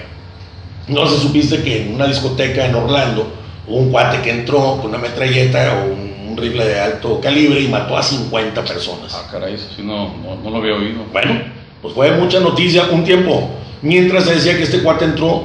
[0.89, 3.33] no se supiste que en una discoteca en Orlando
[3.67, 6.08] hubo un cuate que entró con una metralleta o un
[6.39, 9.15] rifle de alto calibre y mató a 50 personas.
[9.15, 11.05] Ah, caray, eso sí no, no, lo había oído.
[11.13, 11.41] Bueno,
[11.83, 13.51] pues fue mucha noticia un tiempo,
[13.83, 15.45] mientras se decía que este cuate entró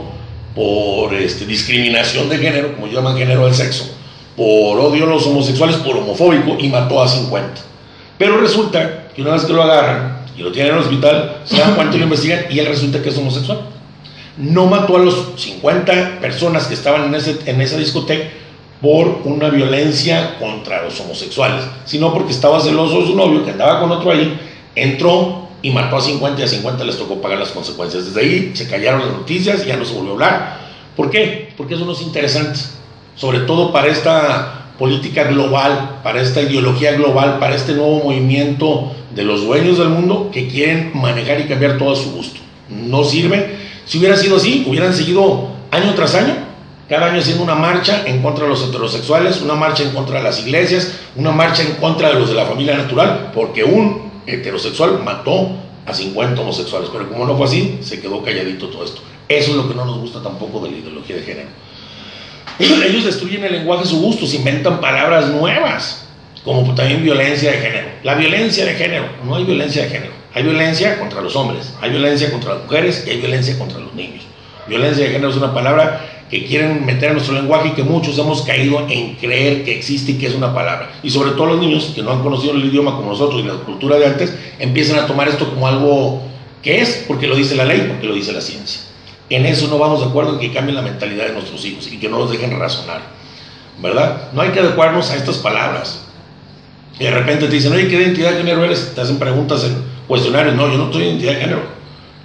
[0.55, 3.95] por este, discriminación de género, como llaman género del sexo,
[4.35, 7.61] por odio a los homosexuales, por homofóbico, y mató a 50.
[8.17, 11.57] Pero resulta que una vez que lo agarran y lo tienen en el hospital, se
[11.57, 13.61] dan cuenta y lo investigan y él resulta que es homosexual.
[14.37, 18.29] no mató a los 50 personas que estaban en, ese, en esa discoteca
[18.83, 23.79] por una violencia contra los homosexuales, sino porque estaba celoso de su novio que andaba
[23.79, 24.37] con otro ahí,
[24.75, 28.07] entró y mató a 50 y a 50 les tocó pagar las consecuencias.
[28.07, 30.57] Desde ahí se callaron las noticias y ya no se volvió a hablar.
[30.97, 31.53] ¿Por qué?
[31.55, 32.59] Porque eso no es interesante,
[33.15, 39.23] sobre todo para esta política global, para esta ideología global, para este nuevo movimiento de
[39.23, 42.41] los dueños del mundo que quieren manejar y cambiar todo a su gusto.
[42.67, 43.55] No sirve.
[43.85, 46.35] Si hubiera sido así, hubieran seguido año tras año,
[46.93, 50.23] cada año haciendo una marcha en contra de los heterosexuales, una marcha en contra de
[50.23, 55.01] las iglesias, una marcha en contra de los de la familia natural, porque un heterosexual
[55.03, 55.49] mató
[55.87, 56.89] a 50 homosexuales.
[56.93, 59.01] Pero como no fue así, se quedó calladito todo esto.
[59.27, 61.49] Eso es lo que no nos gusta tampoco de la ideología de género.
[62.59, 66.05] Ellos destruyen el lenguaje a su gusto, se inventan palabras nuevas,
[66.43, 67.87] como también violencia de género.
[68.03, 70.13] La violencia de género, no hay violencia de género.
[70.35, 73.95] Hay violencia contra los hombres, hay violencia contra las mujeres y hay violencia contra los
[73.95, 74.25] niños.
[74.67, 78.17] Violencia de género es una palabra que quieren meter en nuestro lenguaje y que muchos
[78.17, 80.91] hemos caído en creer que existe y que es una palabra.
[81.03, 83.53] Y sobre todo los niños que no han conocido el idioma como nosotros y la
[83.53, 86.23] cultura de antes, empiezan a tomar esto como algo
[86.63, 88.81] que es, porque lo dice la ley, porque lo dice la ciencia.
[89.29, 91.99] En eso no vamos de acuerdo en que cambien la mentalidad de nuestros hijos y
[91.99, 93.01] que no los dejen razonar.
[93.79, 94.31] ¿Verdad?
[94.33, 96.05] No hay que adecuarnos a estas palabras.
[96.99, 98.93] Y de repente te dicen, oye, ¿qué identidad de género eres?
[98.95, 99.75] Te hacen preguntas en
[100.07, 100.55] cuestionarios.
[100.55, 101.61] No, yo no soy identidad de género.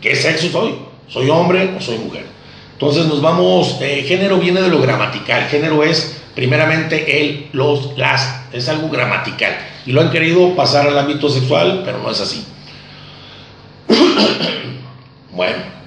[0.01, 0.88] ¿Qué sexo soy?
[1.09, 2.27] ¿Soy hombre o soy mujer?
[2.73, 5.49] Entonces nos vamos, eh, género viene de lo gramatical.
[5.49, 9.53] Género es primeramente el, los, las, es algo gramatical.
[9.85, 12.45] Y lo han querido pasar al ámbito sexual, pero no es así.
[15.33, 15.79] bueno.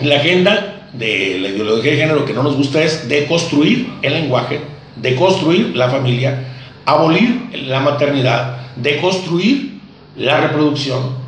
[0.00, 4.60] La agenda de la ideología de género que no nos gusta es deconstruir el lenguaje,
[4.96, 6.54] deconstruir la familia,
[6.86, 9.80] abolir la maternidad, deconstruir
[10.16, 11.23] la reproducción,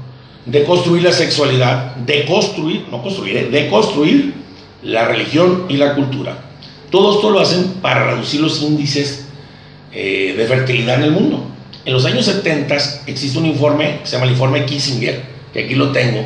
[0.46, 4.34] deconstruir la sexualidad, deconstruir, no construir, eh, deconstruir
[4.82, 6.38] la religión y la cultura.
[6.90, 9.26] Todo esto lo hacen para reducir los índices
[9.92, 11.44] eh, de fertilidad en el mundo.
[11.84, 12.76] En los años 70
[13.06, 15.22] existe un informe que se llama el informe Kissinger,
[15.52, 16.24] que aquí lo tengo,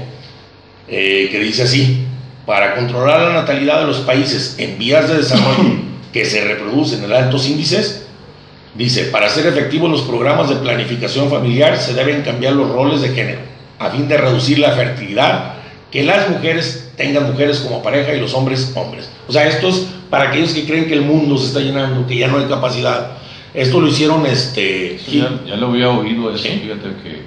[0.89, 2.05] eh, que dice así,
[2.45, 5.77] para controlar la natalidad de los países en vías de desarrollo
[6.13, 8.07] que se reproducen en altos índices,
[8.75, 13.11] dice, para ser efectivos los programas de planificación familiar se deben cambiar los roles de
[13.11, 13.41] género,
[13.81, 15.55] a fin de reducir la fertilidad,
[15.91, 19.11] que las mujeres tengan mujeres como pareja y los hombres hombres.
[19.27, 22.17] O sea, esto es para aquellos que creen que el mundo se está llenando, que
[22.17, 23.17] ya no hay capacidad.
[23.53, 24.97] Esto lo hicieron, este...
[25.11, 27.23] ya, lo había oído eso, fíjate que,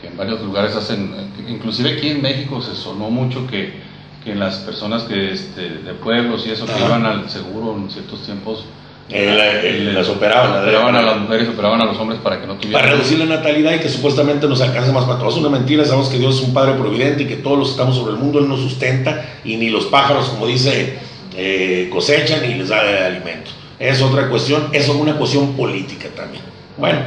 [0.00, 1.12] que en varios lugares hacen,
[1.48, 3.84] inclusive aquí en México se sonó mucho que
[4.26, 8.24] que las personas que este, de pueblos y eso que iban al seguro en ciertos
[8.24, 8.64] tiempos
[9.08, 12.82] las operaban, operaban a las mujeres, operaban a los hombres para que no tuvieran.
[12.82, 15.34] Para reducir la natalidad y que supuestamente nos alcance más para todos.
[15.34, 17.72] Es una mentira, sabemos que Dios es un Padre providente y que todos los que
[17.72, 20.98] estamos sobre el mundo Él nos sustenta y ni los pájaros, como dice,
[21.36, 23.50] eh, cosechan y les da alimento.
[23.78, 26.42] Es otra cuestión, es una cuestión política también.
[26.76, 27.00] Bueno,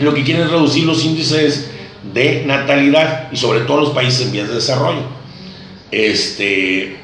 [0.00, 1.70] lo que quieren es reducir los índices
[2.12, 5.02] de natalidad y sobre todo los países en vías de desarrollo.
[5.90, 6.96] Este,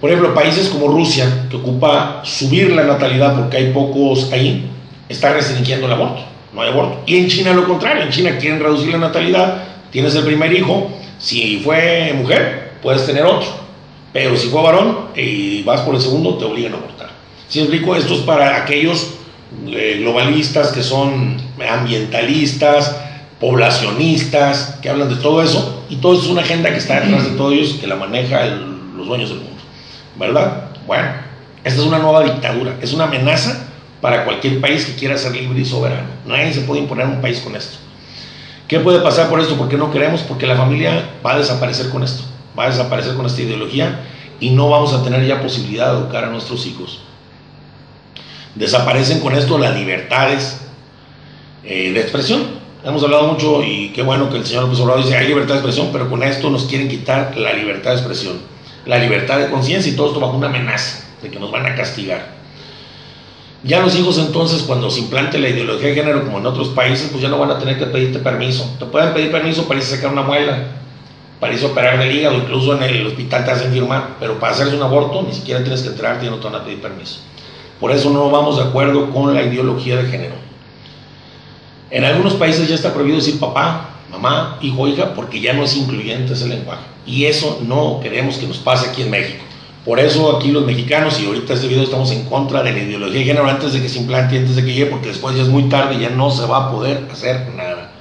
[0.00, 4.70] por ejemplo, países como Rusia, que ocupa subir la natalidad porque hay pocos ahí,
[5.08, 6.22] está restringiendo el aborto.
[6.52, 7.02] No hay aborto.
[7.06, 10.90] Y en China lo contrario, en China quieren reducir la natalidad, tienes el primer hijo,
[11.18, 13.48] si fue mujer, puedes tener otro.
[14.12, 17.10] Pero si fue varón y vas por el segundo, te obligan a abortar.
[17.48, 19.14] Si explico, esto es para aquellos
[19.68, 21.36] eh, globalistas que son
[21.68, 22.96] ambientalistas,
[23.40, 27.24] poblacionistas, que hablan de todo eso, y todo eso es una agenda que está detrás
[27.24, 28.46] de todos ellos, que la maneja
[28.96, 29.55] los dueños del mundo,
[30.18, 30.70] ¿verdad?
[30.86, 31.08] Bueno,
[31.64, 33.66] esta es una nueva dictadura, es una amenaza
[34.00, 36.08] para cualquier país que quiera ser libre y soberano.
[36.26, 37.78] Nadie se puede imponer un país con esto.
[38.68, 39.56] ¿Qué puede pasar por esto?
[39.56, 40.22] ¿Por qué no queremos?
[40.22, 42.24] Porque la familia va a desaparecer con esto,
[42.58, 44.00] va a desaparecer con esta ideología
[44.40, 47.00] y no vamos a tener ya posibilidad de educar a nuestros hijos.
[48.54, 50.60] Desaparecen con esto las libertades
[51.62, 52.42] eh, de expresión.
[52.84, 55.60] Hemos hablado mucho y qué bueno que el señor López Obrador dice hay libertad de
[55.60, 58.38] expresión, pero con esto nos quieren quitar la libertad de expresión,
[58.86, 61.74] la libertad de conciencia y todo esto bajo una amenaza de que nos van a
[61.74, 62.36] castigar.
[63.62, 67.08] Ya los hijos entonces cuando se implante la ideología de género como en otros países,
[67.10, 68.76] pues ya no van a tener que pedirte permiso.
[68.78, 70.58] Te pueden pedir permiso para irse a sacar una muela,
[71.40, 74.52] para irse a operar del hígado, incluso en el hospital te hacen firmar, pero para
[74.52, 77.18] hacerse un aborto ni siquiera tienes que entrar, ya no te van a pedir permiso.
[77.80, 80.34] Por eso no vamos de acuerdo con la ideología de género.
[81.90, 85.76] En algunos países ya está prohibido decir papá, mamá, hijo, hija, porque ya no es
[85.76, 86.95] incluyente ese lenguaje.
[87.06, 89.44] Y eso no queremos que nos pase aquí en México.
[89.84, 93.20] Por eso aquí los mexicanos, y ahorita este video estamos en contra de la ideología
[93.20, 95.48] de género antes de que se implante, antes de que llegue, porque después ya es
[95.48, 97.92] muy tarde y ya no se va a poder hacer nada.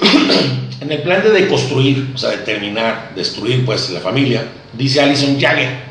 [0.80, 5.38] en el plan de deconstruir, o sea, de terminar, destruir pues la familia, dice Alison
[5.38, 5.90] Jagger,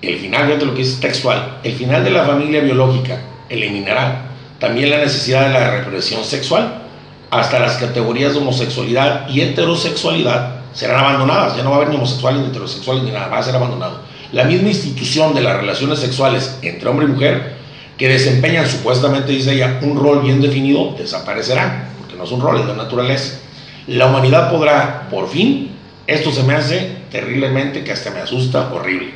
[0.00, 3.20] el final, fíjate lo que es textual, el final de la familia biológica
[3.50, 6.82] eliminará también la necesidad de la represión sexual,
[7.30, 11.96] hasta las categorías de homosexualidad y heterosexualidad serán abandonadas, ya no va a haber ni
[11.96, 14.02] homosexuales ni heterosexuales ni nada, va a ser abandonado.
[14.32, 17.56] La misma institución de las relaciones sexuales entre hombre y mujer,
[17.96, 22.60] que desempeñan supuestamente, dice ella, un rol bien definido, desaparecerán, porque no es un rol,
[22.60, 23.38] es de naturaleza.
[23.86, 25.70] La humanidad podrá, por fin,
[26.06, 29.14] esto se me hace terriblemente, que hasta me asusta, horrible,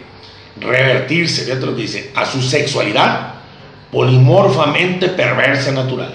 [0.59, 3.35] revertirse, lo que dice, a su sexualidad
[3.93, 6.15] polimorfamente perversa natural.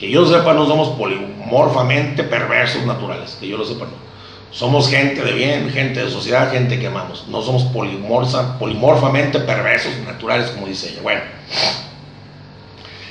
[0.00, 4.13] Que yo sepa, no somos polimorfamente perversos naturales, que yo lo sepa, no.
[4.54, 7.24] Somos gente de bien, gente de sociedad, gente que amamos.
[7.26, 11.00] No somos polimorfa, polimorfamente perversos naturales, como dice ella.
[11.02, 11.22] Bueno,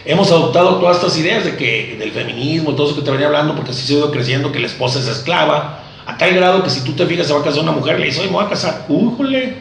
[0.06, 3.28] hemos adoptado todas estas ideas de que del feminismo y todo eso que te venía
[3.28, 6.64] hablando, porque así se ha ido creciendo que la esposa es esclava, a tal grado
[6.64, 8.36] que si tú te fijas se va a casar una mujer, le dice, oye, me
[8.36, 8.86] voy a casar.
[8.88, 9.56] Újole,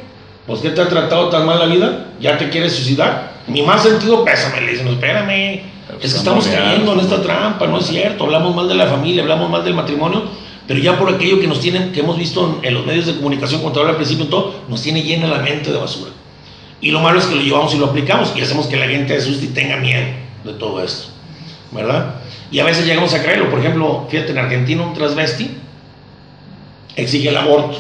[0.46, 2.12] pues ¿qué te ha tratado tan mal la vida?
[2.20, 3.32] ¿Ya te quieres suicidar?
[3.48, 5.62] Mi más sentido, pésame, le dicen, espérame,
[6.00, 9.22] es que estamos cayendo en esta trampa, no es cierto, hablamos mal de la familia,
[9.22, 12.74] hablamos mal del matrimonio pero ya por aquello que nos tienen, que hemos visto en,
[12.74, 16.12] los medios de comunicación, cuando al principio todo, nos tiene llena la mente de basura.
[16.80, 19.16] Y lo malo es que lo llevamos y lo aplicamos y hacemos que la gente
[19.16, 20.06] asuste y tenga miedo
[20.44, 21.08] de todo esto,
[21.70, 22.16] ¿verdad?
[22.50, 23.50] Y a veces llegamos a creerlo.
[23.50, 25.56] Por ejemplo, fíjate, en Argentina un transvesti
[26.96, 27.78] exige el aborto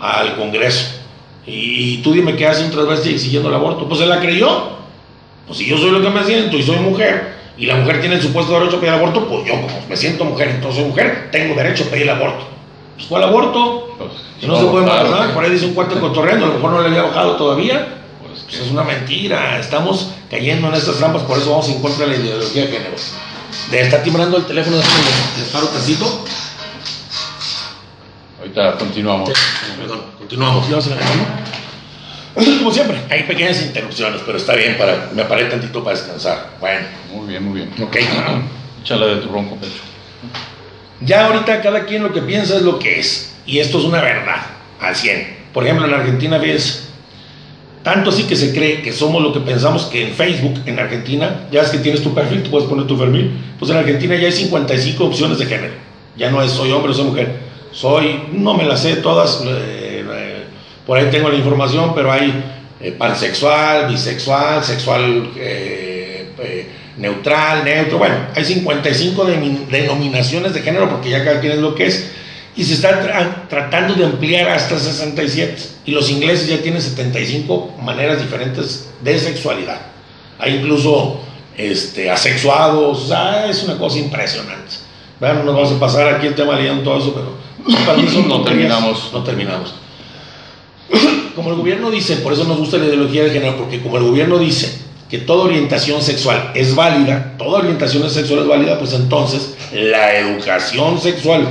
[0.00, 1.00] al Congreso.
[1.46, 3.86] Y, tú dime qué hace un transvesti exigiendo el aborto.
[3.86, 4.74] Pues se la creyó.
[5.46, 8.16] Pues si yo soy lo que me siento y soy mujer, y la mujer tiene
[8.16, 11.28] el supuesto derecho a pedir aborto, pues yo como me siento mujer, entonces soy mujer,
[11.30, 12.48] tengo derecho a pedir el aborto.
[12.96, 13.94] Pues ¿cuál aborto?
[13.98, 14.10] Pues,
[14.40, 16.80] si no, se puede embarazar, por ahí dice un cuarto cotorreando, a lo mejor no
[16.82, 18.00] le había bajado todavía.
[18.26, 22.06] Pues, pues es una mentira, estamos cayendo en estas trampas, por eso vamos en contra
[22.06, 22.96] de la ideología de género.
[23.70, 24.82] De estar timbrando el teléfono, de
[25.52, 26.24] paro tantito.
[28.40, 29.30] Ahorita continuamos.
[29.78, 30.68] Perdón, continuamos.
[30.68, 30.80] ¿Ya
[32.34, 36.50] como siempre, hay pequeñas interrupciones, pero está bien, para, me paré tantito para descansar.
[36.60, 36.86] Bueno.
[37.12, 37.70] Muy bien, muy bien.
[37.80, 37.96] Ok.
[38.82, 39.80] Échale de tu ronco pecho.
[41.00, 43.36] Ya ahorita cada quien lo que piensa es lo que es.
[43.46, 44.40] Y esto es una verdad,
[44.80, 45.44] al 100.
[45.52, 46.88] Por ejemplo, en Argentina ves,
[47.82, 51.46] tanto así que se cree que somos lo que pensamos que en Facebook, en Argentina,
[51.52, 54.26] ya es que tienes tu perfil, tú puedes poner tu perfil, pues en Argentina ya
[54.26, 55.74] hay 55 opciones de género.
[56.16, 57.38] Ya no es soy hombre o soy mujer.
[57.70, 59.42] Soy, no me las sé todas.
[59.46, 59.83] Eh,
[60.86, 62.44] por ahí tengo la información, pero hay
[62.80, 67.98] eh, pansexual, bisexual, sexual eh, eh, neutral, neutro.
[67.98, 69.24] Bueno, hay 55
[69.70, 72.10] denominaciones de género porque ya cada quien es lo que es.
[72.56, 75.56] Y se está tratando de ampliar hasta 67.
[75.86, 79.80] Y los ingleses ya tienen 75 maneras diferentes de sexualidad.
[80.38, 81.20] Hay incluso
[81.56, 83.10] este, asexuados.
[83.48, 84.74] es una cosa impresionante.
[85.18, 88.26] Bueno, no nos vamos a pasar aquí el tema leyendo todo eso, pero para mí
[88.28, 89.10] no terminamos.
[89.12, 89.74] No terminamos
[91.34, 94.04] como el gobierno dice, por eso nos gusta la ideología de género, porque como el
[94.04, 94.78] gobierno dice
[95.08, 101.00] que toda orientación sexual es válida, toda orientación sexual es válida, pues entonces la educación
[101.00, 101.46] sexual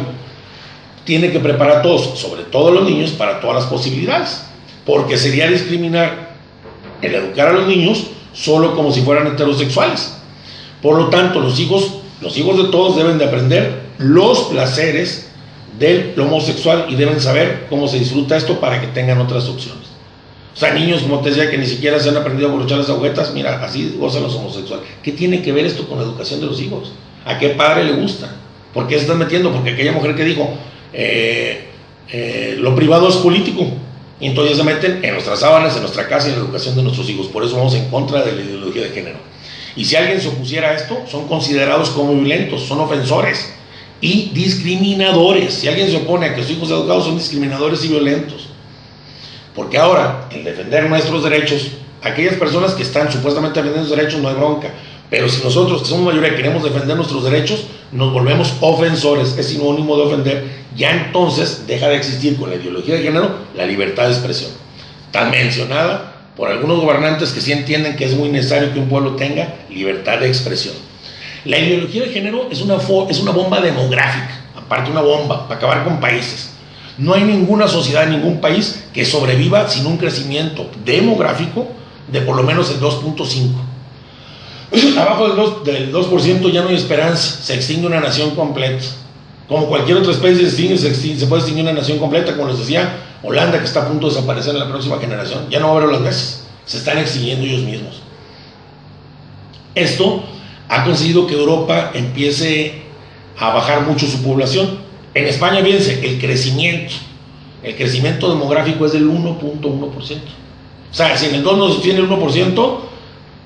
[1.05, 4.43] tiene que preparar a todos, sobre todo a los niños, para todas las posibilidades,
[4.85, 6.33] porque sería discriminar
[7.01, 10.17] el educar a los niños solo como si fueran heterosexuales.
[10.81, 15.29] Por lo tanto, los hijos, los hijos de todos deben de aprender los placeres
[15.79, 19.83] del homosexual y deben saber cómo se disfruta esto para que tengan otras opciones.
[20.53, 22.89] O sea, niños, como te decía, que ni siquiera se han aprendido a borrachar las
[22.89, 24.85] agujetas, mira, así gozan los homosexuales.
[25.01, 26.91] ¿Qué tiene que ver esto con la educación de los hijos?
[27.25, 28.35] ¿A qué padre le gusta?
[28.73, 29.51] ¿Por qué se están metiendo?
[29.51, 30.47] Porque aquella mujer que dijo,
[30.93, 31.69] eh,
[32.11, 33.65] eh, lo privado es político.
[34.19, 36.83] Y entonces se meten en nuestras sábanas, en nuestra casa y en la educación de
[36.83, 37.27] nuestros hijos.
[37.27, 39.17] Por eso vamos en contra de la ideología de género.
[39.75, 43.53] Y si alguien se opusiera a esto, son considerados como violentos, son ofensores
[44.03, 45.53] y discriminadores.
[45.53, 48.49] Si alguien se opone a que sus hijos educados son discriminadores y violentos.
[49.55, 51.69] Porque ahora, en defender nuestros derechos,
[52.01, 54.71] aquellas personas que están supuestamente defendiendo sus derechos no hay bronca.
[55.09, 57.63] Pero si nosotros, que somos mayoría, queremos defender nuestros derechos,
[57.93, 62.95] nos volvemos ofensores, es sinónimo de ofender, ya entonces deja de existir con la ideología
[62.95, 64.51] de género la libertad de expresión.
[65.11, 69.15] Tan mencionada por algunos gobernantes que sí entienden que es muy necesario que un pueblo
[69.15, 70.73] tenga libertad de expresión.
[71.45, 72.77] La ideología de género es una,
[73.09, 76.51] es una bomba demográfica, aparte una bomba, para acabar con países.
[76.97, 81.67] No hay ninguna sociedad, ningún país que sobreviva sin un crecimiento demográfico
[82.11, 83.51] de por lo menos el 2.5.
[84.99, 88.83] Abajo del 2%, del 2 ya no hay esperanza, se extingue una nación completa.
[89.47, 92.97] Como cualquier otra especie se, extingue, se, puede extinguir una nación completa, como les decía,
[93.21, 95.49] Holanda que está a punto de desaparecer en la próxima generación.
[95.49, 98.01] Ya no va a haber holandeses, se están extinguiendo ellos mismos.
[99.75, 100.23] Esto
[100.69, 102.83] ha conseguido que Europa empiece
[103.37, 104.79] a bajar mucho su población.
[105.13, 106.93] En España, fíjense, el crecimiento,
[107.61, 110.17] el crecimiento demográfico es del 1.1%.
[110.91, 112.79] O sea, si en el 2 no tiene el 1%,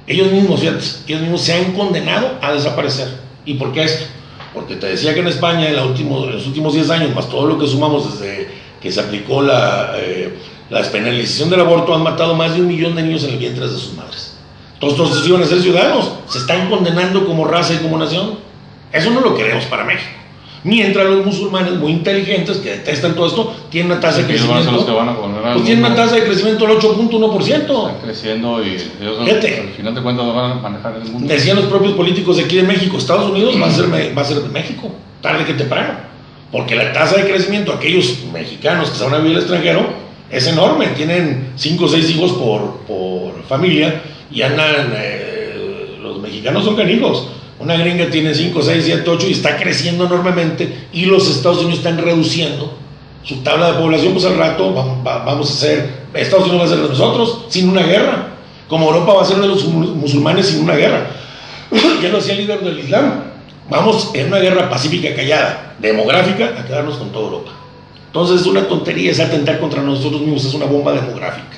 [0.08, 3.10] ellos mismos, fíjate, ellos mismos se han condenado a desaparecer.
[3.46, 4.06] ¿Y por qué esto?
[4.54, 7.68] Porque te decía que en España en, los últimos 10 años, más todo lo que
[7.68, 8.48] sumamos desde
[8.82, 10.38] que se aplicó la, eh,
[10.70, 13.66] la despenalización del aborto, han matado más de un millón de niños en el vientre
[13.66, 14.27] de sus madres.
[14.80, 18.36] Todos estos iban a ser ciudadanos, se están condenando como raza y como nación.
[18.92, 20.12] Eso no lo queremos para México.
[20.64, 24.86] Mientras los musulmanes muy inteligentes que detestan todo esto tienen una tasa de crecimiento.
[25.54, 27.52] pues tienen una tasa de crecimiento del 8.1%.
[27.52, 31.28] Están creciendo y ellos al final de cuentas van a manejar el mundo.
[31.28, 34.26] Decían los propios políticos de aquí de México, Estados Unidos va a ser, va a
[34.26, 34.92] ser de México,
[35.22, 35.94] tarde que temprano.
[36.52, 39.86] Porque la tasa de crecimiento, aquellos mexicanos que se van a vivir al extranjero,
[40.30, 40.88] es enorme.
[40.88, 44.02] Tienen 5 o 6 hijos por, por familia
[44.32, 47.30] y andan, eh, los mexicanos son canijos.
[47.60, 51.80] Una gringa tiene 5, 6, 7, 8 y está creciendo enormemente y los Estados Unidos
[51.80, 52.74] están reduciendo
[53.24, 54.72] su tabla de población, pues al rato
[55.04, 58.30] vamos a ser, Estados Unidos va a ser de nosotros sin una guerra,
[58.70, 61.08] como Europa va a ser de los musulmanes sin una guerra.
[62.02, 63.24] ya lo hacía el líder del Islam.
[63.70, 67.52] Vamos en una guerra pacífica callada, demográfica, a quedarnos con toda Europa.
[68.06, 71.58] Entonces es una tontería, es atentar contra nosotros mismos, es una bomba demográfica.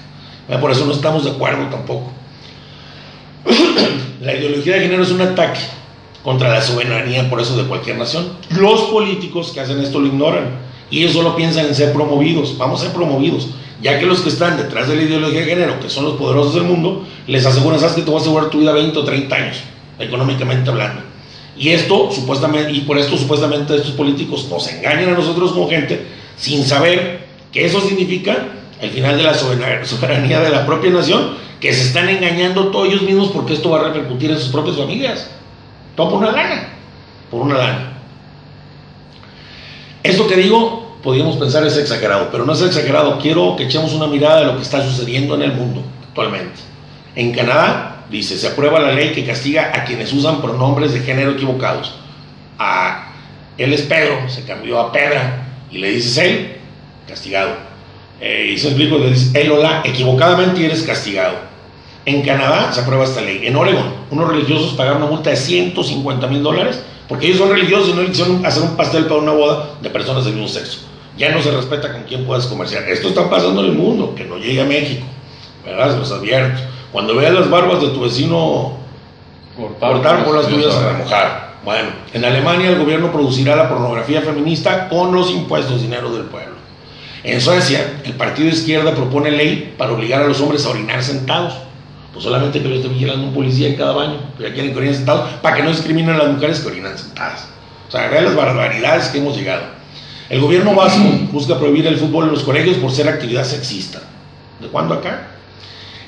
[0.60, 2.12] Por eso no estamos de acuerdo tampoco.
[4.22, 5.60] la ideología de género es un ataque
[6.24, 8.28] contra la soberanía, por eso, de cualquier nación.
[8.50, 10.50] Los políticos que hacen esto lo ignoran
[10.92, 12.58] y ellos solo piensan en ser promovidos.
[12.58, 13.50] Vamos a ser promovidos,
[13.82, 16.56] ya que los que están detrás de la ideología de género, que son los poderosos
[16.56, 19.36] del mundo, les aseguran, sabes que te vas a asegurar tu vida 20 o 30
[19.36, 19.58] años,
[19.98, 21.02] económicamente hablando.
[21.58, 26.06] Y esto, supuestamente, y por esto supuestamente estos políticos nos engañan a nosotros como gente
[26.38, 28.48] sin saber que eso significa
[28.82, 33.02] el final de la soberanía de la propia nación, que se están engañando todos ellos
[33.02, 35.30] mismos porque esto va a repercutir en sus propias familias.
[35.96, 36.70] Todo por una lana,
[37.30, 37.94] por una lana.
[40.02, 43.20] Esto que digo, podríamos pensar es exagerado, pero no es exagerado.
[43.20, 46.60] Quiero que echemos una mirada de lo que está sucediendo en el mundo actualmente.
[47.16, 51.32] En Canadá, dice, se aprueba la ley que castiga a quienes usan pronombres de género
[51.32, 51.96] equivocados.
[52.58, 53.12] A
[53.58, 56.58] él es Pedro, se cambió a Pedra, y le dices él,
[57.08, 57.52] castigado.
[58.22, 61.49] Eh, y se explico, le dices él o la, equivocadamente eres castigado.
[62.06, 63.42] En Canadá se aprueba esta ley.
[63.44, 67.90] En Oregon, unos religiosos pagaron una multa de 150 mil dólares porque ellos son religiosos
[67.90, 70.82] y no quisieron hacer un pastel para una boda de personas del mismo sexo.
[71.18, 72.84] Ya no se respeta con quién puedes comerciar.
[72.84, 75.06] Esto está pasando en el mundo, que no llegue a México.
[75.66, 75.92] ¿Verdad?
[75.92, 76.62] Se los advierto.
[76.92, 78.78] Cuando veas las barbas de tu vecino
[79.58, 81.50] cortar, por las tuyas a remojar.
[81.66, 86.56] Bueno, en Alemania el gobierno producirá la pornografía feminista con los impuestos, dinero del pueblo.
[87.24, 91.04] En Suecia, el partido de izquierda propone ley para obligar a los hombres a orinar
[91.04, 91.54] sentados.
[92.20, 94.78] Pues solamente que lo esté vigilando un policía en cada baño, que ya quieren que
[94.78, 97.48] orinen sentados, para que no discriminen a las mujeres que orinan sentadas.
[97.88, 99.62] O sea, vean las barbaridades que hemos llegado.
[100.30, 101.02] El gobierno vasco
[101.32, 104.02] busca prohibir el fútbol en los colegios por ser actividad sexista.
[104.60, 105.28] ¿De cuándo acá?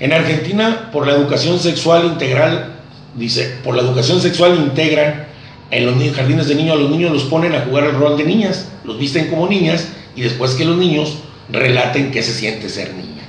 [0.02, 2.74] En Argentina, por la educación sexual integral,
[3.16, 5.28] dice, por la educación sexual integran
[5.70, 8.26] en los jardines de niños, a los niños los ponen a jugar el rol de
[8.26, 11.20] niñas, los visten como niñas y después que los niños
[11.50, 13.21] relaten qué se siente ser niña.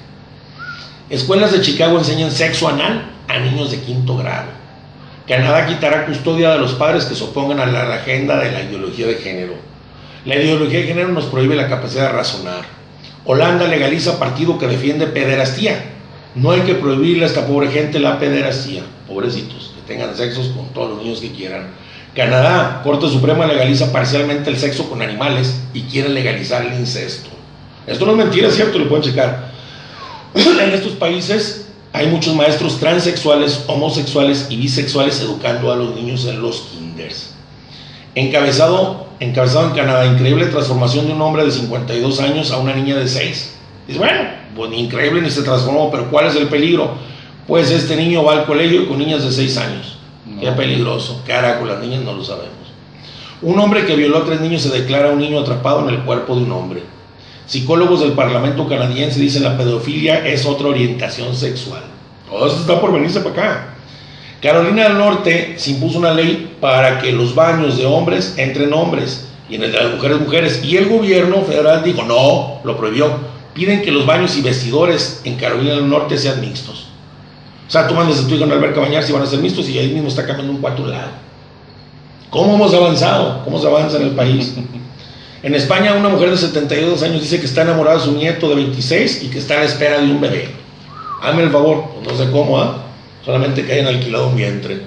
[1.12, 4.48] Escuelas de Chicago enseñan sexo anal a niños de quinto grado.
[5.28, 9.08] Canadá quitará custodia de los padres que se opongan a la agenda de la ideología
[9.08, 9.52] de género.
[10.24, 12.62] La ideología de género nos prohíbe la capacidad de razonar.
[13.26, 15.84] Holanda legaliza partido que defiende pederastía.
[16.34, 18.82] No hay que prohibirle a esta pobre gente la pederastía.
[19.06, 21.66] Pobrecitos, que tengan sexos con todos los niños que quieran.
[22.16, 27.28] Canadá, Corte Suprema legaliza parcialmente el sexo con animales y quiere legalizar el incesto.
[27.86, 29.51] Esto no es mentira, es cierto, lo pueden checar.
[30.34, 36.40] En estos países hay muchos maestros transexuales, homosexuales y bisexuales educando a los niños en
[36.40, 37.34] los kinders.
[38.14, 42.96] Encabezado, encabezado en Canadá, increíble transformación de un hombre de 52 años a una niña
[42.96, 43.54] de 6.
[43.86, 44.20] Dice, bueno,
[44.56, 46.92] pues increíble ni se transformó, pero ¿cuál es el peligro?
[47.46, 49.98] Pues este niño va al colegio con niñas de 6 años.
[50.40, 51.22] Qué peligroso.
[51.26, 52.50] Carajo, las niñas no lo sabemos.
[53.42, 56.36] Un hombre que violó a tres niños se declara un niño atrapado en el cuerpo
[56.36, 56.82] de un hombre.
[57.52, 61.82] Psicólogos del Parlamento canadiense dicen la pedofilia es otra orientación sexual.
[62.26, 63.74] Todo esto está por venirse para acá.
[64.40, 69.28] Carolina del Norte se impuso una ley para que los baños de hombres entren hombres
[69.50, 70.64] y en el de las mujeres mujeres.
[70.64, 73.10] Y el gobierno federal dijo, no, lo prohibió.
[73.52, 76.86] Piden que los baños y vestidores en Carolina del Norte sean mixtos.
[77.68, 79.68] O sea, tú mandas a tu hijo en alberca a y van a ser mixtos
[79.68, 81.10] y ahí mismo está cambiando un cuarto lado.
[82.30, 83.44] ¿Cómo hemos avanzado?
[83.44, 84.54] ¿Cómo se avanza en el país?
[85.42, 88.54] En España, una mujer de 72 años dice que está enamorada de su nieto de
[88.54, 90.48] 26 y que está a la espera de un bebé.
[91.20, 92.84] Hazme el favor, no sé cómo, ¿ah?
[93.24, 94.80] solamente que hayan alquilado un vientre.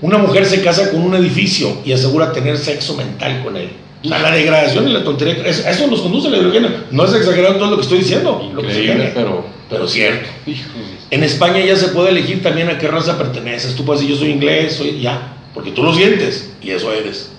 [0.00, 3.70] Una mujer se casa con un edificio y asegura tener sexo mental con él.
[4.04, 6.84] O sea, la degradación y la tontería, eso, nos conduce a la ideología.
[6.90, 8.42] No es exagerado todo lo que estoy diciendo.
[8.42, 10.28] Increíble, pero, pero cierto.
[11.10, 13.76] En España ya se puede elegir también a qué raza perteneces.
[13.76, 17.30] Tú puedes decir, yo soy inglés, soy ya, porque tú lo sientes y eso eres.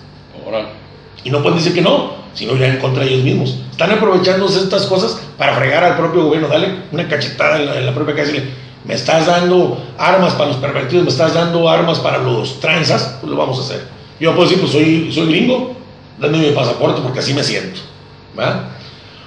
[0.42, 0.83] Ahora.
[1.24, 3.58] Y no pueden decir que no, si no en contra ellos mismos.
[3.70, 6.48] Están aprovechándose estas cosas para fregar al propio gobierno.
[6.48, 8.44] Dale una cachetada en la, propia casa y le,
[8.84, 13.30] me estás dando armas para los pervertidos, me estás dando armas para los transas, pues
[13.30, 13.88] lo vamos a hacer.
[14.20, 15.74] Yo puedo decir, pues soy, soy gringo,
[16.18, 17.80] dame mi pasaporte porque así me siento.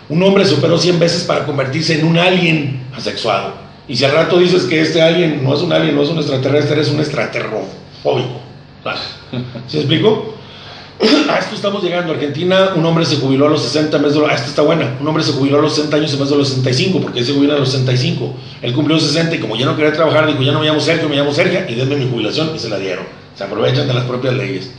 [0.10, 3.54] Un hombre se operó 100 veces para convertirse en un alien asexuado.
[3.88, 6.18] Y si al rato dices que este alien no es un alien, no es un
[6.18, 8.42] extraterrestre, es un extraterrofóbico.
[9.68, 10.37] ¿Se explico?
[11.30, 12.14] A esto estamos llegando.
[12.14, 14.30] Argentina, un hombre se jubiló a los 60 meses de los...
[14.30, 14.98] Ah, esta está buena.
[15.00, 17.26] Un hombre se jubiló a los 60 años en vez de los 65, porque él
[17.26, 18.34] se jubiló a los 65.
[18.62, 21.08] Él cumplió 60 y como ya no quería trabajar, dijo, ya no me llamo Sergio,
[21.08, 23.06] me llamo Sergio, y denme mi jubilación, y se la dieron.
[23.36, 24.72] Se aprovechan de las propias leyes.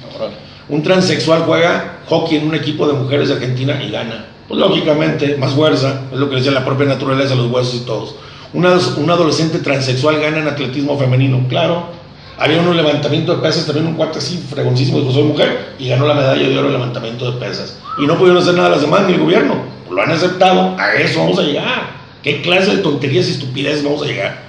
[0.68, 4.26] Un transexual juega hockey en un equipo de mujeres de Argentina y gana.
[4.48, 8.16] Pues lógicamente, más fuerza, es lo que decía la propia naturaleza, los huesos y todos.
[8.54, 11.97] Un adolescente transexual gana en atletismo femenino, claro.
[12.38, 16.06] Había un levantamiento de pesas, también un cuate así, fregoncísimo, dijo, soy mujer, y ganó
[16.06, 17.78] la medalla de oro en levantamiento de pesas.
[17.98, 19.56] Y no pudieron hacer nada las demás, ni el gobierno.
[19.86, 21.90] Pues lo han aceptado, a eso vamos a llegar.
[22.22, 24.42] ¿Qué clase de tonterías y estupideces vamos a llegar?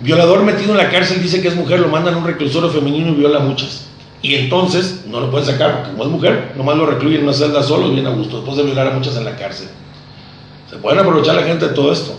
[0.00, 3.10] Violador metido en la cárcel dice que es mujer, lo mandan a un reclusorio femenino
[3.10, 3.86] y viola muchas.
[4.22, 7.34] Y entonces no lo pueden sacar porque como es mujer, nomás lo recluyen en una
[7.34, 9.68] celda solo y bien a gusto, después de violar a muchas en la cárcel.
[10.70, 12.18] Se pueden aprovechar la gente de todo esto.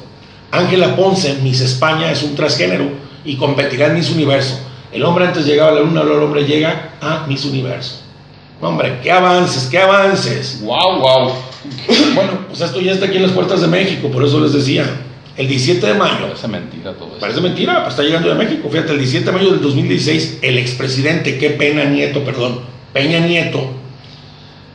[0.51, 2.85] Ángela Ponce, Miss España, es un transgénero
[3.25, 4.59] y competirá en Miss Universo.
[4.93, 8.01] El hombre antes llegaba a la luna, ahora el hombre llega a Miss Universo.
[8.61, 10.61] Hombre, qué avances, qué avances.
[10.61, 11.33] Wow, wow.
[12.15, 14.85] bueno, pues esto ya está aquí en las puertas de México, por eso les decía.
[15.35, 16.27] El 17 de mayo.
[16.27, 17.19] Parece mentira todo eso.
[17.19, 18.69] Parece mentira, pues está llegando de México.
[18.69, 22.61] Fíjate, el 17 de mayo del 2016, el expresidente, qué pena Nieto, perdón,
[22.93, 23.71] Peña Nieto,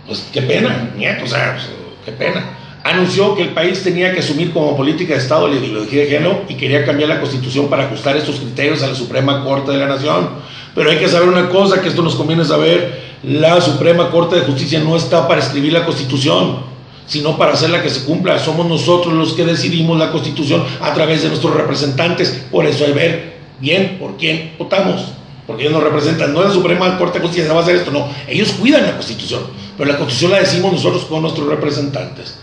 [0.05, 1.69] pues qué pena, Nieto, o sea, pues,
[2.05, 2.57] qué pena,
[2.90, 6.44] anunció que el país tenía que asumir como política de Estado la ideología de género
[6.48, 9.86] y quería cambiar la constitución para ajustar estos criterios a la Suprema Corte de la
[9.86, 10.28] Nación.
[10.74, 14.43] Pero hay que saber una cosa, que esto nos conviene saber, la Suprema Corte de
[14.43, 16.69] Justicia no está para escribir la constitución
[17.09, 18.39] sino para hacerla que se cumpla.
[18.39, 22.44] Somos nosotros los que decidimos la constitución a través de nuestros representantes.
[22.51, 25.06] Por eso hay ver bien por quién votamos.
[25.47, 28.06] Porque ellos nos representan, no la Suprema Corte de Justicia va a hacer esto, no.
[28.28, 29.40] Ellos cuidan la constitución,
[29.78, 32.36] pero la constitución la decimos nosotros con nuestros representantes.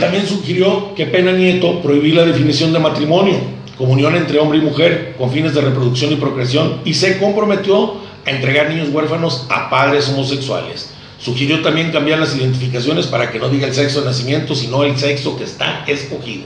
[0.00, 3.36] También sugirió que Pena Nieto prohibir la definición de matrimonio,
[3.76, 7.94] comunión entre hombre y mujer con fines de reproducción y procreación, y se comprometió
[8.26, 10.90] a entregar niños huérfanos a padres homosexuales.
[11.18, 14.96] Sugirió también cambiar las identificaciones para que no diga el sexo de nacimiento, sino el
[14.96, 16.44] sexo que está escogido.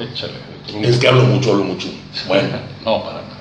[0.00, 0.55] échale.
[0.82, 1.88] Es que hablo mucho, hablo mucho.
[2.26, 2.48] Bueno,
[2.84, 3.36] no, para nada.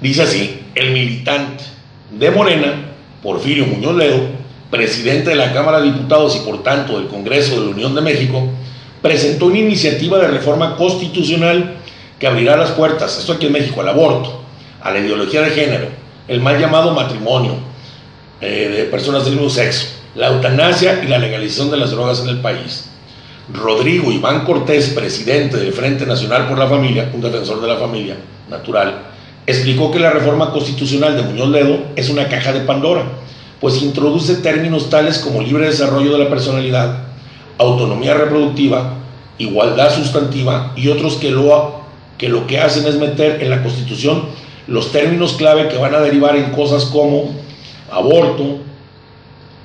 [0.00, 1.64] Dice así, el militante
[2.10, 2.92] de Morena,
[3.22, 4.20] Porfirio Muñoz Ledo,
[4.70, 8.02] presidente de la Cámara de Diputados y por tanto del Congreso de la Unión de
[8.02, 8.48] México,
[9.00, 11.76] presentó una iniciativa de reforma constitucional
[12.18, 14.42] que abrirá las puertas, esto aquí en México, al aborto,
[14.80, 15.88] a la ideología de género,
[16.28, 17.54] el mal llamado matrimonio
[18.40, 22.28] eh, de personas del mismo sexo, la eutanasia y la legalización de las drogas en
[22.28, 22.90] el país.
[23.52, 28.16] Rodrigo Iván Cortés, presidente del Frente Nacional por la Familia, un defensor de la familia
[28.48, 29.02] natural,
[29.46, 33.04] explicó que la reforma constitucional de Muñoz Ledo es una caja de Pandora,
[33.60, 37.04] pues introduce términos tales como libre desarrollo de la personalidad,
[37.58, 38.94] autonomía reproductiva,
[39.36, 41.82] igualdad sustantiva y otros que lo,
[42.16, 44.22] que lo que hacen es meter en la Constitución
[44.66, 47.34] los términos clave que van a derivar en cosas como
[47.90, 48.60] aborto,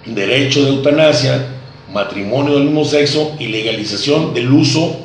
[0.05, 1.58] derecho de eutanasia,
[1.93, 4.97] matrimonio del mismo sexo y legalización del uso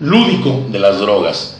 [0.00, 1.58] lúdico de las drogas.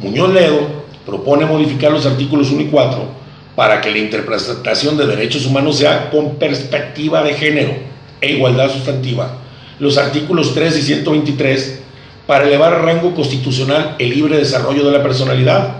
[0.00, 0.60] Muñoz Ledo
[1.04, 6.10] propone modificar los artículos 1 y 4 para que la interpretación de derechos humanos sea
[6.10, 7.74] con perspectiva de género
[8.20, 9.38] e igualdad sustantiva.
[9.78, 11.80] Los artículos 3 y 123
[12.26, 15.76] para elevar a rango constitucional el libre desarrollo de la personalidad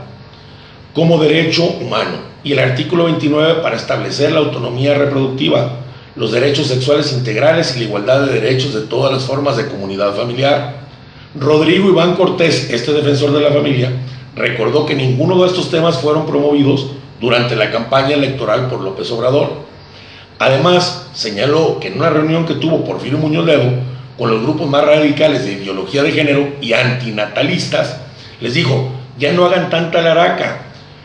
[0.94, 5.80] como derecho humano y el artículo 29 para establecer la autonomía reproductiva,
[6.16, 10.14] los derechos sexuales integrales y la igualdad de derechos de todas las formas de comunidad
[10.14, 10.86] familiar.
[11.38, 13.92] Rodrigo Iván Cortés, este defensor de la familia,
[14.34, 16.86] recordó que ninguno de estos temas fueron promovidos
[17.20, 19.66] durante la campaña electoral por López Obrador.
[20.38, 23.70] Además, señaló que en una reunión que tuvo Porfirio Muñoz Ledo
[24.16, 28.00] con los grupos más radicales de ideología de género y antinatalistas,
[28.40, 28.88] les dijo,
[29.18, 30.62] ya no hagan tanta laraca,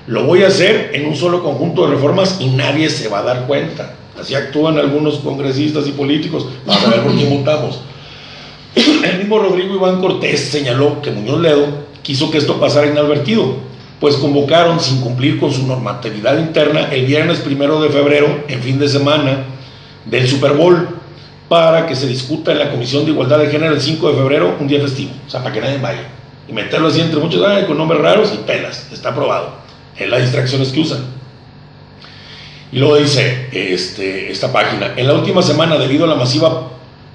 [0.07, 3.23] lo voy a hacer en un solo conjunto de reformas y nadie se va a
[3.23, 3.95] dar cuenta.
[4.21, 7.81] Así actúan algunos congresistas y políticos para ver por quién votamos.
[8.75, 11.65] El mismo Rodrigo Iván Cortés señaló que Muñoz Ledo
[12.03, 13.55] quiso que esto pasara inadvertido,
[13.99, 18.77] pues convocaron sin cumplir con su normatividad interna el viernes primero de febrero, en fin
[18.77, 19.45] de semana,
[20.05, 20.87] del Super Bowl,
[21.49, 24.55] para que se discuta en la Comisión de Igualdad de Género el 5 de febrero,
[24.59, 26.07] un día festivo, o sea, para que nadie vaya.
[26.47, 29.55] Y meterlo así entre muchos, con nombres raros y pelas, está aprobado.
[29.97, 31.20] Es las distracciones que usan.
[32.71, 36.69] Y luego dice este, esta página, en la última semana, debido a la masiva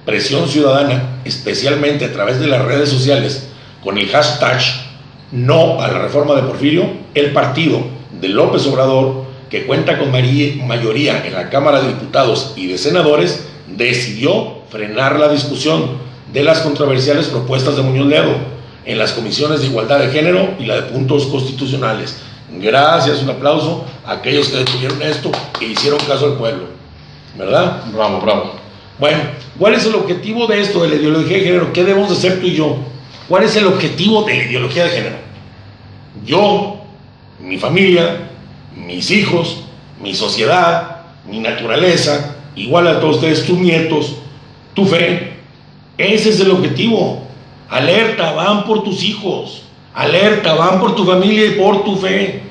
[0.05, 3.49] presión ciudadana, especialmente a través de las redes sociales,
[3.83, 4.61] con el hashtag
[5.31, 7.81] no a la reforma de Porfirio, el partido
[8.21, 13.47] de López Obrador, que cuenta con mayoría en la Cámara de Diputados y de Senadores,
[13.67, 15.97] decidió frenar la discusión
[16.31, 18.35] de las controversiales propuestas de Muñoz Ledo
[18.85, 22.17] en las comisiones de igualdad de género y la de puntos constitucionales.
[22.49, 26.67] Gracias, un aplauso a aquellos que detuvieron esto e hicieron caso al pueblo.
[27.37, 27.83] ¿Verdad?
[27.93, 28.51] Bravo, bravo.
[28.99, 29.19] Bueno,
[29.59, 31.73] ¿cuál es el objetivo de esto, de la ideología de género?
[31.73, 32.77] ¿Qué debemos hacer tú y yo?
[33.27, 35.15] ¿Cuál es el objetivo de la ideología de género?
[36.25, 36.77] Yo,
[37.39, 38.29] mi familia,
[38.75, 39.63] mis hijos,
[40.01, 44.15] mi sociedad, mi naturaleza, igual a todos ustedes, tus nietos,
[44.73, 45.33] tu fe.
[45.97, 47.23] Ese es el objetivo.
[47.69, 49.63] Alerta, van por tus hijos.
[49.97, 52.43] Alerta, van por tu familia y por tu fe.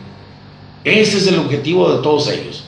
[0.82, 2.64] Ese es el objetivo de todos ellos.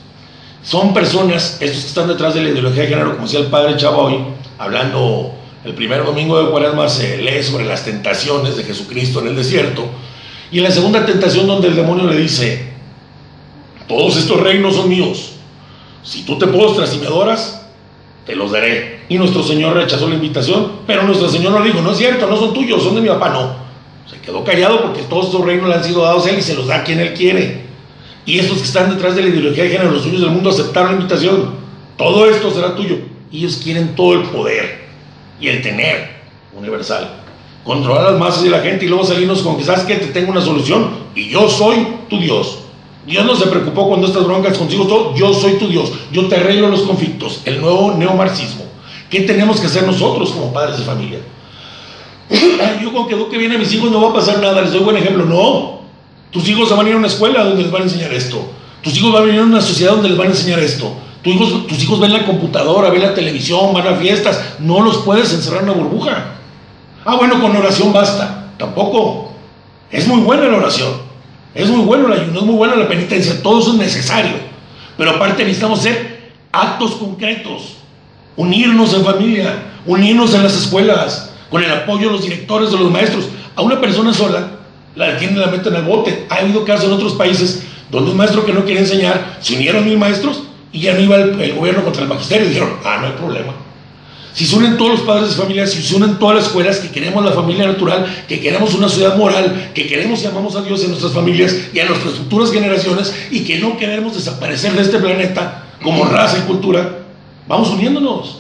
[0.62, 3.76] Son personas, estos que están detrás de la ideología de género, como decía el padre
[3.76, 4.18] Chava hoy,
[4.56, 5.34] hablando
[5.64, 9.84] el primer domingo de Cuaresma se lee sobre las tentaciones de Jesucristo en el desierto.
[10.52, 12.70] Y en la segunda tentación donde el demonio le dice,
[13.88, 15.32] todos estos reinos son míos.
[16.05, 17.66] Si tú te postras y me adoras,
[18.24, 19.00] te los daré.
[19.09, 22.36] Y nuestro Señor rechazó la invitación, pero nuestro Señor no dijo, no es cierto, no
[22.36, 23.68] son tuyos, son de mi papá, no.
[24.10, 26.55] Se quedó callado porque todos estos reinos le han sido dados a él y se
[26.55, 27.62] los da quien él quiere.
[28.24, 30.90] Y estos que están detrás de la ideología de género, los suyos del mundo, aceptaron
[30.90, 31.55] la invitación.
[31.97, 32.98] Todo esto será tuyo.
[33.32, 34.86] Ellos quieren todo el poder
[35.40, 36.10] y el tener
[36.55, 37.22] universal.
[37.64, 40.30] Controlar las masas y la gente y luego salirnos con que sabes que te tengo
[40.30, 42.60] una solución y yo soy tu Dios.
[43.06, 46.36] Dios no se preocupó cuando estas broncas consigo todo, yo soy tu Dios, yo te
[46.36, 48.64] arreglo los conflictos, el nuevo neomarxismo.
[49.09, 51.18] ¿Qué tenemos que hacer nosotros como padres de familia?
[52.82, 54.80] Yo con que eduque bien a mis hijos no va a pasar nada, les doy
[54.80, 55.24] buen ejemplo.
[55.24, 55.80] No,
[56.30, 58.50] tus hijos van a ir a una escuela donde les van a enseñar esto.
[58.82, 60.92] Tus hijos van a venir a una sociedad donde les van a enseñar esto
[61.22, 64.40] tus hijos ven la computadora, ven la televisión, van a fiestas.
[64.59, 66.34] No los puedes encerrar en una burbuja.
[67.05, 68.52] Ah, bueno, con oración basta.
[68.56, 69.32] Tampoco.
[69.90, 71.09] Es muy buena la oración.
[71.55, 73.42] Es muy bueno el ayuno, es muy buena la penitencia.
[73.42, 74.36] Todo eso es necesario.
[74.96, 77.76] Pero aparte necesitamos hacer actos concretos.
[78.36, 79.62] Unirnos en familia.
[79.86, 81.27] Unirnos en las escuelas.
[81.51, 83.27] Con el apoyo de los directores, de los maestros.
[83.57, 84.51] A una persona sola
[84.95, 86.27] la detienen, la meten al bote.
[86.29, 89.85] Ha habido casos en otros países donde un maestro que no quiere enseñar, se unieron
[89.85, 90.43] mil maestros
[90.73, 92.47] y ya no iba el, gobierno contra el magisterio.
[92.47, 93.55] Y dijeron, ah, no hay problema.
[94.35, 96.91] Si se unen todos los padres de familia, si se unen todas las escuelas, que
[96.91, 100.83] queremos la familia natural, que queremos una sociedad moral, que queremos y amamos a Dios
[100.85, 104.99] en nuestras familias y a nuestras futuras generaciones y que no queremos desaparecer de este
[104.99, 106.99] planeta como raza y cultura,
[107.49, 108.39] vamos uniéndonos.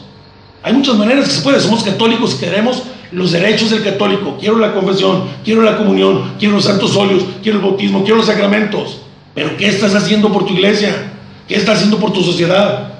[0.62, 1.58] Hay muchas maneras que se puede.
[1.58, 4.36] Somos católicos y queremos los derechos del católico.
[4.38, 8.26] Quiero la confesión, quiero la comunión, quiero los santos óleos, quiero el bautismo, quiero los
[8.26, 9.00] sacramentos.
[9.34, 11.12] Pero ¿qué estás haciendo por tu iglesia?
[11.46, 12.92] ¿Qué estás haciendo por tu sociedad?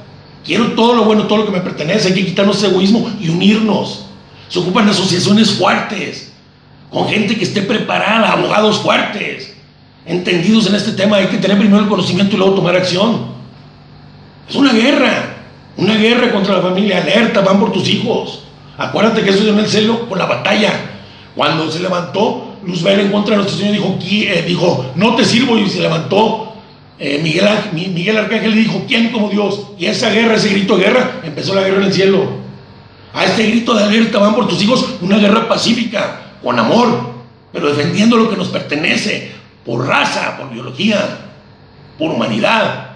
[0.45, 2.09] Quiero todo lo bueno, todo lo que me pertenece.
[2.09, 4.07] Hay que quitarnos ese egoísmo y unirnos.
[4.49, 6.33] Se ocupan asociaciones fuertes,
[6.91, 9.55] con gente que esté preparada, abogados fuertes,
[10.07, 11.19] entendidos en este tema.
[11.19, 13.27] Hay que tener primero el conocimiento y luego tomar acción.
[14.49, 15.37] Es una guerra,
[15.77, 17.03] una guerra contra la familia.
[17.03, 18.45] Alerta, van por tus hijos.
[18.79, 20.73] Acuérdate que eso en el celo con la batalla.
[21.35, 25.59] Cuando se levantó, Luzbel en contra de nuestro Señor dijo, eh, dijo, no te sirvo
[25.59, 26.55] y se levantó.
[26.99, 29.69] Eh, Miguel, Miguel Arcángel le dijo, ¿quién como Dios?
[29.79, 32.25] Y esa guerra, ese grito de guerra, empezó la guerra en el cielo.
[33.13, 37.15] A este grito de alerta van por tus hijos, una guerra pacífica, con amor,
[37.53, 39.33] pero defendiendo lo que nos pertenece,
[39.65, 41.19] por raza, por biología,
[41.99, 42.91] por humanidad.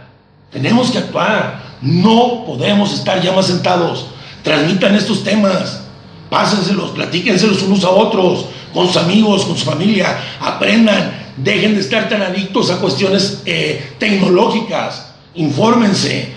[0.50, 1.60] Tenemos que actuar.
[1.80, 4.06] No podemos estar ya más sentados.
[4.42, 5.80] Transmitan estos temas.
[6.30, 10.18] Pásenselos, platíquenselos unos a otros, con sus amigos, con su familia.
[10.40, 11.20] Aprendan.
[11.36, 15.12] Dejen de estar tan adictos a cuestiones eh, tecnológicas.
[15.34, 16.32] Infórmense.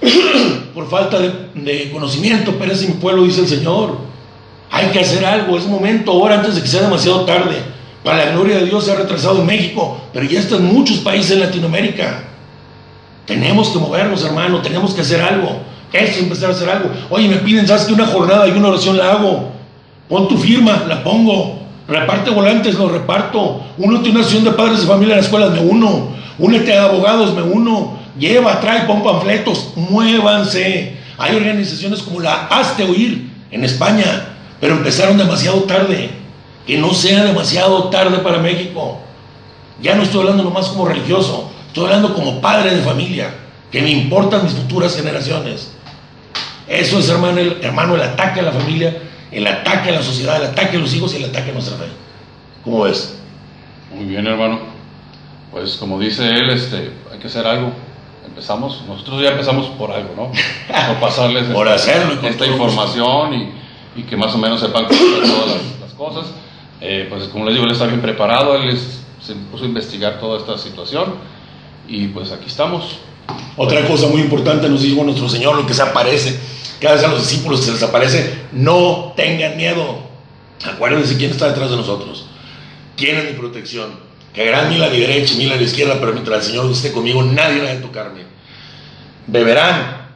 [0.74, 3.98] Por falta de, conocimiento, perece mi pueblo, dice el Señor.
[4.70, 5.56] Hay que hacer algo.
[5.56, 7.56] Es momento ahora antes de que sea demasiado tarde.
[8.02, 10.98] Para la gloria de Dios se ha retrasado en México, pero ya está en muchos
[10.98, 12.24] países en Latinoamérica.
[13.24, 15.60] Tenemos que movernos, hermano, tenemos que hacer algo.
[15.94, 16.90] Es empezar a hacer algo.
[17.08, 19.52] Oye, me piden, ¿sabes que una jornada y una oración la hago?
[20.08, 21.60] Pon tu firma, la pongo.
[21.86, 23.62] Reparte volantes, lo reparto.
[23.78, 26.08] Únete a una acción de padres de familia en las escuelas, me uno.
[26.36, 27.96] Únete a abogados, me uno.
[28.18, 29.68] Lleva, trae, pon panfletos.
[29.76, 30.96] Muévanse.
[31.16, 34.30] Hay organizaciones como la Hazte Oír en España,
[34.60, 36.10] pero empezaron demasiado tarde.
[36.66, 38.98] Que no sea demasiado tarde para México.
[39.80, 43.32] Ya no estoy hablando nomás como religioso, estoy hablando como padre de familia,
[43.70, 45.73] que me importan mis futuras generaciones.
[46.68, 48.96] Eso es, hermano, el, hermano, el ataque a la familia,
[49.30, 51.76] el ataque a la sociedad, el ataque a los hijos y el ataque a nuestra
[51.76, 51.84] fe.
[52.62, 53.18] ¿Cómo ves?
[53.94, 54.60] Muy bien, hermano.
[55.50, 57.72] Pues como dice él, este, hay que hacer algo.
[58.26, 60.32] Empezamos, nosotros ya empezamos por algo, ¿no?
[60.88, 61.92] Por pasarles por esta,
[62.26, 66.32] esta información y, y, que más o menos sepan cómo todas las, las cosas.
[66.80, 68.76] Eh, pues como les digo, él está bien preparado, él
[69.20, 71.14] se puso a investigar toda esta situación
[71.86, 72.98] y pues aquí estamos.
[73.56, 76.38] Otra cosa muy importante nos dijo nuestro Señor, lo que se aparece,
[76.80, 79.98] cada vez a los discípulos se les aparece, no tengan miedo.
[80.64, 82.26] Acuérdense quién está detrás de nosotros.
[82.96, 83.90] ¿Quién es mi protección?
[84.34, 87.22] Caerán mil a mi derecha mil a la izquierda, pero mientras el Señor esté conmigo,
[87.22, 88.22] nadie va a tocarme.
[89.28, 90.08] Beberán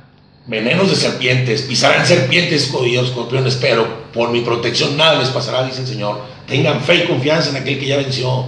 [0.46, 5.82] venenos de serpientes, pisarán serpientes, y escorpiones, pero por mi protección nada les pasará, dice
[5.82, 6.20] el Señor.
[6.48, 8.46] Tengan fe y confianza en aquel que ya venció.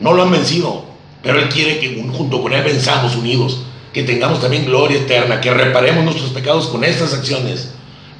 [0.00, 0.84] No lo han vencido,
[1.22, 3.65] pero Él quiere que junto con Él venzamos unidos
[3.96, 7.70] que tengamos también gloria eterna, que reparemos nuestros pecados con estas acciones.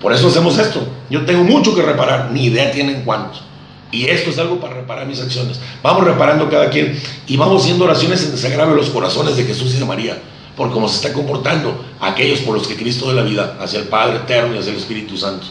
[0.00, 0.88] Por eso hacemos esto.
[1.10, 3.42] Yo tengo mucho que reparar, ni idea tienen cuántos.
[3.92, 5.60] Y esto es algo para reparar mis acciones.
[5.82, 9.74] Vamos reparando cada quien y vamos haciendo oraciones en desagravio de los corazones de Jesús
[9.74, 10.18] y de María,
[10.56, 13.88] por cómo se está comportando aquellos por los que Cristo de la vida, hacia el
[13.88, 15.48] Padre eterno y hacia el Espíritu Santo.